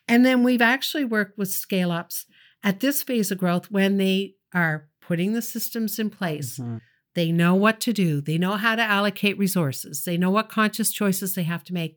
And 0.08 0.24
then 0.24 0.42
we've 0.42 0.62
actually 0.62 1.04
worked 1.04 1.36
with 1.36 1.50
scale 1.50 1.90
ups 1.90 2.26
at 2.62 2.80
this 2.80 3.02
phase 3.02 3.30
of 3.30 3.38
growth 3.38 3.70
when 3.70 3.98
they 3.98 4.36
are 4.54 4.88
putting 5.00 5.34
the 5.34 5.42
systems 5.42 5.98
in 5.98 6.08
place. 6.08 6.58
Mm-hmm 6.58 6.78
they 7.16 7.32
know 7.32 7.54
what 7.54 7.80
to 7.80 7.94
do. 7.94 8.20
They 8.20 8.36
know 8.36 8.52
how 8.52 8.76
to 8.76 8.82
allocate 8.82 9.38
resources. 9.38 10.04
They 10.04 10.18
know 10.18 10.30
what 10.30 10.50
conscious 10.50 10.92
choices 10.92 11.34
they 11.34 11.44
have 11.44 11.64
to 11.64 11.72
make. 11.72 11.96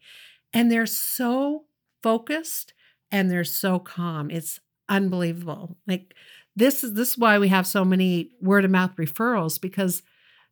And 0.54 0.72
they're 0.72 0.86
so 0.86 1.66
focused 2.02 2.74
and 3.12 3.30
they're 3.30 3.44
so 3.44 3.80
calm. 3.80 4.32
It's 4.32 4.62
unbelievable. 4.88 5.76
Like 5.86 6.14
this 6.56 6.86
is 6.86 6.94
this 6.94 7.10
is 7.10 7.18
why 7.18 7.38
we 7.38 7.50
have 7.50 7.68
so 7.68 7.84
many 7.84 8.32
word 8.42 8.64
of 8.64 8.72
mouth 8.72 8.96
referrals 8.96 9.60
because 9.60 10.04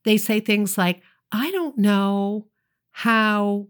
they 0.03 0.17
say 0.17 0.41
things 0.41 0.77
like, 0.77 1.01
I 1.31 1.49
don't 1.51 1.77
know 1.77 2.47
how 2.91 3.67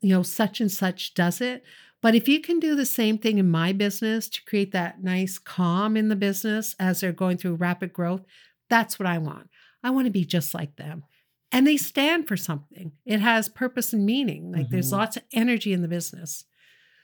you 0.00 0.14
know 0.14 0.22
such 0.22 0.60
and 0.60 0.70
such 0.70 1.14
does 1.14 1.40
it, 1.40 1.64
but 2.00 2.14
if 2.14 2.28
you 2.28 2.40
can 2.40 2.60
do 2.60 2.76
the 2.76 2.86
same 2.86 3.18
thing 3.18 3.38
in 3.38 3.50
my 3.50 3.72
business 3.72 4.28
to 4.28 4.44
create 4.44 4.70
that 4.70 5.02
nice 5.02 5.36
calm 5.36 5.96
in 5.96 6.08
the 6.08 6.16
business 6.16 6.76
as 6.78 7.00
they're 7.00 7.10
going 7.10 7.38
through 7.38 7.56
rapid 7.56 7.92
growth, 7.92 8.22
that's 8.68 9.00
what 9.00 9.06
I 9.06 9.18
want. 9.18 9.50
I 9.82 9.90
want 9.90 10.06
to 10.06 10.10
be 10.10 10.24
just 10.24 10.54
like 10.54 10.76
them. 10.76 11.04
And 11.52 11.66
they 11.66 11.76
stand 11.76 12.28
for 12.28 12.36
something. 12.36 12.92
It 13.04 13.20
has 13.20 13.48
purpose 13.48 13.92
and 13.92 14.06
meaning. 14.06 14.52
Like 14.52 14.62
mm-hmm. 14.62 14.72
there's 14.72 14.92
lots 14.92 15.16
of 15.16 15.24
energy 15.32 15.72
in 15.72 15.82
the 15.82 15.88
business. 15.88 16.44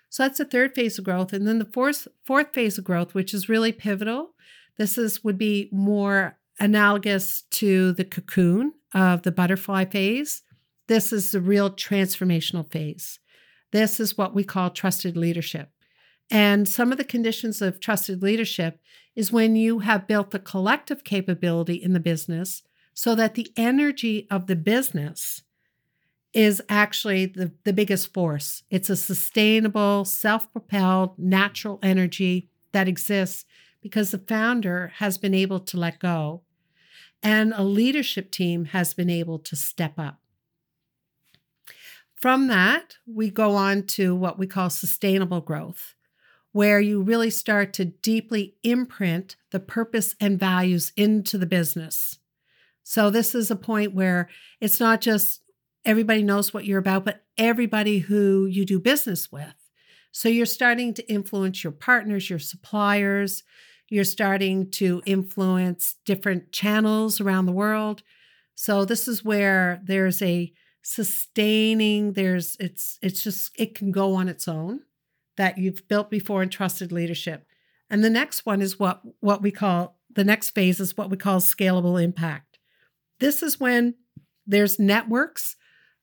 So 0.09 0.23
that's 0.23 0.39
the 0.39 0.45
third 0.45 0.75
phase 0.75 0.99
of 0.99 1.05
growth. 1.05 1.33
And 1.33 1.47
then 1.47 1.59
the 1.59 1.65
fourth 1.65 2.07
fourth 2.25 2.53
phase 2.53 2.79
of 2.79 2.85
growth, 2.85 3.13
which 3.13 3.35
is 3.35 3.49
really 3.49 3.73
pivotal. 3.73 4.35
This 4.79 4.99
is 4.99 5.25
would 5.25 5.39
be 5.39 5.69
more 5.73 6.39
analogous 6.61 7.43
to 7.51 7.93
the 7.93 8.05
cocoon 8.05 8.73
of 8.95 9.23
the 9.23 9.33
butterfly 9.33 9.85
phase. 9.85 10.43
This 10.87 11.13
is 11.13 11.33
the 11.33 11.41
real 11.41 11.71
transformational 11.71 12.71
phase. 12.71 13.19
This 13.73 13.99
is 13.99 14.17
what 14.17 14.35
we 14.35 14.45
call 14.45 14.71
trusted 14.71 15.17
leadership. 15.17 15.71
And 16.31 16.69
some 16.69 16.91
of 16.93 16.99
the 16.99 17.05
conditions 17.05 17.63
of 17.63 17.81
trusted 17.81 18.23
leadership 18.23 18.81
is 19.15 19.33
when 19.33 19.57
you 19.57 19.81
have 19.81 20.07
built 20.09 20.31
the 20.31 20.39
collective 20.39 21.05
capability 21.05 21.75
in 21.75 21.93
the 21.93 22.01
business 22.01 22.63
so 22.95 23.15
that 23.15 23.35
the 23.35 23.53
energy 23.57 24.27
of 24.31 24.47
the 24.47 24.57
business 24.57 25.43
is 26.33 26.61
actually 26.69 27.27
the, 27.27 27.53
the 27.65 27.73
biggest 27.73 28.13
force. 28.13 28.63
It's 28.71 28.91
a 28.91 28.97
sustainable, 28.97 30.05
self 30.05 30.53
propelled, 30.53 31.19
natural 31.19 31.79
energy 31.83 32.51
that 32.73 32.89
exists 32.89 33.45
because 33.81 34.11
the 34.11 34.19
founder 34.19 34.93
has 34.97 35.17
been 35.17 35.33
able 35.35 35.61
to 35.61 35.77
let 35.79 35.99
go. 36.01 36.43
and 37.23 37.53
a 37.57 37.65
leadership 37.65 38.31
team 38.31 38.67
has 38.67 38.93
been 38.95 39.09
able 39.09 39.39
to 39.39 39.57
step 39.57 39.95
up. 39.99 40.21
From 42.15 42.47
that, 42.49 42.97
we 43.07 43.31
go 43.31 43.55
on 43.55 43.85
to 43.85 44.15
what 44.15 44.39
we 44.39 44.47
call 44.47 44.71
sustainable 44.71 45.41
growth, 45.41 45.95
where 46.57 46.81
you 46.81 47.03
really 47.03 47.29
start 47.29 47.75
to 47.75 47.85
deeply 47.85 48.55
imprint 48.63 49.37
the 49.51 49.61
purpose 49.61 50.15
and 50.19 50.41
values 50.41 50.91
into 50.97 51.37
the 51.37 51.45
business. 51.45 52.19
So, 52.83 53.11
this 53.11 53.35
is 53.35 53.51
a 53.51 53.57
point 53.57 53.93
where 53.93 54.31
it's 54.59 54.81
not 54.81 55.03
just 55.03 55.43
everybody 55.85 56.23
knows 56.23 56.55
what 56.55 56.65
you're 56.65 56.79
about, 56.79 57.05
but 57.05 57.27
everybody 57.37 57.99
who 57.99 58.47
you 58.47 58.65
do 58.65 58.81
business 58.81 59.31
with. 59.31 59.53
So, 60.13 60.31
you're 60.31 60.47
starting 60.47 60.95
to 60.95 61.13
influence 61.13 61.63
your 61.63 61.75
partners, 61.75 62.31
your 62.31 62.39
suppliers, 62.39 63.43
you're 63.91 64.05
starting 64.05 64.71
to 64.71 65.03
influence 65.05 65.97
different 66.07 66.53
channels 66.53 67.21
around 67.21 67.45
the 67.45 67.53
world. 67.53 68.03
So, 68.55 68.87
this 68.87 69.07
is 69.07 69.23
where 69.23 69.83
there's 69.85 70.23
a 70.23 70.55
sustaining 70.81 72.13
there's 72.13 72.57
it's 72.61 72.97
it's 73.03 73.21
just 73.21 73.51
it 73.59 73.75
can 73.75 73.91
go 73.91 74.15
on 74.15 74.29
its 74.29 74.47
own 74.47 74.81
that 75.37 75.59
you've 75.59 75.87
built 75.89 76.11
before 76.11 76.43
and 76.43 76.51
trusted 76.51 76.93
leadership. 76.93 77.47
And 77.89 78.03
the 78.03 78.11
next 78.11 78.47
one 78.47 78.61
is 78.63 78.79
what 78.79 79.03
what 79.21 79.43
we 79.43 79.51
call 79.51 79.99
the 80.15 80.25
next 80.25 80.51
phase 80.51 80.81
is 80.81 80.97
what 80.97 81.11
we 81.11 81.17
call 81.17 81.41
scalable 81.41 82.03
impact. 82.03 82.59
This 83.21 83.43
is 83.43 83.61
when 83.61 83.95
there's 84.47 84.79
networks 84.79 85.57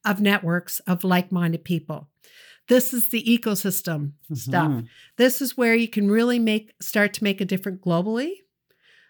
of 0.06 0.22
networks 0.22 0.80
of 0.82 1.04
like-minded 1.04 1.64
people. 1.64 2.10
This 2.68 2.94
is 2.94 3.10
the 3.10 3.24
ecosystem 3.24 4.14
mm-hmm. 4.30 4.36
stuff. 4.36 4.84
This 5.18 5.42
is 5.42 5.58
where 5.58 5.76
you 5.76 5.88
can 5.88 6.10
really 6.10 6.40
make 6.40 6.74
start 6.82 7.14
to 7.16 7.24
make 7.24 7.42
a 7.42 7.46
difference 7.46 7.82
globally. 7.82 8.36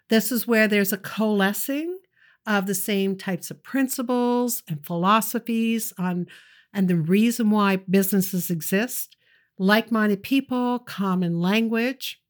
This 0.10 0.32
is 0.32 0.48
where 0.48 0.68
there's 0.68 0.94
a 0.94 0.98
coalescing 0.98 2.00
of 2.46 2.66
the 2.66 2.76
same 2.76 3.16
types 3.16 3.52
of 3.52 3.64
principles 3.64 4.64
and 4.68 4.86
philosophies 4.86 5.94
on 5.98 6.28
and 6.74 6.88
the 6.88 6.96
reason 6.96 7.52
why 7.52 7.76
businesses 7.76 8.50
exist, 8.50 9.16
like-minded 9.58 10.24
people, 10.24 10.80
common 10.80 11.40
language. 11.40 12.22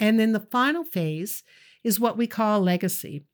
And 0.00 0.18
then 0.18 0.32
the 0.32 0.46
final 0.50 0.84
phase 0.84 1.42
is 1.82 2.00
what 2.00 2.16
we 2.16 2.26
call 2.26 2.60
legacy. 2.60 3.24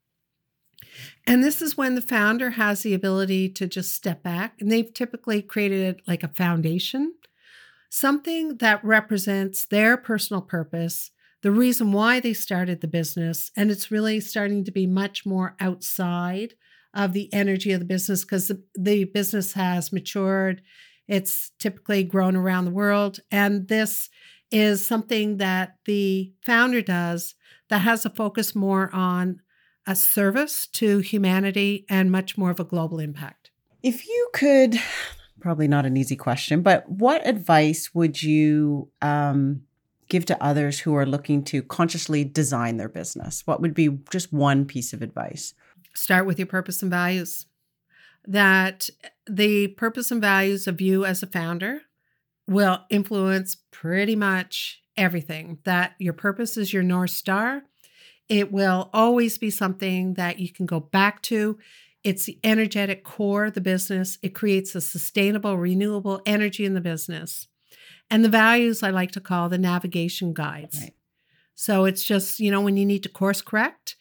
And 1.26 1.43
this 1.45 1.61
is 1.62 1.76
when 1.76 1.95
the 1.95 2.03
founder 2.03 2.51
has 2.51 2.82
the 2.82 2.95
ability 2.95 3.51
to 3.51 3.66
just 3.66 3.95
step 3.95 4.22
back, 4.22 4.55
and 4.61 4.70
they've 4.70 4.93
typically 4.93 5.43
created 5.43 6.01
like 6.07 6.22
a 6.22 6.28
foundation, 6.28 7.14
something 7.91 8.57
that 8.59 8.84
represents 8.84 9.66
their 9.66 9.97
personal 9.97 10.43
purpose 10.43 11.11
the 11.43 11.51
reason 11.51 11.93
why 11.93 12.20
they 12.20 12.34
started 12.34 12.80
the 12.80 12.88
business. 12.88 13.51
And 13.57 13.70
it's 13.70 13.91
really 13.91 14.20
starting 14.20 14.64
to 14.64 14.70
be 14.70 14.86
much 14.86 15.24
more 15.24 15.57
outside 15.59 16.55
of 16.93 17.12
the 17.12 17.32
energy 17.32 17.72
of 17.72 17.80
the 17.80 17.86
business 17.86 18.24
because 18.24 18.49
the, 18.49 18.62
the 18.74 19.05
business 19.05 19.55
has 19.55 19.93
matured. 19.93 20.61
It's 21.11 21.50
typically 21.58 22.04
grown 22.04 22.36
around 22.36 22.66
the 22.66 22.70
world. 22.70 23.18
And 23.32 23.66
this 23.66 24.08
is 24.52 24.86
something 24.86 25.38
that 25.38 25.74
the 25.84 26.32
founder 26.46 26.82
does 26.82 27.34
that 27.68 27.80
has 27.80 28.06
a 28.06 28.11
focus 28.11 28.54
more 28.54 28.94
on 28.94 29.40
a 29.88 29.96
service 29.96 30.68
to 30.68 30.98
humanity 30.98 31.84
and 31.88 32.12
much 32.12 32.38
more 32.38 32.50
of 32.50 32.61
a 32.61 32.64
global 32.64 33.00
impact. 33.00 33.50
If 33.82 34.06
you 34.06 34.28
could, 34.32 34.78
probably 35.40 35.66
not 35.66 35.84
an 35.84 35.96
easy 35.96 36.14
question, 36.14 36.62
but 36.62 36.88
what 36.88 37.26
advice 37.26 37.90
would 37.92 38.22
you 38.22 38.88
um, 39.02 39.62
give 40.08 40.26
to 40.26 40.40
others 40.40 40.78
who 40.78 40.94
are 40.94 41.06
looking 41.06 41.42
to 41.46 41.61
consciously 41.64 42.22
design 42.22 42.76
their 42.76 42.88
business? 42.88 43.42
What 43.46 43.61
would 43.61 43.74
be 43.74 43.98
just 44.12 44.32
one 44.32 44.64
piece 44.64 44.92
of 44.92 45.02
advice? 45.02 45.54
Start 45.92 46.24
with 46.24 46.38
your 46.38 46.46
purpose 46.46 46.82
and 46.82 46.90
values. 46.90 47.46
That 48.26 48.88
the 49.28 49.68
purpose 49.68 50.10
and 50.10 50.20
values 50.20 50.66
of 50.66 50.80
you 50.80 51.04
as 51.04 51.22
a 51.22 51.26
founder 51.26 51.82
will 52.46 52.80
influence 52.90 53.56
pretty 53.70 54.16
much 54.16 54.82
everything. 54.96 55.58
That 55.64 55.94
your 55.98 56.12
purpose 56.12 56.56
is 56.56 56.72
your 56.72 56.82
North 56.82 57.10
Star. 57.10 57.62
It 58.28 58.52
will 58.52 58.90
always 58.92 59.38
be 59.38 59.50
something 59.50 60.14
that 60.14 60.38
you 60.38 60.52
can 60.52 60.66
go 60.66 60.80
back 60.80 61.22
to. 61.22 61.58
It's 62.04 62.24
the 62.24 62.38
energetic 62.44 63.04
core 63.04 63.46
of 63.46 63.54
the 63.54 63.60
business. 63.60 64.18
It 64.22 64.34
creates 64.34 64.74
a 64.74 64.80
sustainable, 64.80 65.58
renewable 65.58 66.22
energy 66.24 66.64
in 66.64 66.74
the 66.74 66.80
business. 66.80 67.48
And 68.10 68.24
the 68.24 68.28
values 68.28 68.82
I 68.82 68.90
like 68.90 69.12
to 69.12 69.20
call 69.20 69.48
the 69.48 69.58
navigation 69.58 70.32
guides. 70.32 70.80
Right. 70.80 70.94
So 71.54 71.84
it's 71.84 72.02
just, 72.02 72.40
you 72.40 72.50
know, 72.50 72.60
when 72.60 72.76
you 72.76 72.86
need 72.86 73.02
to 73.02 73.08
course 73.08 73.42
correct, 73.42 73.96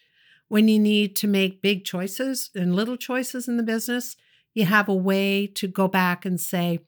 when 0.50 0.68
you 0.68 0.80
need 0.80 1.16
to 1.18 1.28
make 1.28 1.62
big 1.62 1.86
choices 1.86 2.50
and 2.54 2.76
little 2.76 2.98
choices 2.98 3.48
in 3.48 3.58
the 3.58 3.64
business, 3.64 4.18
you 4.54 4.66
have 4.66 4.90
a 4.90 4.96
way 4.96 5.48
to 5.48 5.68
go 5.68 5.88
back 5.88 6.26
and 6.26 6.42
say, 6.42 6.80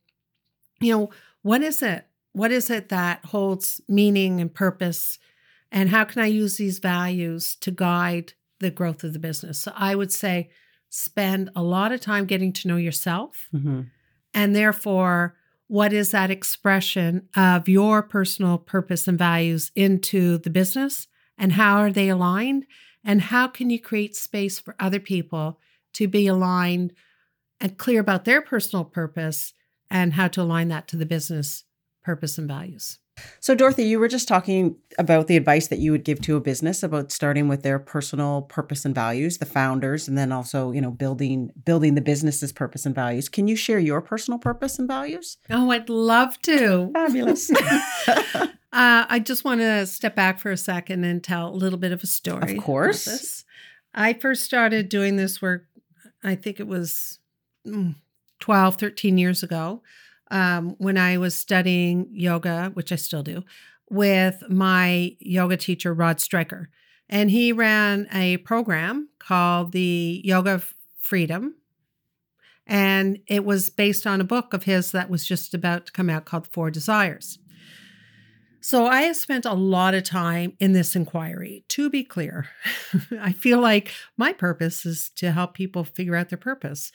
you 0.82 0.94
know, 0.96 1.10
what 1.44 1.62
is 1.62 1.82
it? 1.82 2.06
What 2.34 2.52
is 2.52 2.70
it 2.70 2.90
that 2.90 3.26
holds 3.26 3.80
meaning 3.88 4.42
and 4.42 4.54
purpose? 4.54 5.20
And 5.72 5.90
how 5.90 6.04
can 6.04 6.22
I 6.22 6.28
use 6.28 6.58
these 6.58 6.80
values 6.80 7.56
to 7.62 7.72
guide 7.72 8.34
the 8.60 8.72
growth 8.72 9.04
of 9.04 9.14
the 9.14 9.20
business? 9.20 9.62
So 9.62 9.72
I 9.76 9.96
would 9.96 10.12
say 10.12 10.50
spend 10.90 11.50
a 11.56 11.64
lot 11.64 11.92
of 11.92 12.02
time 12.02 12.26
getting 12.26 12.52
to 12.52 12.68
know 12.68 12.76
yourself 12.76 13.48
mm-hmm. 13.54 13.82
and 14.34 14.56
therefore 14.56 15.36
what 15.68 15.94
is 15.94 16.12
that 16.12 16.30
expression 16.30 17.30
of 17.34 17.70
your 17.70 18.04
personal 18.04 18.58
purpose 18.58 19.08
and 19.08 19.18
values 19.18 19.72
into 19.74 20.38
the 20.40 20.50
business 20.50 21.08
and 21.38 21.54
how 21.54 21.78
are 21.78 21.94
they 21.94 22.10
aligned 22.10 22.66
and 23.04 23.22
how 23.22 23.48
can 23.48 23.70
you 23.70 23.80
create 23.80 24.16
space 24.16 24.60
for 24.60 24.76
other 24.80 25.00
people 25.00 25.60
to 25.94 26.08
be 26.08 26.28
aligned 26.28 26.94
and 27.60 27.78
clear 27.78 28.00
about 28.00 28.26
their 28.26 28.42
personal 28.42 28.86
purpose 28.86 29.54
and 29.90 30.14
how 30.14 30.28
to 30.28 30.42
align 30.42 30.70
that 30.70 30.88
to 30.88 30.98
the 30.98 31.06
business 31.06 31.64
purpose 32.04 32.38
and 32.38 32.48
values 32.48 33.00
so, 33.40 33.56
Dorothy, 33.56 33.84
you 33.84 34.00
were 34.00 34.08
just 34.08 34.28
talking 34.28 34.76
about 34.98 35.28
the 35.28 35.38
advice 35.38 35.68
that 35.68 35.80
you 35.80 35.92
would 35.92 36.04
give 36.04 36.22
to 36.22 36.36
a 36.36 36.40
business 36.40 36.84
about 36.84 37.12
starting 37.12 37.48
with 37.48 37.64
their 37.64 37.80
personal 37.80 38.44
purpose 38.44 38.86
and 38.86 38.94
values, 38.94 39.38
the 39.38 39.46
founders, 39.46 40.08
and 40.08 40.18
then 40.18 40.32
also, 40.32 40.72
you 40.72 40.82
know, 40.82 40.92
building 40.92 41.52
building 41.66 41.96
the 41.96 42.02
business's 42.02 42.52
purpose 42.52 42.86
and 42.86 42.94
values. 42.94 43.30
Can 43.30 43.48
you 43.48 43.56
share 43.56 43.80
your 43.80 44.02
personal 44.02 44.40
purpose 44.40 44.78
and 44.78 44.88
values? 44.88 45.38
Oh, 45.50 45.72
I'd 45.72 45.90
love 45.90 46.42
to. 46.44 46.92
Fabulous. 46.94 47.52
uh, 48.08 48.48
I 48.72 49.22
just 49.24 49.44
want 49.44 49.62
to 49.62 49.86
step 49.86 50.16
back 50.16 50.40
for 50.40 50.52
a 50.52 50.58
second 50.58 51.04
and 51.04 51.24
tell 51.24 51.50
a 51.50 51.56
little 51.56 51.80
bit 51.80 51.92
of 51.92 52.04
a 52.04 52.08
story. 52.08 52.58
Of 52.58 52.64
course. 52.64 53.46
I 53.94 54.14
first 54.14 54.44
started 54.44 54.90
doing 54.90 55.18
this 55.18 55.42
work, 55.42 55.66
I 56.24 56.36
think 56.36 56.60
it 56.60 56.68
was 56.68 57.20
mm, 57.68 57.96
12, 58.40 58.78
13 58.78 59.18
years 59.18 59.44
ago 59.44 59.82
um, 60.32 60.76
when 60.80 60.98
I 60.98 61.18
was 61.18 61.38
studying 61.38 62.08
yoga, 62.12 62.72
which 62.74 62.92
I 62.92 62.96
still 62.96 63.22
do, 63.22 63.44
with 63.90 64.42
my 64.50 65.16
yoga 65.20 65.58
teacher, 65.58 65.94
Rod 65.94 66.20
Stryker. 66.20 66.70
And 67.10 67.30
he 67.30 67.52
ran 67.52 68.08
a 68.14 68.38
program 68.38 69.10
called 69.20 69.74
the 69.74 70.22
Yoga 70.24 70.64
Freedom. 70.98 71.56
And 72.66 73.20
it 73.28 73.44
was 73.44 73.70
based 73.70 74.08
on 74.08 74.22
a 74.22 74.26
book 74.26 74.54
of 74.54 74.64
his 74.64 74.94
that 74.94 75.10
was 75.10 75.26
just 75.26 75.54
about 75.54 75.88
to 75.88 75.92
come 75.92 76.10
out 76.10 76.24
called 76.24 76.48
Four 76.48 76.72
Desires. 76.72 77.38
So 78.62 78.86
I 78.86 79.02
have 79.02 79.16
spent 79.16 79.46
a 79.46 79.54
lot 79.54 79.96
of 79.96 80.04
time 80.04 80.54
in 80.60 80.74
this 80.74 80.96
inquiry. 80.96 81.66
To 81.70 81.90
be 81.90 82.04
clear, 82.04 82.48
I 83.20 83.32
feel 83.32 83.60
like 83.60 83.92
my 84.18 84.34
purpose 84.34 84.86
is 84.86 85.10
to 85.16 85.32
help 85.32 85.56
people 85.56 85.84
figure 85.84 86.16
out 86.16 86.30
their 86.30 86.38
purpose. 86.38 86.92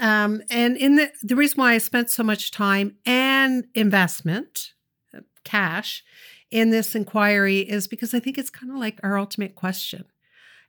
Um, 0.00 0.42
and 0.50 0.76
in 0.76 0.96
the 0.96 1.10
the 1.22 1.34
reason 1.34 1.56
why 1.56 1.72
I 1.72 1.78
spent 1.78 2.10
so 2.10 2.22
much 2.22 2.50
time 2.50 2.96
and 3.06 3.64
investment, 3.74 4.74
uh, 5.16 5.20
cash, 5.44 6.04
in 6.50 6.70
this 6.70 6.94
inquiry 6.94 7.60
is 7.60 7.88
because 7.88 8.14
I 8.14 8.20
think 8.20 8.38
it's 8.38 8.50
kind 8.50 8.70
of 8.70 8.78
like 8.78 9.00
our 9.02 9.18
ultimate 9.18 9.54
question. 9.54 10.04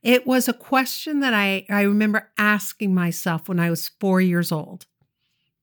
It 0.02 0.26
was 0.26 0.48
a 0.48 0.54
question 0.54 1.20
that 1.20 1.34
I, 1.34 1.66
I 1.70 1.82
remember 1.82 2.32
asking 2.38 2.94
myself 2.94 3.50
when 3.50 3.60
I 3.60 3.70
was 3.70 3.90
four 4.00 4.22
years 4.22 4.52
old. 4.52 4.86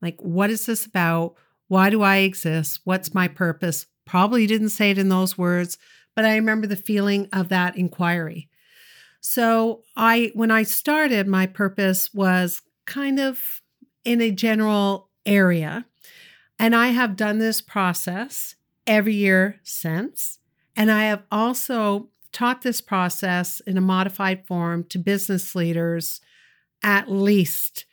Like, 0.02 0.20
what 0.20 0.50
is 0.50 0.66
this 0.66 0.84
about? 0.84 1.34
Why 1.68 1.88
do 1.88 2.02
I 2.02 2.18
exist? 2.18 2.80
What's 2.84 3.14
my 3.14 3.28
purpose? 3.28 3.86
Probably 4.06 4.46
didn't 4.46 4.70
say 4.70 4.90
it 4.90 4.98
in 4.98 5.10
those 5.10 5.36
words, 5.36 5.76
but 6.14 6.24
I 6.24 6.36
remember 6.36 6.66
the 6.66 6.76
feeling 6.76 7.28
of 7.32 7.50
that 7.50 7.76
inquiry. 7.76 8.48
So 9.20 9.82
I 9.96 10.30
when 10.34 10.50
I 10.50 10.62
started, 10.62 11.26
my 11.26 11.46
purpose 11.46 12.14
was 12.14 12.62
kind 12.86 13.18
of 13.18 13.60
in 14.04 14.20
a 14.20 14.30
general 14.30 15.10
area. 15.26 15.84
And 16.58 16.74
I 16.74 16.88
have 16.88 17.16
done 17.16 17.38
this 17.38 17.60
process 17.60 18.54
every 18.86 19.14
year 19.14 19.60
since. 19.62 20.38
And 20.74 20.90
I 20.90 21.04
have 21.04 21.24
also 21.30 22.08
taught 22.32 22.62
this 22.62 22.80
process 22.80 23.60
in 23.60 23.76
a 23.76 23.80
modified 23.80 24.46
form 24.46 24.84
to 24.84 24.98
business 24.98 25.54
leaders 25.54 26.20
at 26.82 27.10
least 27.10 27.86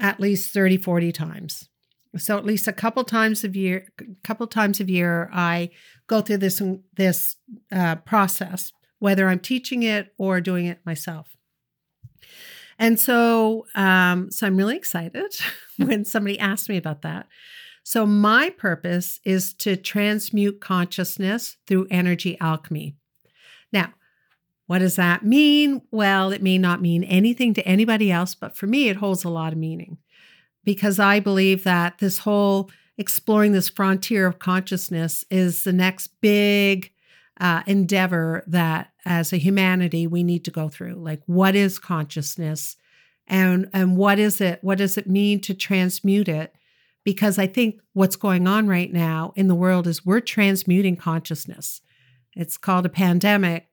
at 0.00 0.20
least 0.20 0.52
30 0.54 0.76
40 0.78 1.12
times 1.12 1.68
so 2.16 2.36
at 2.36 2.44
least 2.44 2.68
a 2.68 2.72
couple 2.72 3.04
times 3.04 3.44
a 3.44 3.48
year 3.48 3.86
couple 4.22 4.46
times 4.46 4.80
a 4.80 4.84
year 4.84 5.30
i 5.32 5.70
go 6.06 6.20
through 6.20 6.38
this 6.38 6.62
this 6.96 7.36
uh, 7.72 7.96
process 7.96 8.72
whether 8.98 9.28
i'm 9.28 9.40
teaching 9.40 9.82
it 9.82 10.12
or 10.18 10.40
doing 10.40 10.66
it 10.66 10.80
myself 10.84 11.36
And 12.78 12.98
so, 12.98 13.66
um, 13.74 14.30
so 14.30 14.46
I'm 14.46 14.56
really 14.56 14.76
excited 14.76 15.36
when 15.76 16.04
somebody 16.04 16.38
asks 16.38 16.68
me 16.68 16.76
about 16.76 17.02
that. 17.02 17.28
So, 17.84 18.06
my 18.06 18.50
purpose 18.50 19.20
is 19.24 19.54
to 19.54 19.76
transmute 19.76 20.60
consciousness 20.60 21.56
through 21.66 21.88
energy 21.90 22.36
alchemy. 22.40 22.96
Now, 23.72 23.92
what 24.66 24.78
does 24.78 24.96
that 24.96 25.24
mean? 25.24 25.82
Well, 25.90 26.32
it 26.32 26.42
may 26.42 26.58
not 26.58 26.80
mean 26.80 27.04
anything 27.04 27.54
to 27.54 27.66
anybody 27.66 28.10
else, 28.10 28.34
but 28.34 28.56
for 28.56 28.66
me, 28.66 28.88
it 28.88 28.96
holds 28.96 29.24
a 29.24 29.28
lot 29.28 29.52
of 29.52 29.58
meaning 29.58 29.98
because 30.64 30.98
I 30.98 31.20
believe 31.20 31.64
that 31.64 31.98
this 31.98 32.18
whole 32.18 32.70
exploring 32.98 33.52
this 33.52 33.68
frontier 33.68 34.26
of 34.26 34.38
consciousness 34.38 35.24
is 35.30 35.64
the 35.64 35.72
next 35.72 36.08
big 36.20 36.92
uh, 37.40 37.62
endeavor 37.66 38.44
that 38.46 38.92
as 39.04 39.32
a 39.32 39.38
humanity 39.38 40.06
we 40.06 40.22
need 40.22 40.44
to 40.44 40.50
go 40.50 40.68
through. 40.68 40.94
Like 40.94 41.22
what 41.26 41.54
is 41.54 41.78
consciousness? 41.78 42.76
And 43.26 43.68
and 43.72 43.96
what 43.96 44.18
is 44.18 44.40
it 44.40 44.62
what 44.62 44.78
does 44.78 44.98
it 44.98 45.08
mean 45.08 45.40
to 45.40 45.54
transmute 45.54 46.28
it? 46.28 46.54
Because 47.04 47.38
i 47.38 47.46
think 47.46 47.80
what's 47.94 48.16
going 48.16 48.46
on 48.46 48.68
right 48.68 48.92
now 48.92 49.32
in 49.34 49.48
the 49.48 49.54
world 49.54 49.86
is 49.86 50.06
we're 50.06 50.20
transmuting 50.20 50.96
consciousness. 50.96 51.80
It's 52.34 52.56
called 52.56 52.86
a 52.86 52.90
pandemic 52.90 53.68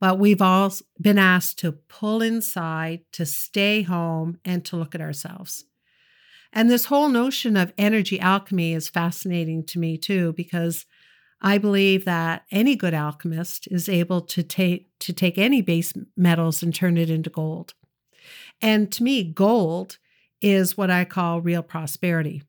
but 0.00 0.18
we've 0.18 0.42
all 0.42 0.70
been 1.00 1.18
asked 1.18 1.58
to 1.60 1.72
pull 1.72 2.20
inside 2.20 3.00
to 3.12 3.24
stay 3.24 3.80
home 3.80 4.38
and 4.44 4.62
to 4.64 4.76
look 4.76 4.94
at 4.94 5.00
ourselves 5.00 5.64
and 6.54 6.70
this 6.70 6.86
whole 6.86 7.08
notion 7.08 7.56
of 7.56 7.72
energy 7.76 8.18
alchemy 8.20 8.72
is 8.72 8.88
fascinating 8.88 9.64
to 9.66 9.78
me 9.80 9.98
too 9.98 10.32
because 10.34 10.86
I 11.42 11.58
believe 11.58 12.04
that 12.04 12.44
any 12.50 12.76
good 12.76 12.94
alchemist 12.94 13.66
is 13.70 13.88
able 13.88 14.22
to 14.22 14.42
take 14.42 14.88
to 15.00 15.12
take 15.12 15.36
any 15.36 15.60
base 15.60 15.92
metals 16.16 16.62
and 16.62 16.74
turn 16.74 16.96
it 16.96 17.10
into 17.10 17.28
gold. 17.28 17.74
And 18.62 18.90
to 18.92 19.02
me, 19.02 19.24
gold 19.24 19.98
is 20.40 20.76
what 20.76 20.90
I 20.90 21.04
call 21.04 21.40
real 21.40 21.62
prosperity. 21.62 22.44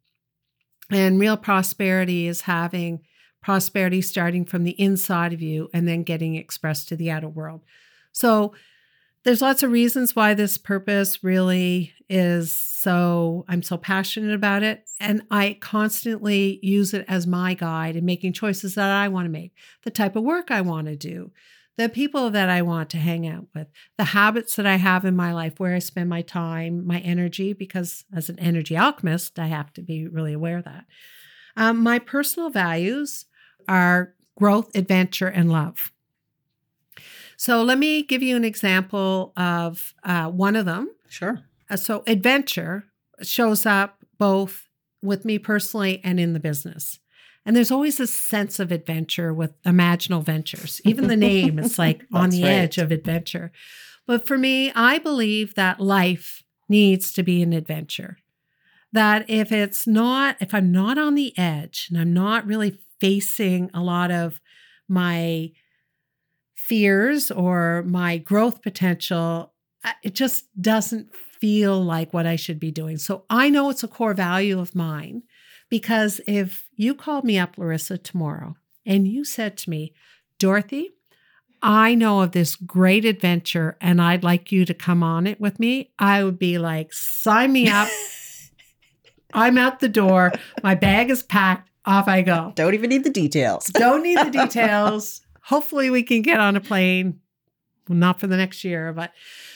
And 0.92 1.20
real 1.20 1.36
prosperity 1.36 2.28
is 2.28 2.42
having 2.42 3.02
prosperity 3.42 4.02
starting 4.02 4.46
from 4.46 4.64
the 4.64 4.80
inside 4.80 5.34
of 5.34 5.42
you 5.42 5.70
and 5.74 5.88
then 5.88 6.04
getting 6.04 6.36
expressed 6.36 6.88
to 6.90 6.96
the 6.96 7.10
outer 7.10 7.28
world. 7.28 7.64
So 8.12 8.54
there's 9.26 9.42
lots 9.42 9.64
of 9.64 9.72
reasons 9.72 10.16
why 10.16 10.36
this 10.36 10.58
purpose 10.58 11.24
really 11.24 11.92
is 12.08 12.56
so 12.56 13.44
I'm 13.48 13.64
so 13.64 13.76
passionate 13.76 14.36
about 14.36 14.62
it 14.62 14.88
and 15.00 15.24
I 15.32 15.58
constantly 15.60 16.60
use 16.62 16.94
it 16.94 17.04
as 17.08 17.26
my 17.26 17.56
guide 17.56 17.96
in 17.96 18.06
making 18.06 18.34
choices 18.34 18.76
that 18.76 18.92
I 18.92 19.08
want 19.08 19.26
to 19.26 19.32
make, 19.32 19.54
the 19.84 19.90
type 19.90 20.16
of 20.16 20.24
work 20.24 20.52
I 20.52 20.62
want 20.62 20.86
to 20.86 20.96
do, 20.96 21.32
the 21.76 21.90
people 21.90 22.30
that 22.30 22.50
I 22.50 22.62
want 22.62 22.92
to 22.92 22.98
hang 22.98 23.28
out 23.28 23.48
with, 23.56 23.68
the 23.98 24.04
habits 24.06 24.56
that 24.58 24.68
I 24.68 24.76
have 24.76 25.04
in 25.04 25.16
my 25.16 25.34
life, 25.34 25.60
where 25.60 25.74
I 25.74 25.80
spend 25.80 26.08
my 26.08 26.22
time, 26.22 26.86
my 26.86 27.00
energy, 27.00 27.52
because 27.52 28.06
as 28.16 28.30
an 28.30 28.38
energy 28.38 28.78
alchemist, 28.78 29.40
I 29.40 29.48
have 29.48 29.74
to 29.74 29.82
be 29.82 30.08
really 30.08 30.34
aware 30.34 30.60
of 30.60 30.66
that. 30.66 30.86
Um, 31.58 31.82
my 31.82 31.98
personal 31.98 32.52
values 32.52 33.26
are 33.68 34.14
growth, 34.38 34.76
adventure, 34.76 35.28
and 35.28 35.52
love. 35.52 35.92
So 37.38 37.64
let 37.64 37.78
me 37.78 38.04
give 38.04 38.24
you 38.24 38.36
an 38.36 38.46
example 38.46 39.34
of 39.36 39.94
uh, 40.04 40.30
one 40.30 40.56
of 40.56 40.66
them. 40.66 40.90
Sure. 41.10 41.42
Uh, 41.70 41.78
so 41.78 42.04
adventure 42.08 42.86
shows 43.22 43.66
up 43.66 44.04
both 44.18 44.68
with 45.02 45.26
me 45.26 45.40
personally 45.40 46.02
and 46.04 46.20
in 46.20 46.34
the 46.34 46.40
business. 46.40 47.00
And 47.46 47.56
there's 47.56 47.72
always 47.72 48.00
a 48.00 48.08
sense 48.08 48.60
of 48.60 48.72
adventure 48.72 49.34
with 49.34 49.62
Imaginal 49.64 50.24
Ventures. 50.24 50.82
Even 50.84 51.08
the 51.08 51.16
name 51.16 51.60
is 51.60 51.78
like 51.78 52.06
on 52.14 52.32
the 52.32 52.44
right. 52.44 52.50
edge 52.50 52.78
of 52.78 52.92
adventure. 52.92 53.52
But 54.08 54.26
for 54.26 54.38
me, 54.38 54.72
I 54.74 54.98
believe 54.98 55.54
that 55.56 55.80
life 55.80 56.44
needs 56.68 57.12
to 57.14 57.24
be 57.24 57.44
an 57.44 57.54
adventure. 57.54 58.18
That 58.92 59.30
if 59.30 59.52
it's 59.52 59.86
not, 59.86 60.38
if 60.40 60.54
I'm 60.54 60.72
not 60.72 60.98
on 60.98 61.16
the 61.16 61.38
edge 61.38 61.88
and 61.90 62.00
I'm 62.00 62.14
not 62.14 62.48
really 62.48 62.80
facing 63.00 63.70
a 63.74 63.82
lot 63.82 64.10
of 64.10 64.40
my 64.88 65.52
fears 66.66 67.30
or 67.30 67.84
my 67.84 68.18
growth 68.18 68.64
potential, 68.64 69.54
it 70.04 70.16
just 70.16 70.46
doesn't 70.60 71.16
feel 71.40 71.80
like 71.80 72.12
what 72.12 72.26
I 72.26 72.36
should 72.36 72.60
be 72.60 72.72
doing. 72.72 72.98
So 72.98 73.26
I 73.30 73.50
know 73.50 73.70
it's 73.70 73.84
a 73.84 73.88
core 73.88 74.16
value 74.16 74.60
of 74.60 74.74
mine 74.74 75.24
because 75.70 76.20
if 76.26 76.68
you 76.76 76.96
called 76.96 77.24
me 77.24 77.38
up, 77.38 77.58
Larissa, 77.58 78.00
tomorrow 78.00 78.56
and 78.86 79.08
you 79.08 79.24
said 79.24 79.58
to 79.58 79.70
me, 79.70 79.94
Dorothy, 80.40 80.90
I 81.62 81.94
know 81.94 82.22
of 82.22 82.32
this 82.32 82.56
great 82.56 83.06
adventure 83.06 83.78
and 83.80 84.02
I'd 84.02 84.24
like 84.24 84.52
you 84.52 84.66
to 84.66 84.74
come 84.74 85.04
on 85.04 85.28
it 85.28 85.40
with 85.40 85.60
me, 85.60 85.92
I 86.00 86.24
would 86.24 86.40
be 86.40 86.58
like, 86.58 86.94
sign 86.94 87.54
me 87.54 87.70
up. 87.70 87.90
I'm 89.34 89.58
out 89.58 89.82
the 89.82 89.90
door. 89.90 90.32
My 90.64 90.74
bag 90.74 91.12
is 91.12 91.22
packed. 91.22 91.70
Off 91.88 92.08
I 92.08 92.24
go. 92.24 92.52
Don't 92.56 92.74
even 92.74 92.90
need 92.90 93.04
the 93.04 93.12
details. 93.12 93.66
Don't 93.68 94.02
need 94.02 94.18
the 94.18 94.32
details 94.46 95.22
hopefully 95.46 95.90
we 95.90 96.04
can 96.04 96.22
get 96.22 96.40
on 96.40 96.56
a 96.56 96.62
plane 96.62 97.20
well, 97.88 97.98
not 97.98 98.20
for 98.20 98.28
the 98.28 98.38
next 98.38 98.64
year 98.64 98.92
but 98.94 99.12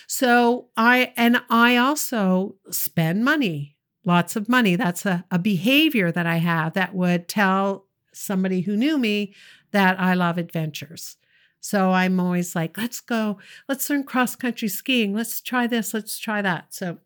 so 0.07 0.69
i 0.77 1.13
and 1.17 1.41
i 1.49 1.75
also 1.77 2.55
spend 2.69 3.23
money 3.23 3.77
lots 4.05 4.35
of 4.35 4.49
money. 4.49 4.75
That's 4.75 5.05
a, 5.05 5.25
a 5.31 5.39
behavior 5.39 6.11
that 6.11 6.25
i 6.25 6.37
have 6.37 6.73
that 6.73 6.95
would 6.95 7.27
tell 7.27 7.85
somebody 8.13 8.61
who 8.61 8.75
knew 8.75 8.97
me 8.97 9.33
that 9.71 9.99
i 9.99 10.13
love 10.13 10.37
adventures. 10.37 11.17
So 11.59 11.91
i'm 11.91 12.19
always 12.19 12.55
like 12.55 12.77
let's 12.77 13.01
go 13.01 13.37
let's 13.67 13.89
learn 13.89 14.03
cross 14.03 14.35
country 14.35 14.67
skiing. 14.67 15.13
Let's 15.13 15.41
try 15.41 15.67
this 15.67 15.93
let's 15.93 16.17
try 16.17 16.41
that. 16.41 16.73
So 16.73 16.97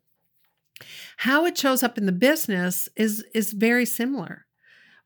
how 1.18 1.44
it 1.46 1.56
shows 1.56 1.82
up 1.82 1.98
in 1.98 2.06
the 2.06 2.12
business 2.12 2.88
is 2.96 3.24
is 3.34 3.52
very 3.52 3.86
similar 3.86 4.43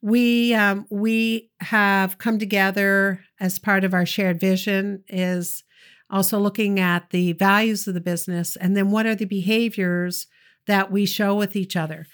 we 0.01 0.55
um, 0.55 0.87
we 0.91 1.51
have 1.61 2.19
come 2.19 2.39
together 2.39 3.25
as 3.41 3.59
part 3.59 3.85
of 3.85 3.95
our 3.95 4.07
shared 4.07 4.41
vision 4.41 5.03
is 5.09 5.65
also 6.11 6.39
looking 6.39 6.81
at 6.81 7.11
the 7.11 7.33
values 7.35 7.87
of 7.87 7.95
the 7.95 8.01
business 8.01 8.57
and 8.57 8.77
then 8.77 8.91
what 8.91 9.07
are 9.07 9.15
the 9.15 9.25
behaviors 9.25 10.27
that 10.67 10.91
we 10.91 11.05
show 11.05 11.35
with 11.35 11.57
each 11.57 11.77
other. 11.77 12.07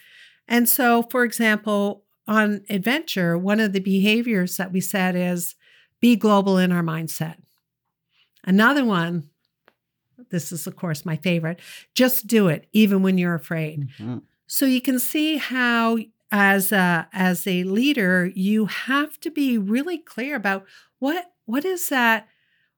And 0.48 0.68
so, 0.68 1.02
for 1.02 1.24
example, 1.24 2.04
on 2.26 2.62
adventure, 2.70 3.36
one 3.36 3.60
of 3.60 3.72
the 3.72 3.80
behaviors 3.80 4.56
that 4.56 4.72
we 4.72 4.80
said 4.80 5.14
is 5.14 5.54
be 6.00 6.16
global 6.16 6.58
in 6.58 6.72
our 6.72 6.82
mindset. 6.82 7.36
Another 8.44 8.84
one, 8.84 9.30
this 10.30 10.52
is, 10.52 10.66
of 10.66 10.76
course, 10.76 11.04
my 11.04 11.16
favorite 11.16 11.60
just 11.94 12.26
do 12.26 12.48
it, 12.48 12.66
even 12.72 13.02
when 13.02 13.18
you're 13.18 13.34
afraid. 13.34 13.88
Mm-hmm. 13.98 14.18
So 14.46 14.66
you 14.66 14.80
can 14.80 14.98
see 14.98 15.36
how 15.36 15.98
as 16.36 16.72
a 16.72 17.08
as 17.12 17.46
a 17.46 17.62
leader 17.62 18.28
you 18.34 18.66
have 18.66 19.20
to 19.20 19.30
be 19.30 19.56
really 19.56 19.96
clear 19.96 20.34
about 20.34 20.66
what 20.98 21.30
what 21.46 21.64
is 21.64 21.88
that 21.90 22.26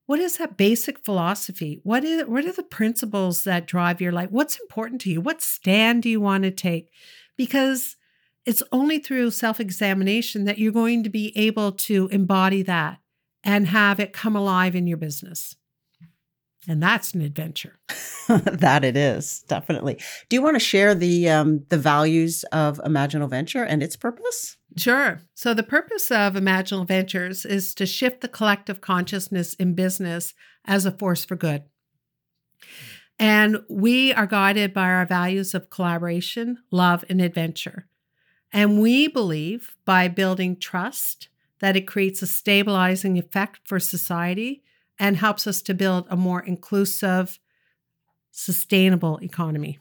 what 0.04 0.20
is 0.20 0.36
that 0.36 0.58
basic 0.58 1.04
philosophy? 1.04 1.80
What 1.82 2.04
is 2.04 2.26
what 2.26 2.44
are 2.44 2.52
the 2.52 2.62
principles 2.62 3.44
that 3.44 3.66
drive 3.66 4.00
your 4.00 4.12
life? 4.12 4.30
What's 4.30 4.60
important 4.60 5.00
to 5.00 5.10
you? 5.10 5.22
What 5.22 5.40
stand 5.40 6.02
do 6.02 6.10
you 6.10 6.20
want 6.20 6.44
to 6.44 6.50
take? 6.50 6.90
Because 7.36 7.96
it's 8.44 8.62
only 8.72 8.98
through 8.98 9.30
self-examination 9.30 10.44
that 10.44 10.58
you're 10.58 10.70
going 10.70 11.02
to 11.02 11.10
be 11.10 11.32
able 11.34 11.72
to 11.72 12.08
embody 12.08 12.62
that 12.62 12.98
and 13.42 13.68
have 13.68 13.98
it 13.98 14.12
come 14.12 14.36
alive 14.36 14.76
in 14.76 14.86
your 14.86 14.98
business 14.98 15.56
and 16.68 16.82
that's 16.82 17.14
an 17.14 17.20
adventure. 17.20 17.78
that 18.28 18.84
it 18.84 18.96
is 18.96 19.44
definitely. 19.48 19.98
Do 20.28 20.36
you 20.36 20.42
want 20.42 20.56
to 20.56 20.60
share 20.60 20.94
the 20.94 21.28
um, 21.28 21.64
the 21.68 21.78
values 21.78 22.44
of 22.52 22.78
Imaginal 22.78 23.30
Venture 23.30 23.62
and 23.62 23.82
its 23.82 23.96
purpose? 23.96 24.56
Sure. 24.76 25.20
So 25.34 25.54
the 25.54 25.62
purpose 25.62 26.10
of 26.10 26.34
Imaginal 26.34 26.86
Ventures 26.86 27.44
is 27.44 27.74
to 27.76 27.86
shift 27.86 28.20
the 28.20 28.28
collective 28.28 28.80
consciousness 28.80 29.54
in 29.54 29.74
business 29.74 30.34
as 30.64 30.84
a 30.84 30.90
force 30.90 31.24
for 31.24 31.36
good. 31.36 31.62
And 33.18 33.58
we 33.70 34.12
are 34.12 34.26
guided 34.26 34.74
by 34.74 34.90
our 34.90 35.06
values 35.06 35.54
of 35.54 35.70
collaboration, 35.70 36.58
love, 36.70 37.04
and 37.08 37.20
adventure. 37.20 37.86
And 38.52 38.80
we 38.80 39.08
believe 39.08 39.76
by 39.84 40.08
building 40.08 40.56
trust 40.56 41.28
that 41.60 41.76
it 41.76 41.86
creates 41.86 42.20
a 42.20 42.26
stabilizing 42.26 43.18
effect 43.18 43.60
for 43.64 43.80
society 43.80 44.62
and 44.98 45.16
helps 45.16 45.46
us 45.46 45.62
to 45.62 45.74
build 45.74 46.06
a 46.08 46.16
more 46.16 46.40
inclusive, 46.40 47.38
sustainable 48.30 49.18
economy. 49.22 49.78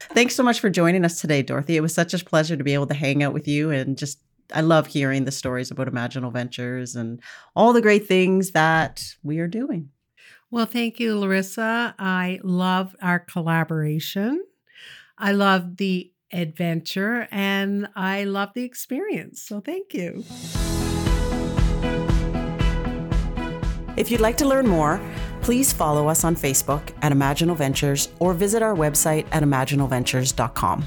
Thanks 0.00 0.34
so 0.34 0.42
much 0.42 0.60
for 0.60 0.70
joining 0.70 1.04
us 1.04 1.20
today, 1.20 1.42
Dorothy. 1.42 1.76
It 1.76 1.80
was 1.80 1.94
such 1.94 2.14
a 2.14 2.24
pleasure 2.24 2.56
to 2.56 2.64
be 2.64 2.74
able 2.74 2.86
to 2.86 2.94
hang 2.94 3.22
out 3.22 3.34
with 3.34 3.48
you 3.48 3.70
and 3.70 3.98
just 3.98 4.18
I 4.54 4.62
love 4.62 4.86
hearing 4.86 5.24
the 5.24 5.30
stories 5.30 5.70
about 5.70 5.88
Imaginal 5.88 6.32
Ventures 6.32 6.96
and 6.96 7.20
all 7.54 7.72
the 7.72 7.82
great 7.82 8.06
things 8.06 8.52
that 8.52 9.04
we 9.22 9.40
are 9.40 9.48
doing. 9.48 9.90
Well, 10.50 10.66
thank 10.66 10.98
you, 10.98 11.18
Larissa. 11.18 11.94
I 11.98 12.40
love 12.42 12.96
our 13.02 13.18
collaboration. 13.18 14.42
I 15.18 15.32
love 15.32 15.76
the 15.76 16.12
adventure 16.32 17.28
and 17.30 17.88
I 17.94 18.24
love 18.24 18.54
the 18.54 18.64
experience. 18.64 19.42
So, 19.42 19.60
thank 19.60 19.92
you. 19.92 20.24
If 23.98 24.10
you'd 24.10 24.20
like 24.20 24.38
to 24.38 24.48
learn 24.48 24.66
more, 24.66 25.00
Please 25.42 25.72
follow 25.72 26.08
us 26.08 26.24
on 26.24 26.36
Facebook 26.36 26.82
at 27.02 27.12
Imaginal 27.12 27.56
Ventures 27.56 28.08
or 28.18 28.34
visit 28.34 28.62
our 28.62 28.74
website 28.74 29.26
at 29.32 29.42
imaginalventures.com. 29.42 30.84